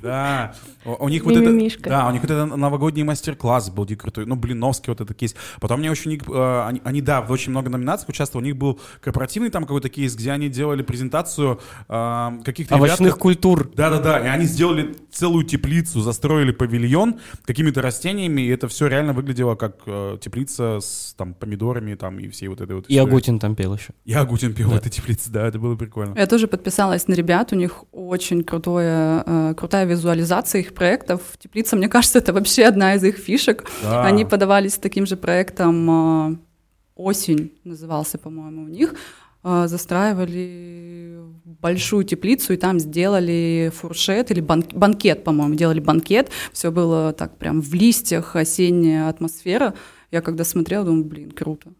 Да, 0.00 0.54
у, 0.84 1.08
них 1.08 1.24
вот 1.24 1.36
это, 1.36 1.50
да, 1.88 2.08
у 2.08 2.12
них 2.12 2.22
вот 2.22 2.30
это 2.30 2.46
новогодний 2.46 3.02
мастер-класс 3.02 3.70
был 3.70 3.84
дико 3.84 4.02
крутой, 4.02 4.26
ну, 4.26 4.36
Блиновский 4.36 4.90
вот 4.90 5.00
этот 5.00 5.16
кейс. 5.16 5.34
Потом 5.60 5.80
мне 5.80 5.90
очень, 5.90 6.14
э, 6.14 6.64
они, 6.66 6.80
они, 6.84 7.02
да, 7.02 7.20
в 7.20 7.30
очень 7.30 7.50
много 7.50 7.68
номинаций 7.68 8.06
участвовали, 8.08 8.46
у 8.46 8.48
них 8.48 8.56
был 8.56 8.80
корпоративный 9.02 9.50
там 9.50 9.64
какой-то 9.64 9.88
кейс, 9.88 10.16
где 10.16 10.32
они 10.32 10.48
делали 10.48 10.82
презентацию 10.82 11.60
э, 11.88 12.30
каких-то 12.44 12.76
ребят, 12.76 12.88
Овощных 12.88 13.18
культур. 13.18 13.70
Да-да-да, 13.74 14.18
и 14.18 14.28
они 14.28 14.46
сделали 14.46 14.96
целую 15.10 15.44
теплицу, 15.44 16.00
застроили 16.00 16.52
павильон 16.52 17.20
какими-то 17.44 17.82
растениями, 17.82 18.42
и 18.42 18.48
это 18.48 18.68
все 18.68 18.86
реально 18.86 19.01
выглядело 19.10 19.56
как 19.56 19.78
э, 19.86 20.18
теплица 20.20 20.78
с 20.80 21.14
там 21.18 21.34
помидорами 21.34 21.94
там 21.96 22.20
и 22.20 22.28
всей 22.28 22.46
вот 22.48 22.60
этой 22.60 22.76
вот 22.76 22.84
И 22.86 22.94
историей. 22.94 23.08
Агутин 23.08 23.38
там 23.40 23.56
пел 23.56 23.74
еще. 23.74 23.92
И 24.04 24.12
Агутин 24.12 24.54
пел 24.54 24.68
в 24.70 24.76
этой 24.76 24.90
теплице, 24.90 25.30
да, 25.30 25.48
это 25.48 25.58
было 25.58 25.74
прикольно. 25.74 26.14
Я 26.16 26.26
тоже 26.26 26.46
подписалась 26.46 27.08
на 27.08 27.14
ребят, 27.14 27.52
у 27.52 27.56
них 27.56 27.84
очень 27.90 28.44
крутое, 28.44 29.24
э, 29.26 29.54
крутая 29.56 29.84
визуализация 29.86 30.60
их 30.60 30.74
проектов. 30.74 31.20
Теплица, 31.38 31.74
мне 31.74 31.88
кажется, 31.88 32.18
это 32.18 32.32
вообще 32.32 32.66
одна 32.66 32.94
из 32.94 33.02
их 33.02 33.16
фишек. 33.16 33.64
Да. 33.82 34.04
Они 34.04 34.24
подавались 34.24 34.74
с 34.74 34.78
таким 34.78 35.06
же 35.06 35.16
проектом 35.16 36.32
э, 36.32 36.36
«Осень» 36.94 37.52
назывался, 37.64 38.18
по-моему, 38.18 38.62
у 38.64 38.68
них. 38.68 38.94
Э, 39.42 39.66
Застраивали 39.66 41.11
большую 41.60 42.04
теплицу 42.04 42.52
и 42.54 42.56
там 42.56 42.78
сделали 42.78 43.70
фуршет 43.74 44.30
или 44.30 44.40
бан- 44.40 44.64
банкет, 44.72 45.24
по-моему, 45.24 45.54
делали 45.54 45.80
банкет. 45.80 46.30
Все 46.52 46.70
было 46.70 47.12
так 47.12 47.36
прям 47.38 47.60
в 47.60 47.74
листьях, 47.74 48.36
осенняя 48.36 49.08
атмосфера. 49.08 49.74
Я 50.10 50.20
когда 50.20 50.44
смотрела, 50.44 50.84
думаю, 50.84 51.04
блин, 51.04 51.30
круто. 51.30 51.70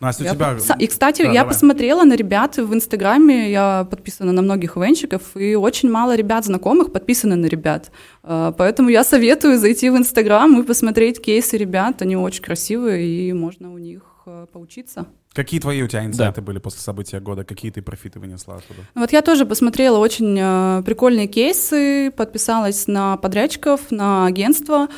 Настя, 0.00 0.22
у 0.24 0.26
Я 0.26 0.32
тебя... 0.34 0.56
И, 0.80 0.86
кстати, 0.88 1.22
Да, 1.22 1.28
я 1.28 1.40
давай. 1.42 1.54
посмотрела 1.54 2.02
на 2.02 2.16
ребят 2.16 2.56
в 2.56 2.74
Инстаграме, 2.74 3.52
я 3.52 3.86
подписана 3.88 4.32
на 4.32 4.42
многих 4.42 4.76
ивенщиков, 4.76 5.36
и 5.36 5.54
очень 5.54 5.88
мало 5.90 6.16
ребят 6.16 6.44
знакомых 6.44 6.90
подписаны 6.92 7.36
на 7.36 7.46
ребят. 7.46 7.92
А, 8.24 8.50
Поэтому 8.50 8.88
я 8.88 9.04
советую 9.04 9.58
зайти 9.58 9.90
в 9.90 9.96
Инстаграм 9.96 10.60
и 10.60 10.64
посмотреть 10.64 11.22
кейсы 11.22 11.56
ребят. 11.56 12.02
Они 12.02 12.16
очень 12.16 12.42
красивые, 12.42 13.06
и 13.28 13.32
можно 13.32 13.72
у 13.72 13.78
них 13.78 14.02
а, 14.26 14.46
поучиться. 14.46 15.06
Какие 15.34 15.60
твои 15.60 15.82
у 15.82 15.88
тебя 15.88 16.04
инсайты 16.04 16.42
были 16.42 16.58
после 16.58 16.80
события 16.80 17.20
года? 17.20 17.44
Какие 17.44 17.70
ты 17.70 17.80
профиты 17.80 18.20
вынесла 18.20 18.56
оттуда? 18.56 18.80
Вот 18.94 19.12
я 19.12 19.22
тоже 19.22 19.46
посмотрела 19.46 19.98
очень 19.98 20.38
э, 20.38 20.82
прикольные 20.84 21.26
кейсы, 21.26 22.12
подписалась 22.14 22.86
на 22.86 23.16
подрядчиков, 23.16 23.90
на 23.90 24.26
агентства, 24.26 24.88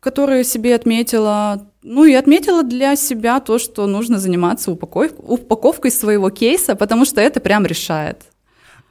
которые 0.00 0.44
себе 0.44 0.74
отметила. 0.74 1.66
Ну 1.82 2.04
и 2.04 2.12
отметила 2.12 2.62
для 2.62 2.96
себя 2.96 3.40
то, 3.40 3.58
что 3.58 3.86
нужно 3.86 4.18
заниматься 4.18 4.70
упаков- 4.70 5.14
упаковкой 5.18 5.90
своего 5.90 6.28
кейса, 6.30 6.76
потому 6.76 7.04
что 7.04 7.20
это 7.20 7.40
прям 7.40 7.64
решает. 7.64 8.24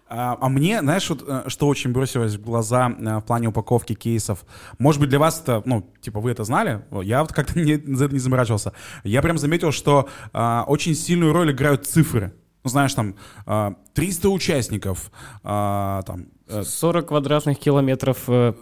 А, 0.09 0.37
а 0.39 0.49
мне, 0.49 0.79
знаешь, 0.79 1.09
вот, 1.09 1.23
э, 1.27 1.43
что 1.47 1.67
очень 1.67 1.91
бросилось 1.91 2.35
в 2.35 2.41
глаза 2.41 2.89
э, 2.89 3.17
в 3.17 3.21
плане 3.21 3.49
упаковки 3.49 3.93
кейсов? 3.93 4.45
Может 4.79 5.01
быть, 5.01 5.09
для 5.09 5.19
вас 5.19 5.41
это, 5.41 5.61
ну, 5.65 5.89
типа, 6.01 6.19
вы 6.19 6.31
это 6.31 6.43
знали? 6.43 6.85
Я 7.03 7.21
вот 7.21 7.33
как-то 7.33 7.59
не, 7.59 7.77
за 7.95 8.05
это 8.05 8.13
не 8.13 8.19
заморачивался. 8.19 8.73
Я 9.03 9.21
прям 9.21 9.37
заметил, 9.37 9.71
что 9.71 10.07
а, 10.33 10.63
очень 10.67 10.95
сильную 10.95 11.33
роль 11.33 11.51
играют 11.51 11.85
цифры. 11.85 12.33
Ну, 12.63 12.69
знаешь, 12.69 12.93
там, 12.93 13.15
а, 13.45 13.75
300 13.93 14.29
участников, 14.29 15.11
а, 15.43 16.01
там, 16.03 16.27
э, 16.47 16.63
40 16.63 17.07
квадратных 17.07 17.59
километров 17.59 18.23
э, 18.27 18.53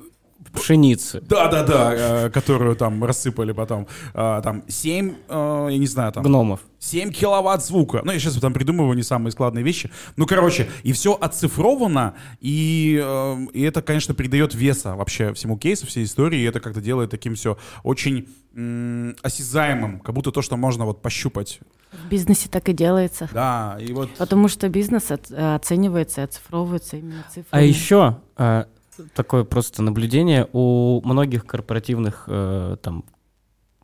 пшеницы. 0.56 1.22
да-да-да, 1.22 2.26
э, 2.26 2.30
которую 2.30 2.76
там 2.76 3.04
рассыпали 3.04 3.52
потом, 3.52 3.88
а, 4.14 4.42
там, 4.42 4.64
7, 4.68 5.16
э, 5.30 5.68
я 5.72 5.78
не 5.78 5.88
знаю, 5.88 6.12
там, 6.12 6.24
Гномов. 6.24 6.60
7 6.80 7.12
киловатт 7.12 7.64
звука. 7.66 8.02
Ну, 8.04 8.12
я 8.12 8.20
сейчас 8.20 8.36
там 8.36 8.54
придумываю 8.54 8.96
не 8.96 9.04
самые 9.04 9.32
складные 9.32 9.64
вещи. 9.64 9.90
Ну, 10.18 10.26
короче, 10.28 10.70
и 10.84 10.92
все 10.94 11.14
оцифровано, 11.20 12.14
и, 12.42 13.00
э, 13.04 13.38
и 13.54 13.62
это, 13.64 13.82
конечно, 13.82 14.14
придает 14.14 14.54
веса 14.56 14.96
вообще 14.96 15.34
всему 15.34 15.58
кейсу, 15.58 15.88
всей 15.88 16.04
истории, 16.04 16.40
и 16.40 16.44
это 16.44 16.60
как-то 16.60 16.82
делает 16.82 17.10
таким 17.12 17.36
все 17.36 17.58
очень 17.84 18.28
м, 18.58 19.16
осязаемым, 19.22 20.00
как 20.00 20.16
будто 20.16 20.32
то, 20.32 20.42
что 20.42 20.56
можно 20.58 20.86
вот 20.86 21.02
пощупать. 21.02 21.60
В 21.92 22.08
бизнесе 22.10 22.48
так 22.50 22.70
и 22.70 22.74
делается. 22.74 23.30
Да, 23.34 23.78
и 23.82 23.92
вот... 23.92 24.12
Потому 24.18 24.48
что 24.48 24.70
бизнес 24.70 25.12
от- 25.12 25.30
э, 25.32 25.56
оценивается 25.56 26.22
и 26.22 26.24
оцифровывается 26.24 26.98
именно 26.98 27.24
цифрами. 27.30 27.46
А 27.52 27.62
еще 27.62 28.18
э, 28.38 28.66
такое 29.14 29.44
просто 29.44 29.82
наблюдение. 29.82 30.48
У 30.54 31.02
многих 31.04 31.46
корпоративных 31.46 32.26
э, 32.28 32.78
там 32.82 33.06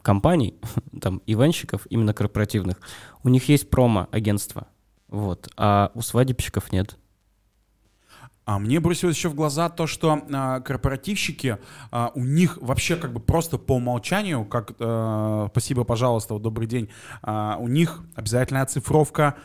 компаний, 0.01 0.55
там 1.01 1.21
ивенщиков, 1.25 1.87
именно 1.89 2.13
корпоративных, 2.13 2.77
у 3.23 3.29
них 3.29 3.49
есть 3.49 3.69
промо-агентство, 3.69 4.67
вот, 5.07 5.49
а 5.57 5.91
у 5.93 6.01
свадебщиков 6.01 6.71
нет. 6.71 6.97
А 8.43 8.57
мне 8.57 8.79
бросилось 8.79 9.15
еще 9.15 9.29
в 9.29 9.35
глаза 9.35 9.69
то, 9.69 9.85
что 9.85 10.23
а, 10.33 10.59
корпоративщики, 10.61 11.59
а, 11.91 12.11
у 12.15 12.25
них 12.25 12.57
вообще 12.59 12.95
как 12.95 13.13
бы 13.13 13.19
просто 13.19 13.57
по 13.57 13.73
умолчанию, 13.75 14.45
как 14.45 14.73
э, 14.79 15.47
спасибо, 15.51 15.83
пожалуйста, 15.83 16.33
вот 16.33 16.41
добрый 16.41 16.67
день, 16.67 16.89
а, 17.21 17.57
у 17.59 17.67
них 17.67 18.01
обязательная 18.15 18.63
оцифровка 18.63 19.35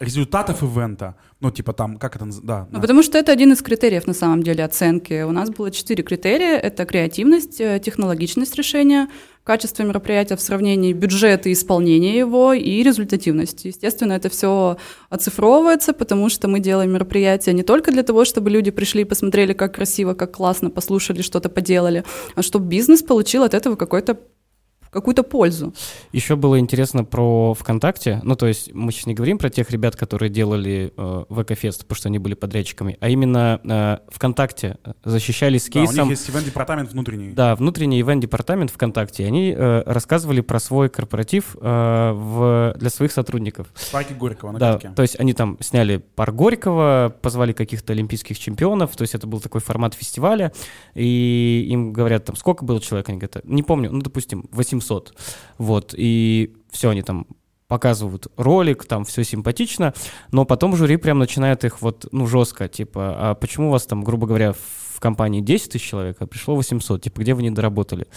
результатов 0.00 0.62
ивента. 0.62 1.14
Ну, 1.40 1.50
типа 1.50 1.72
там, 1.72 1.96
как 1.98 2.16
это 2.16 2.24
наз- 2.24 2.40
да. 2.42 2.66
Ну, 2.70 2.76
на- 2.76 2.80
потому 2.80 3.02
что 3.02 3.18
это 3.18 3.32
один 3.32 3.52
из 3.52 3.62
критериев, 3.62 4.06
на 4.06 4.14
самом 4.14 4.42
деле, 4.42 4.64
оценки. 4.64 5.22
У 5.22 5.30
нас 5.30 5.48
было 5.50 5.70
четыре 5.70 6.02
критерия. 6.02 6.56
Это 6.58 6.84
креативность, 6.84 7.60
э, 7.60 7.78
технологичность 7.78 8.56
решения, 8.56 9.08
качество 9.44 9.84
мероприятия 9.84 10.36
в 10.36 10.40
сравнении 10.40 10.92
бюджета 10.92 11.48
и 11.48 11.52
исполнения 11.52 12.18
его 12.18 12.52
и 12.52 12.82
результативность. 12.82 13.64
Естественно, 13.64 14.12
это 14.14 14.28
все 14.28 14.76
оцифровывается, 15.08 15.92
потому 15.92 16.28
что 16.28 16.48
мы 16.48 16.60
делаем 16.60 16.90
мероприятия 16.92 17.52
не 17.52 17.62
только 17.62 17.90
для 17.92 18.02
того, 18.02 18.24
чтобы 18.24 18.50
люди 18.50 18.70
пришли 18.70 19.02
и 19.02 19.04
посмотрели, 19.04 19.52
как 19.52 19.74
красиво, 19.76 20.14
как 20.14 20.32
классно, 20.32 20.70
послушали, 20.70 21.22
что-то 21.22 21.48
поделали, 21.48 22.04
а 22.34 22.42
чтобы 22.42 22.66
бизнес 22.66 23.02
получил 23.02 23.44
от 23.44 23.54
этого 23.54 23.76
какой-то 23.76 24.18
какую-то 24.90 25.22
пользу. 25.22 25.72
Еще 26.12 26.36
было 26.36 26.58
интересно 26.58 27.04
про 27.04 27.54
ВКонтакте. 27.54 28.20
Ну, 28.24 28.34
то 28.36 28.46
есть 28.46 28.72
мы 28.74 28.92
сейчас 28.92 29.06
не 29.06 29.14
говорим 29.14 29.38
про 29.38 29.48
тех 29.50 29.70
ребят, 29.70 29.96
которые 29.96 30.30
делали 30.30 30.92
э, 30.96 31.24
ВК-фест, 31.30 31.82
потому 31.82 31.96
что 31.96 32.08
они 32.08 32.18
были 32.18 32.34
подрядчиками, 32.34 32.96
а 33.00 33.08
именно 33.08 33.60
э, 33.64 33.98
ВКонтакте 34.12 34.78
защищались 35.04 35.64
с 35.64 35.68
Да, 35.70 35.78
у 35.80 35.82
них 35.82 35.90
кейсом. 35.90 36.08
есть 36.10 36.28
ивент-департамент 36.28 36.92
внутренний. 36.92 37.30
Да, 37.32 37.54
внутренний 37.54 38.00
ивент-департамент 38.00 38.70
ВКонтакте. 38.70 39.26
Они 39.26 39.54
э, 39.56 39.82
рассказывали 39.86 40.40
про 40.40 40.58
свой 40.58 40.88
корпоратив 40.88 41.56
э, 41.60 42.12
в, 42.12 42.74
для 42.76 42.90
своих 42.90 43.12
сотрудников. 43.12 43.68
В 43.74 43.92
парке 43.92 44.14
Горького 44.14 44.52
на 44.52 44.58
Да, 44.58 44.72
катке. 44.72 44.90
то 44.96 45.02
есть 45.02 45.18
они 45.20 45.32
там 45.34 45.56
сняли 45.60 45.98
пар 45.98 46.32
Горького, 46.32 47.14
позвали 47.22 47.52
каких-то 47.52 47.92
олимпийских 47.92 48.38
чемпионов, 48.38 48.96
то 48.96 49.02
есть 49.02 49.14
это 49.14 49.26
был 49.26 49.40
такой 49.40 49.60
формат 49.60 49.94
фестиваля, 49.94 50.52
и 50.94 51.66
им 51.70 51.92
говорят, 51.92 52.24
там, 52.24 52.36
сколько 52.36 52.64
было 52.64 52.80
человек, 52.80 53.08
они 53.08 53.18
говорят, 53.18 53.44
не 53.44 53.62
помню, 53.62 53.90
ну, 53.92 54.00
допустим, 54.00 54.48
800, 54.50 54.79
вот, 55.58 55.94
и 55.96 56.54
все, 56.70 56.90
они 56.90 57.02
там 57.02 57.26
показывают 57.68 58.26
ролик, 58.36 58.84
там 58.84 59.04
все 59.04 59.22
симпатично, 59.22 59.94
но 60.32 60.44
потом 60.44 60.74
жюри 60.74 60.96
прям 60.96 61.20
начинает 61.20 61.64
их 61.64 61.80
вот, 61.80 62.06
ну, 62.10 62.26
жестко, 62.26 62.68
типа, 62.68 63.30
а 63.30 63.34
почему 63.34 63.68
у 63.68 63.70
вас 63.70 63.86
там, 63.86 64.02
грубо 64.02 64.26
говоря, 64.26 64.52
в 64.52 64.98
компании 64.98 65.40
10 65.40 65.70
тысяч 65.72 65.88
человек, 65.88 66.16
а 66.18 66.26
пришло 66.26 66.56
800, 66.56 67.02
типа, 67.02 67.20
где 67.20 67.32
вы 67.32 67.42
не 67.42 67.50
доработали? 67.50 68.08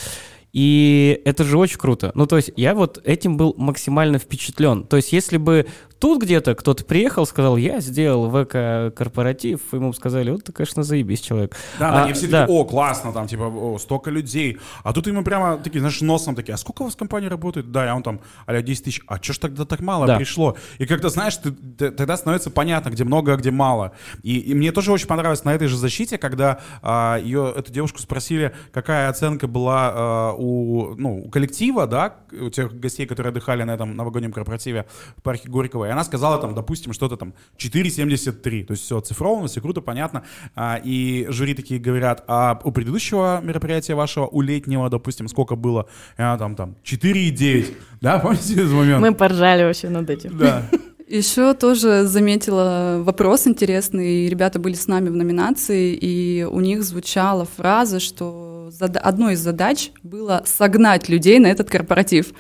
И 0.53 1.22
это 1.26 1.43
же 1.43 1.57
очень 1.57 1.80
круто. 1.80 2.11
Ну, 2.14 2.28
то 2.28 2.38
есть 2.38 2.51
я 2.55 2.76
вот 2.76 3.01
этим 3.03 3.38
был 3.38 3.55
максимально 3.57 4.20
впечатлен. 4.20 4.84
То 4.84 4.97
есть 4.97 5.11
если 5.11 5.38
бы 5.38 5.66
тут 6.04 6.22
где-то 6.22 6.54
кто-то 6.54 6.84
приехал, 6.84 7.26
сказал, 7.26 7.56
я 7.56 7.80
сделал 7.80 8.30
ВК-корпоратив, 8.30 9.62
ему 9.72 9.93
сказали, 9.93 10.32
вот 10.32 10.43
ты, 10.43 10.51
конечно, 10.51 10.84
заебись 10.84 11.22
человек. 11.22 11.56
Да, 11.80 11.93
А, 11.93 12.04
они 12.04 12.12
все 12.12 12.28
да. 12.28 12.41
такие, 12.41 12.60
о, 12.60 12.66
классно, 12.66 13.14
там, 13.14 13.26
типа, 13.26 13.43
о, 13.43 13.78
столько 13.80 14.12
людей. 14.12 14.58
А 14.84 14.91
тут 14.91 15.08
ему 15.08 15.24
прямо 15.24 15.58
такие, 15.58 15.80
знаешь, 15.80 16.01
носом 16.01 16.36
такие, 16.36 16.56
а 16.56 16.58
сколько 16.58 16.82
у 16.82 16.86
вас 16.86 16.97
компании 16.97 17.28
работает? 17.30 17.72
Да, 17.72 17.89
а 17.89 17.95
он 17.95 18.04
там, 18.04 18.20
а 18.45 18.62
10 18.62 18.84
тысяч. 18.84 18.99
А 19.08 19.18
чё 19.18 19.32
ж 19.32 19.38
тогда 19.38 19.64
так 19.64 19.80
мало 19.80 20.06
Да. 20.06 20.18
пришло? 20.18 20.58
И 20.78 20.86
как-то, 20.86 21.08
знаешь, 21.08 21.38
ты, 21.38 21.51
ты- 21.51 21.91
тогда 21.91 22.18
становится 22.18 22.51
понятно, 22.51 22.89
где 22.89 23.06
много, 23.06 23.32
а 23.34 23.38
где 23.38 23.51
мало. 23.51 23.93
И, 24.24 24.39
и 24.39 24.54
мне 24.54 24.74
тоже 24.74 24.91
очень 24.91 25.08
понравилось 25.08 25.45
на 25.45 25.54
этой 25.54 25.68
же 25.70 25.78
защите, 25.78 26.18
когда 26.18 26.60
а, 26.82 27.18
ее, 27.18 27.54
эту 27.56 27.72
девушку 27.72 27.99
спросили, 27.99 28.54
какая 28.74 29.08
оценка 29.08 29.47
была 29.47 29.91
а, 29.93 30.34
у, 30.38 30.95
ну, 30.97 31.24
у 31.28 31.30
коллектива, 31.30 31.88
да, 31.88 32.16
у 32.34 32.49
тех 32.49 32.78
гостей, 32.78 33.06
которые 33.06 33.30
отдыхали 33.32 33.64
на 33.64 33.72
этом 33.72 33.95
новогоднем 33.95 34.34
корпоративе 34.34 34.86
в 35.16 35.22
парке 35.22 35.47
Горького. 35.47 35.92
Она 35.93 36.03
сказала 36.03 36.37
там, 36.39 36.53
допустим, 36.53 36.93
что-то 36.93 37.17
там 37.17 37.33
4,73. 37.57 38.65
То 38.65 38.71
есть 38.71 38.83
все 38.83 38.97
оцифровано, 38.97 39.47
все 39.47 39.61
круто, 39.61 39.81
понятно. 39.81 40.23
А, 40.55 40.79
и 40.83 41.25
жюри 41.29 41.53
такие 41.53 41.79
говорят, 41.79 42.23
а 42.27 42.59
у 42.63 42.71
предыдущего 42.71 43.41
мероприятия 43.43 43.95
вашего, 43.95 44.27
у 44.27 44.41
летнего, 44.41 44.89
допустим, 44.89 45.27
сколько 45.27 45.55
было? 45.55 45.87
И 46.17 46.21
она 46.21 46.37
там, 46.37 46.55
там 46.55 46.75
4,9. 46.83 47.75
Да, 48.01 48.19
помните 48.23 48.53
этот 48.53 48.71
момент? 48.71 49.01
Мы 49.01 49.13
поржали 49.13 49.63
вообще 49.63 49.89
над 49.89 50.09
этим. 50.09 50.37
Да. 50.37 50.63
Еще 51.07 51.53
тоже 51.53 52.05
заметила 52.05 53.01
вопрос 53.03 53.45
интересный. 53.45 54.27
Ребята 54.29 54.57
были 54.57 54.73
с 54.73 54.87
нами 54.87 55.09
в 55.09 55.15
номинации, 55.15 55.93
и 55.93 56.43
у 56.43 56.59
них 56.59 56.83
звучала 56.83 57.45
фраза, 57.45 57.99
что 57.99 58.71
одной 58.79 59.33
из 59.33 59.39
задач 59.39 59.91
было 60.01 60.43
согнать 60.45 61.09
людей 61.09 61.39
на 61.39 61.47
этот 61.47 61.69
корпоратив. 61.69 62.33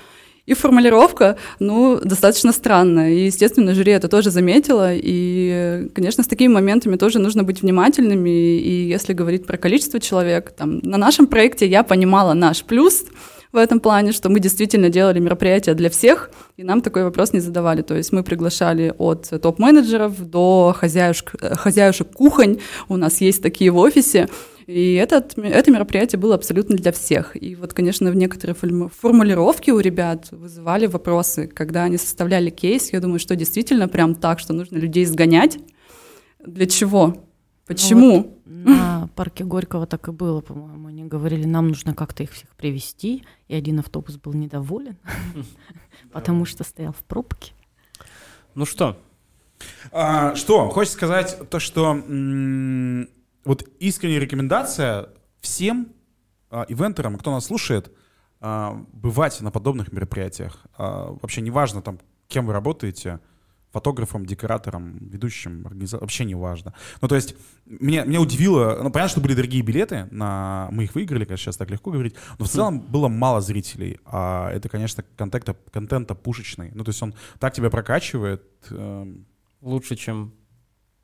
И 0.45 0.53
формулировка, 0.53 1.37
ну, 1.59 2.01
достаточно 2.03 2.51
странная. 2.51 3.11
И, 3.13 3.25
естественно, 3.25 3.73
жюри 3.73 3.93
это 3.93 4.09
тоже 4.09 4.29
заметила. 4.29 4.89
И, 4.93 5.87
конечно, 5.93 6.21
с 6.23 6.27
такими 6.27 6.51
моментами 6.51 6.97
тоже 6.97 7.19
нужно 7.19 7.43
быть 7.43 7.61
внимательными. 7.61 8.57
И 8.59 8.87
если 8.87 9.13
говорить 9.13 9.45
про 9.45 9.57
количество 9.57 10.01
человек, 10.01 10.51
там, 10.51 10.79
на 10.83 10.97
нашем 10.97 11.27
проекте 11.27 11.65
я 11.65 11.83
понимала 11.83 12.33
наш 12.33 12.63
плюс 12.63 13.05
в 13.53 13.57
этом 13.57 13.79
плане, 13.79 14.11
что 14.11 14.29
мы 14.29 14.39
действительно 14.39 14.89
делали 14.89 15.19
мероприятия 15.19 15.75
для 15.75 15.89
всех, 15.89 16.31
и 16.57 16.63
нам 16.63 16.81
такой 16.81 17.03
вопрос 17.03 17.33
не 17.33 17.39
задавали. 17.39 17.83
То 17.83 17.95
есть 17.95 18.11
мы 18.11 18.23
приглашали 18.23 18.93
от 18.97 19.29
топ-менеджеров 19.29 20.29
до 20.29 20.75
хозяюшек, 20.77 21.35
э, 21.39 21.55
хозяюшек 21.55 22.11
кухонь, 22.11 22.59
у 22.89 22.97
нас 22.97 23.21
есть 23.21 23.41
такие 23.43 23.69
в 23.69 23.77
офисе, 23.77 24.27
и 24.67 24.93
этот, 24.93 25.37
это 25.37 25.71
мероприятие 25.71 26.19
было 26.19 26.35
абсолютно 26.35 26.75
для 26.75 26.91
всех. 26.91 27.35
И 27.41 27.55
вот, 27.55 27.73
конечно, 27.73 28.11
в 28.11 28.15
некоторые 28.15 28.55
форму- 28.55 28.89
формулировки 28.89 29.71
у 29.71 29.79
ребят 29.79 30.29
вызывали 30.31 30.85
вопросы. 30.87 31.47
Когда 31.47 31.83
они 31.83 31.97
составляли 31.97 32.49
кейс, 32.49 32.93
я 32.93 32.99
думаю, 32.99 33.19
что 33.19 33.35
действительно 33.35 33.87
прям 33.87 34.15
так, 34.15 34.39
что 34.39 34.53
нужно 34.53 34.77
людей 34.77 35.05
сгонять. 35.05 35.59
Для 36.45 36.65
чего? 36.65 37.25
Почему? 37.65 38.37
На 38.45 39.09
парке 39.15 39.43
Горького 39.45 39.87
так 39.87 40.07
и 40.07 40.11
было, 40.11 40.41
по-моему. 40.41 40.87
Они 40.89 41.03
говорили, 41.05 41.45
нам 41.45 41.69
нужно 41.69 41.93
как-то 41.93 42.23
их 42.23 42.31
всех 42.31 42.49
привести, 42.55 43.23
и 43.47 43.55
один 43.55 43.79
автобус 43.79 44.17
был 44.17 44.33
недоволен, 44.33 44.97
потому 46.11 46.45
что 46.45 46.63
стоял 46.63 46.91
в 46.93 47.03
пробке. 47.05 47.53
Ну 48.55 48.65
что, 48.65 48.97
А, 49.91 50.35
что, 50.35 50.69
хочется 50.69 50.95
сказать 50.97 51.37
то, 51.49 51.59
что 51.59 51.93
вот 53.45 53.67
искренняя 53.79 54.19
рекомендация 54.19 55.09
всем 55.41 55.93
а, 56.49 56.65
ивентерам, 56.67 57.17
кто 57.17 57.31
нас 57.31 57.45
слушает, 57.45 57.91
а, 58.39 58.85
бывать 58.93 59.41
на 59.41 59.51
подобных 59.51 59.91
мероприятиях. 59.91 60.65
А, 60.77 61.17
вообще 61.21 61.41
неважно, 61.41 61.81
там, 61.81 61.99
кем 62.27 62.45
вы 62.45 62.53
работаете, 62.53 63.19
фотографом, 63.71 64.25
декоратором, 64.25 64.99
ведущим, 64.99 65.65
организатором, 65.65 66.05
вообще 66.05 66.25
не 66.25 66.35
важно. 66.35 66.75
Ну, 67.01 67.07
то 67.07 67.15
есть, 67.15 67.35
меня, 67.65 68.05
меня 68.05 68.21
удивило, 68.21 68.79
ну, 68.83 68.91
понятно, 68.91 69.09
что 69.09 69.21
были 69.21 69.33
дорогие 69.33 69.63
билеты, 69.63 70.07
на, 70.11 70.69
мы 70.71 70.83
их 70.83 70.93
выиграли, 70.93 71.25
конечно, 71.25 71.45
сейчас 71.45 71.57
так 71.57 71.71
легко 71.71 71.89
говорить, 71.89 72.15
но 72.37 72.45
в 72.45 72.49
целом 72.49 72.79
было 72.79 73.07
мало 73.07 73.41
зрителей, 73.41 73.99
а 74.05 74.51
это, 74.51 74.69
конечно, 74.69 75.03
контента, 75.17 75.57
контента 75.71 76.13
пушечный. 76.13 76.69
Ну, 76.75 76.83
то 76.83 76.89
есть 76.89 77.01
он 77.01 77.15
так 77.39 77.55
тебя 77.55 77.71
прокачивает, 77.71 78.43
эм, 78.69 79.25
лучше, 79.61 79.95
чем... 79.95 80.35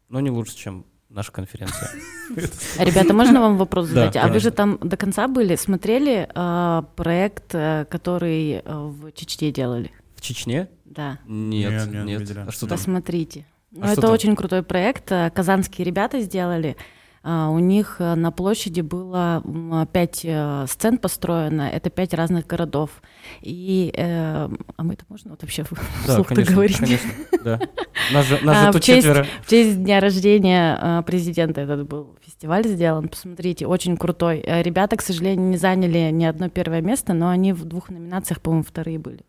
Ну, 0.09 0.19
не 0.19 0.29
лучше, 0.29 0.55
чем 0.55 0.85
наша 1.09 1.31
конференция. 1.31 1.89
Ребята, 2.79 3.13
можно 3.13 3.41
вам 3.41 3.57
вопрос 3.57 3.87
Да, 3.89 4.05
задать? 4.05 4.15
а 4.17 4.27
вы 4.27 4.39
же 4.39 4.51
там 4.51 4.77
до 4.81 4.97
конца 4.97 5.27
были, 5.27 5.55
смотрели 5.55 6.29
а, 6.35 6.83
проект, 6.95 7.53
э, 7.53 7.85
который 7.89 8.53
э, 8.53 8.61
в 8.65 9.11
Чечне 9.11 9.51
делали? 9.51 9.91
В 10.15 10.21
Чечне? 10.21 10.69
Да. 10.85 11.19
Нет, 11.25 11.87
Нет. 11.91 12.37
А 12.47 12.51
что? 12.51 12.67
Посмотрите. 12.67 13.45
Ну, 13.71 13.83
А 13.83 13.91
что 13.91 14.01
это 14.01 14.11
очень 14.11 14.35
крутой 14.35 14.63
проект. 14.63 15.11
э, 15.11 15.29
Казанские 15.33 15.85
ребята 15.85 16.19
сделали. 16.21 16.75
А, 17.21 17.49
У 17.49 17.59
них 17.59 17.97
э, 17.99 18.15
на 18.15 18.31
площади 18.31 18.81
было 18.81 19.43
пять 19.91 20.21
э, 20.23 20.65
сцен 20.69 20.97
построено. 20.97 21.63
Это 21.63 21.89
пять 21.89 22.13
разных 22.13 22.47
городов. 22.47 23.01
И 23.41 23.93
э, 23.95 24.47
а 24.77 24.83
мы 24.83 24.93
это 24.93 25.03
можно 25.09 25.31
вот 25.31 25.41
вообще 25.41 25.63
Да, 26.07 26.13
вслух-то 26.13 26.35
конечно, 26.35 26.53
говорить? 26.55 26.77
конечно, 26.77 27.09
да. 27.43 27.59
Нас 28.13 28.25
же, 28.25 28.39
нас 28.43 28.57
А, 28.57 28.63
же 28.65 28.69
в 28.69 28.73
тут 28.73 28.83
честь- 28.83 29.03
четверо. 29.05 29.25
В 29.43 29.49
честь 29.49 29.83
дня 29.83 29.99
рождения 29.99 30.79
э, 30.81 31.03
президента 31.05 31.61
этот 31.61 31.87
был 31.87 32.15
фестиваль 32.25 32.65
сделан. 32.65 33.09
Посмотрите, 33.09 33.67
очень 33.67 33.97
крутой. 33.97 34.41
Ребята, 34.45 34.95
к 34.95 35.01
сожалению, 35.01 35.47
не 35.49 35.57
заняли 35.57 36.09
ни 36.11 36.23
одно 36.23 36.47
первое 36.49 36.81
место, 36.81 37.13
но 37.13 37.29
они 37.29 37.51
в 37.53 37.65
двух 37.65 37.89
номинациях, 37.89 38.39
по-моему, 38.41 38.63
вторые 38.63 38.97
были. 38.97 39.19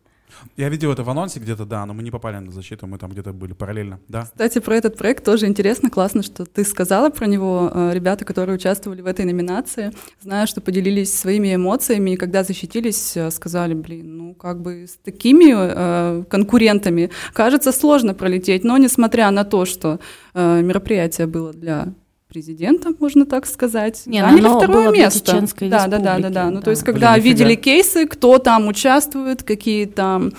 Я 0.57 0.69
видел 0.69 0.91
это 0.91 1.03
в 1.03 1.09
анонсе 1.09 1.39
где-то, 1.39 1.65
да, 1.65 1.85
но 1.85 1.93
мы 1.93 2.03
не 2.03 2.11
попали 2.11 2.37
на 2.37 2.51
защиту, 2.51 2.87
мы 2.87 2.97
там 2.97 3.11
где-то 3.11 3.33
были 3.33 3.53
параллельно, 3.53 3.99
да. 4.07 4.23
Кстати, 4.23 4.59
про 4.59 4.75
этот 4.75 4.97
проект 4.97 5.23
тоже 5.23 5.47
интересно, 5.47 5.89
классно, 5.89 6.23
что 6.23 6.45
ты 6.45 6.63
сказала 6.63 7.09
про 7.09 7.27
него. 7.27 7.71
Э, 7.73 7.91
Ребята, 7.93 8.25
которые 8.25 8.55
участвовали 8.55 9.01
в 9.01 9.05
этой 9.05 9.25
номинации, 9.25 9.91
знаю, 10.21 10.47
что 10.47 10.61
поделились 10.61 11.13
своими 11.13 11.55
эмоциями, 11.55 12.11
и 12.11 12.17
когда 12.17 12.43
защитились, 12.43 13.17
э, 13.17 13.31
сказали, 13.31 13.73
блин, 13.73 14.17
ну 14.17 14.33
как 14.33 14.61
бы 14.61 14.87
с 14.87 14.97
такими 15.03 15.53
э, 15.53 16.23
конкурентами 16.29 17.09
кажется 17.33 17.71
сложно 17.71 18.13
пролететь, 18.13 18.63
но 18.63 18.77
несмотря 18.77 19.31
на 19.31 19.43
то, 19.43 19.65
что 19.65 19.99
э, 20.33 20.61
мероприятие 20.61 21.27
было 21.27 21.53
для 21.53 21.93
президента, 22.31 22.93
можно 22.99 23.25
так 23.25 23.45
сказать, 23.45 24.03
Не, 24.05 24.21
заняли 24.21 24.39
оно 24.45 24.57
второе 24.57 24.85
было 24.85 24.93
место. 24.93 25.31
Чеченской 25.31 25.67
да, 25.69 25.87
да, 25.87 25.99
да, 25.99 26.17
да, 26.19 26.29
да. 26.29 26.49
Ну 26.49 26.57
да. 26.57 26.61
то 26.61 26.69
есть, 26.71 26.83
Блин, 26.83 26.93
когда 26.93 27.17
нифига. 27.17 27.29
видели 27.29 27.55
кейсы, 27.55 28.07
кто 28.07 28.37
там 28.37 28.67
участвует, 28.67 29.43
какие 29.43 29.85
там 29.85 30.31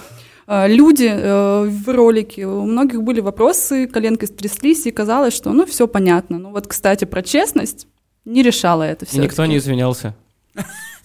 э, 0.47 0.69
люди 0.69 1.11
э, 1.13 1.65
в 1.69 1.89
ролике. 1.89 2.47
У 2.47 2.63
многих 2.63 3.03
были 3.03 3.21
вопросы, 3.21 3.87
коленки 3.87 4.25
стряслись, 4.25 4.87
и 4.87 4.91
казалось, 4.91 5.35
что 5.35 5.53
ну 5.53 5.67
все 5.67 5.87
понятно. 5.87 6.39
Ну 6.39 6.51
вот, 6.51 6.67
кстати, 6.67 7.05
про 7.05 7.23
честность 7.23 7.87
не 8.25 8.43
решала 8.43 8.85
это 8.85 9.05
И 9.05 9.09
все. 9.09 9.21
никто 9.21 9.45
не 9.47 9.59
извинялся. 9.59 10.15
Ну, 10.55 10.63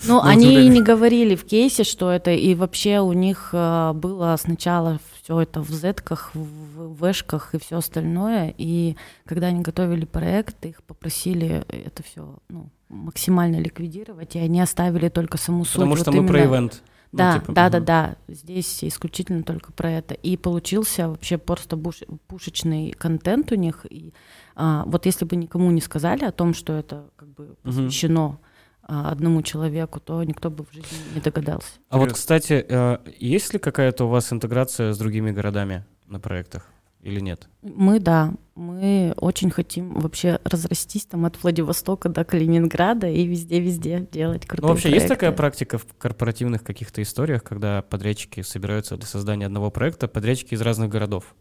Ну, 0.08 0.22
они 0.22 0.54
и 0.66 0.68
не 0.70 0.82
говорили 0.82 1.36
в 1.36 1.44
кейсе, 1.44 1.84
что 1.84 2.12
это, 2.12 2.32
и 2.32 2.54
вообще 2.56 3.00
у 3.00 3.14
них 3.14 3.50
э, 3.54 3.92
было 3.94 4.38
сначала 4.40 5.00
все 5.28 5.42
это 5.42 5.60
в 5.62 5.70
зетках, 5.70 6.32
в 6.34 6.96
вэшках 7.00 7.54
и 7.54 7.60
все 7.60 7.80
остальное, 7.80 8.54
и 8.58 8.96
когда 9.26 9.48
они 9.48 9.62
готовили 9.62 10.06
проект, 10.06 10.66
их 10.66 10.82
попросили 10.84 11.66
это 11.68 12.02
все 12.02 12.38
ну, 12.48 12.70
максимально 12.88 13.58
ликвидировать, 13.58 14.38
и 14.38 14.40
они 14.40 14.62
оставили 14.62 15.10
только 15.10 15.38
саму 15.38 15.66
суть. 15.66 15.74
Потому 15.74 15.92
вот 15.92 16.00
что 16.00 16.12
мы 16.14 16.26
про 16.26 16.40
именно- 16.40 16.54
ивент. 16.54 16.82
Ну, 17.12 17.18
Да, 17.18 17.40
типа, 17.40 17.52
да, 17.54 17.70
да, 17.70 17.78
мгм. 17.78 17.86
да. 17.86 18.16
Здесь 18.30 18.84
исключительно 18.84 19.44
только 19.44 19.72
про 19.74 19.92
это. 19.92 20.14
И 20.14 20.36
получился 20.38 21.10
вообще 21.10 21.38
просто 21.38 21.76
буш- 21.78 22.06
пушечный 22.28 22.92
контент 22.92 23.52
у 23.52 23.56
них. 23.56 23.86
И 23.90 24.14
а, 24.56 24.84
вот 24.86 25.06
если 25.06 25.24
бы 25.26 25.36
никому 25.38 25.72
не 25.72 25.80
сказали 25.82 26.24
о 26.26 26.32
том, 26.34 26.54
что 26.54 26.74
это 26.74 27.06
как 27.18 27.30
бы 27.30 27.56
посвящено 27.64 28.38
а, 28.42 28.47
одному 28.88 29.42
человеку, 29.42 30.00
то 30.00 30.24
никто 30.24 30.50
бы 30.50 30.66
в 30.66 30.74
жизни 30.74 30.98
не 31.16 31.22
догадался. 31.22 31.74
А 31.90 31.98
вот, 31.98 32.14
кстати, 32.14 32.66
э, 32.68 32.98
есть 33.20 33.54
ли 33.54 33.60
какая-то 33.60 34.06
у 34.06 34.08
вас 34.08 34.32
интеграция 34.32 34.94
с 34.94 34.98
другими 34.98 35.32
городами 35.32 35.86
на 36.06 36.20
проектах 36.20 36.68
или 37.02 37.20
нет? 37.20 37.48
Мы, 37.62 38.00
да, 38.00 38.34
мы 38.56 39.14
очень 39.18 39.50
хотим 39.52 40.00
вообще 40.00 40.40
разрастись 40.44 41.06
там 41.06 41.26
от 41.26 41.42
Владивостока 41.44 42.10
до 42.10 42.24
Калининграда 42.24 43.08
и 43.08 43.26
везде-везде 43.26 44.08
делать 44.12 44.46
крутые 44.46 44.68
Ну, 44.68 44.74
вообще 44.74 44.90
есть 44.90 45.06
проекты. 45.08 45.16
такая 45.16 45.32
практика 45.32 45.78
в 45.78 45.86
корпоративных 45.98 46.64
каких-то 46.64 47.02
историях, 47.02 47.44
когда 47.44 47.82
подрядчики 47.82 48.42
собираются 48.42 48.98
для 48.98 49.06
создания 49.06 49.46
одного 49.46 49.70
проекта, 49.70 50.08
подрядчики 50.08 50.54
из 50.54 50.62
разных 50.62 50.90
городов? 50.90 51.36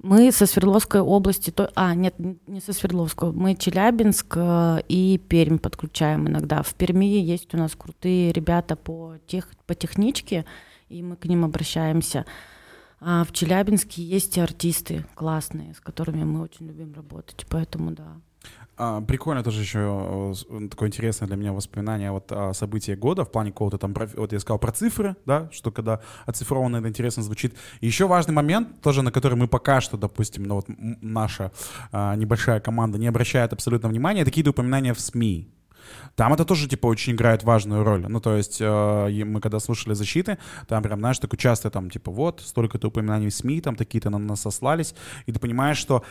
Мы 0.00 0.30
со 0.30 0.46
Свердловской 0.46 1.00
области, 1.00 1.50
то, 1.50 1.72
а, 1.74 1.94
нет, 1.94 2.14
не 2.18 2.60
со 2.60 2.72
Свердловской, 2.72 3.32
мы 3.32 3.56
Челябинск 3.56 4.34
э, 4.36 4.82
и 4.88 5.18
Пермь 5.18 5.58
подключаем 5.58 6.28
иногда. 6.28 6.62
В 6.62 6.74
Перми 6.74 7.18
есть 7.20 7.52
у 7.52 7.58
нас 7.58 7.74
крутые 7.74 8.32
ребята 8.32 8.76
по, 8.76 9.16
тех, 9.26 9.48
по 9.66 9.74
техничке, 9.74 10.44
и 10.88 11.02
мы 11.02 11.16
к 11.16 11.24
ним 11.24 11.44
обращаемся. 11.44 12.26
А 13.00 13.24
в 13.24 13.32
Челябинске 13.32 14.02
есть 14.02 14.38
артисты 14.38 15.04
классные, 15.16 15.74
с 15.74 15.80
которыми 15.80 16.22
мы 16.22 16.42
очень 16.42 16.66
любим 16.66 16.92
работать, 16.94 17.44
поэтому 17.48 17.90
да. 17.90 18.20
А, 18.80 19.00
прикольно 19.00 19.42
тоже 19.42 19.60
еще 19.60 20.34
э, 20.48 20.68
такое 20.68 20.88
интересное 20.88 21.26
для 21.26 21.36
меня 21.36 21.52
воспоминание 21.52 22.12
вот 22.12 22.30
о 22.30 22.54
событии 22.54 22.92
года 22.92 23.24
в 23.24 23.32
плане 23.32 23.50
какого-то 23.50 23.76
там, 23.76 23.92
вот 24.14 24.32
я 24.32 24.38
сказал 24.38 24.60
про 24.60 24.70
цифры, 24.70 25.16
да, 25.26 25.48
что 25.50 25.72
когда 25.72 26.00
оцифровано 26.26 26.76
это 26.76 26.88
интересно 26.88 27.24
звучит. 27.24 27.56
Еще 27.80 28.06
важный 28.06 28.34
момент, 28.34 28.80
тоже 28.80 29.02
на 29.02 29.10
который 29.10 29.34
мы 29.34 29.48
пока 29.48 29.80
что, 29.80 29.96
допустим, 29.96 30.44
ну 30.44 30.54
вот 30.54 30.66
наша 30.68 31.50
а, 31.90 32.14
небольшая 32.14 32.60
команда 32.60 32.98
не 32.98 33.08
обращает 33.08 33.52
абсолютно 33.52 33.88
внимания, 33.88 34.20
это 34.20 34.30
какие-то 34.30 34.50
упоминания 34.50 34.94
в 34.94 35.00
СМИ. 35.00 35.52
Там 36.14 36.32
это 36.34 36.44
тоже, 36.44 36.68
типа, 36.68 36.86
очень 36.86 37.14
играет 37.14 37.42
важную 37.44 37.82
роль. 37.82 38.06
Ну, 38.06 38.20
то 38.20 38.36
есть, 38.36 38.58
э, 38.60 39.24
мы 39.24 39.40
когда 39.40 39.58
слушали 39.58 39.94
защиты, 39.94 40.36
там 40.66 40.82
прям, 40.82 40.98
знаешь, 40.98 41.18
такое 41.18 41.38
часто 41.38 41.70
там, 41.70 41.88
типа, 41.90 42.10
вот, 42.10 42.42
столько-то 42.44 42.88
упоминаний 42.88 43.30
в 43.30 43.34
СМИ, 43.34 43.60
там 43.62 43.74
такие-то 43.74 44.10
на 44.10 44.18
нас 44.18 44.42
сослались, 44.42 44.94
и 45.26 45.32
ты 45.32 45.40
понимаешь, 45.40 45.78
что 45.78 46.04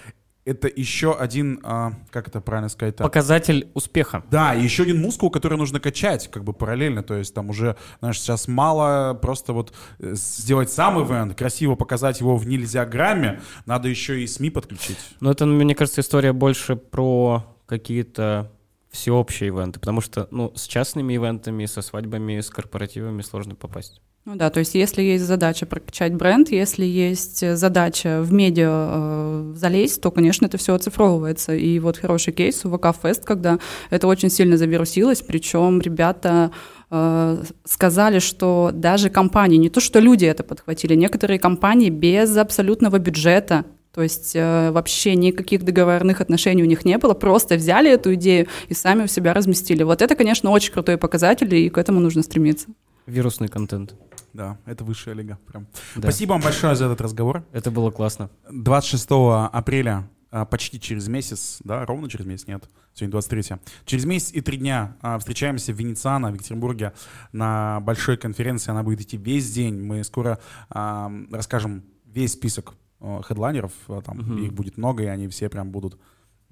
это 0.48 0.70
еще 0.74 1.14
один, 1.14 1.60
а, 1.64 1.94
как 2.10 2.30
это 2.30 2.40
правильно 2.40 2.70
сказать? 2.70 2.96
Показатель 2.96 3.70
успеха. 3.74 4.24
Да, 4.32 4.56
и 4.56 4.64
еще 4.64 4.84
один 4.84 5.02
мускул, 5.02 5.30
который 5.30 5.58
нужно 5.58 5.82
качать, 5.82 6.30
как 6.32 6.46
бы 6.46 6.54
параллельно. 6.54 7.04
То 7.04 7.16
есть 7.16 7.34
там 7.34 7.50
уже, 7.50 7.76
знаешь, 8.00 8.20
сейчас 8.20 8.48
мало 8.48 9.14
просто 9.14 9.52
вот 9.52 9.74
э, 10.00 10.14
сделать 10.16 10.72
сам 10.72 11.04
ивент, 11.04 11.36
красиво 11.36 11.76
показать 11.76 12.22
его 12.22 12.38
в 12.38 12.48
нельзя 12.48 12.86
грамме, 12.86 13.42
надо 13.66 13.90
еще 13.90 14.24
и 14.24 14.28
СМИ 14.28 14.50
подключить. 14.50 14.98
Но 15.20 15.32
это, 15.32 15.46
мне 15.46 15.76
кажется, 15.76 16.00
история 16.00 16.32
больше 16.32 16.78
про 16.78 17.46
какие-то 17.66 18.52
всеобщие 18.90 19.50
ивенты, 19.50 19.80
потому 19.82 20.00
что, 20.00 20.30
ну, 20.32 20.54
с 20.56 20.66
частными 20.66 21.14
ивентами, 21.14 21.66
со 21.66 21.82
свадьбами, 21.82 22.40
с 22.40 22.50
корпоративами 22.50 23.22
сложно 23.22 23.56
попасть. 23.56 24.02
Ну 24.28 24.36
да, 24.36 24.50
то 24.50 24.60
есть 24.60 24.76
если 24.76 25.02
есть 25.02 25.24
задача 25.24 25.66
прокачать 25.66 26.14
бренд, 26.14 26.52
если 26.52 26.84
есть 26.84 27.56
задача 27.56 28.22
в 28.22 28.34
медиа 28.34 28.68
э, 28.70 29.54
залезть, 29.56 30.02
то, 30.02 30.12
конечно, 30.12 30.48
это 30.48 30.58
все 30.58 30.74
оцифровывается. 30.74 31.56
И 31.56 31.80
вот 31.80 31.96
хороший 31.96 32.34
кейс 32.34 32.66
у 32.66 32.78
ВК 32.78 32.88
Фест, 33.02 33.24
когда 33.24 33.58
это 33.90 34.06
очень 34.06 34.30
сильно 34.30 34.58
завирусилось, 34.58 35.22
причем 35.22 35.80
ребята 35.80 36.52
э, 36.92 37.42
сказали, 37.64 38.20
что 38.20 38.72
даже 38.74 39.10
компании, 39.10 39.56
не 39.56 39.70
то 39.70 39.80
что 39.80 40.00
люди 40.02 40.26
это 40.26 40.44
подхватили, 40.44 40.94
некоторые 40.96 41.40
компании 41.40 41.90
без 41.90 42.36
абсолютного 42.36 43.00
бюджета 43.00 43.64
то 43.94 44.04
есть 44.04 44.36
э, 44.36 44.72
вообще 44.72 45.16
никаких 45.16 45.64
договорных 45.64 46.20
отношений 46.20 46.64
у 46.64 46.68
них 46.68 46.84
не 46.84 46.98
было, 46.98 47.14
просто 47.14 47.56
взяли 47.56 47.90
эту 47.90 48.14
идею 48.16 48.48
и 48.68 48.74
сами 48.74 49.06
у 49.06 49.08
себя 49.08 49.34
разместили. 49.34 49.84
Вот 49.84 50.02
это, 50.02 50.16
конечно, 50.16 50.52
очень 50.52 50.74
крутой 50.74 50.98
показатель, 50.98 51.56
и 51.56 51.70
к 51.70 51.78
этому 51.78 52.02
нужно 52.02 52.24
стремиться. 52.24 52.68
Вирусный 53.08 53.48
контент. 53.48 53.96
Да, 54.38 54.60
это 54.68 54.84
высшая 54.84 55.16
лига. 55.16 55.40
Прям. 55.48 55.66
Да. 55.96 56.02
Спасибо 56.04 56.34
вам 56.34 56.42
большое 56.42 56.76
за 56.76 56.86
этот 56.86 57.02
разговор. 57.02 57.44
Это 57.54 57.72
было 57.72 57.90
классно. 57.90 58.30
26 58.52 59.08
апреля, 59.52 60.08
а, 60.30 60.46
почти 60.46 60.80
через 60.80 61.08
месяц, 61.08 61.58
да, 61.64 61.84
ровно 61.88 62.08
через 62.08 62.28
месяц, 62.28 62.46
нет, 62.46 62.70
сегодня 62.94 63.14
23 63.14 63.58
Через 63.86 64.06
месяц 64.06 64.32
и 64.34 64.42
три 64.42 64.58
дня 64.60 64.96
а, 65.02 65.18
встречаемся 65.18 65.74
в 65.74 65.78
Венециано, 65.78 66.30
в 66.30 66.36
Екатеринбурге, 66.36 66.94
на 67.32 67.80
большой 67.80 68.16
конференции. 68.18 68.70
Она 68.70 68.84
будет 68.84 69.02
идти 69.02 69.18
весь 69.18 69.52
день. 69.52 69.82
Мы 69.82 70.04
скоро 70.04 70.38
а, 70.70 71.12
расскажем 71.32 71.84
весь 72.06 72.34
список 72.34 72.76
хедлайнеров. 73.02 73.72
Там 74.06 74.18
Мгм. 74.20 74.44
их 74.44 74.54
будет 74.54 74.78
много, 74.78 75.02
и 75.02 75.08
они 75.08 75.28
все 75.30 75.50
прям 75.50 75.72
будут... 75.72 76.00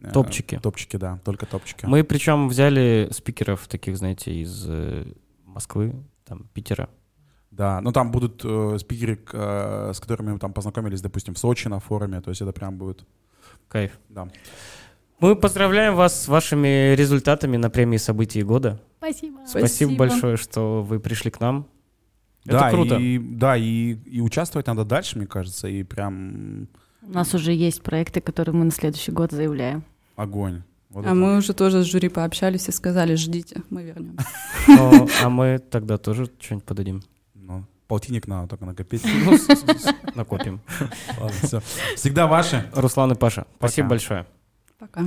э, 0.01 0.09
Топчики. 0.11 0.57
Топчики, 0.57 0.97
да, 0.97 1.19
только 1.23 1.45
топчики. 1.45 1.85
Мы 1.85 2.03
причем 2.03 2.49
взяли 2.49 3.09
спикеров 3.11 3.67
таких, 3.67 3.95
знаете, 3.95 4.33
из 4.33 4.65
э, 4.67 5.05
Москвы, 5.45 5.93
там, 6.25 6.47
Питера. 6.53 6.89
Да, 7.55 7.79
ну 7.81 7.91
там 7.91 8.11
будут 8.11 8.41
э, 8.43 8.77
спикеры, 8.79 9.15
к, 9.15 9.31
э, 9.33 9.91
с 9.93 9.99
которыми 9.99 10.33
мы 10.33 10.39
там 10.39 10.51
познакомились, 10.51 11.01
допустим, 11.01 11.33
в 11.35 11.37
Сочи 11.39 11.69
на 11.69 11.79
форуме, 11.79 12.19
то 12.21 12.29
есть 12.29 12.41
это 12.41 12.51
прям 12.51 12.77
будет, 12.77 13.05
Кайф. 13.69 13.91
да. 14.09 14.27
Мы 15.21 15.35
поздравляем 15.37 15.95
вас 15.95 16.23
с 16.23 16.27
вашими 16.27 16.93
результатами 16.95 17.55
на 17.55 17.69
премии 17.69 17.95
событий 17.97 18.43
года. 18.43 18.81
Спасибо. 18.97 19.37
Спасибо, 19.47 19.65
Спасибо. 19.67 19.95
большое, 19.95 20.35
что 20.37 20.83
вы 20.83 20.99
пришли 20.99 21.31
к 21.31 21.39
нам. 21.39 21.65
Это 22.45 22.59
да, 22.59 22.69
круто. 22.71 22.97
И, 22.97 23.17
да, 23.19 23.55
и, 23.55 23.93
и 23.93 24.19
участвовать 24.19 24.67
надо 24.67 24.83
дальше, 24.83 25.17
мне 25.17 25.25
кажется, 25.25 25.67
и 25.69 25.83
прям 25.83 26.67
У 27.01 27.11
нас 27.13 27.33
уже 27.33 27.53
есть 27.53 27.81
проекты, 27.81 28.19
которые 28.19 28.53
мы 28.55 28.65
на 28.65 28.71
следующий 28.71 29.11
год 29.13 29.31
заявляем. 29.31 29.83
огонь. 30.17 30.63
Вот 30.89 31.05
А 31.05 31.09
это. 31.09 31.15
мы 31.15 31.37
уже 31.37 31.53
тоже 31.53 31.83
с 31.83 31.85
жюри 31.87 32.09
пообщались 32.09 32.67
и 32.67 32.71
сказали, 32.71 33.15
ждите, 33.15 33.61
мы 33.69 33.83
вернемся. 33.83 34.25
Но- 34.67 35.07
а 35.23 35.29
мы 35.29 35.59
тогда 35.59 35.97
тоже 35.97 36.29
что-нибудь 36.39 36.65
подадим. 36.65 37.01
Полтинник 37.87 38.27
надо 38.27 38.47
только 38.47 38.65
накопить. 38.65 39.03
Ну, 39.25 39.37
накопим. 40.15 40.61
Всегда 41.95 42.27
ваши. 42.27 42.69
Руслан 42.73 43.11
и 43.11 43.15
Паша, 43.15 43.45
спасибо 43.57 43.89
большое. 43.89 44.25
Пока. 44.79 45.03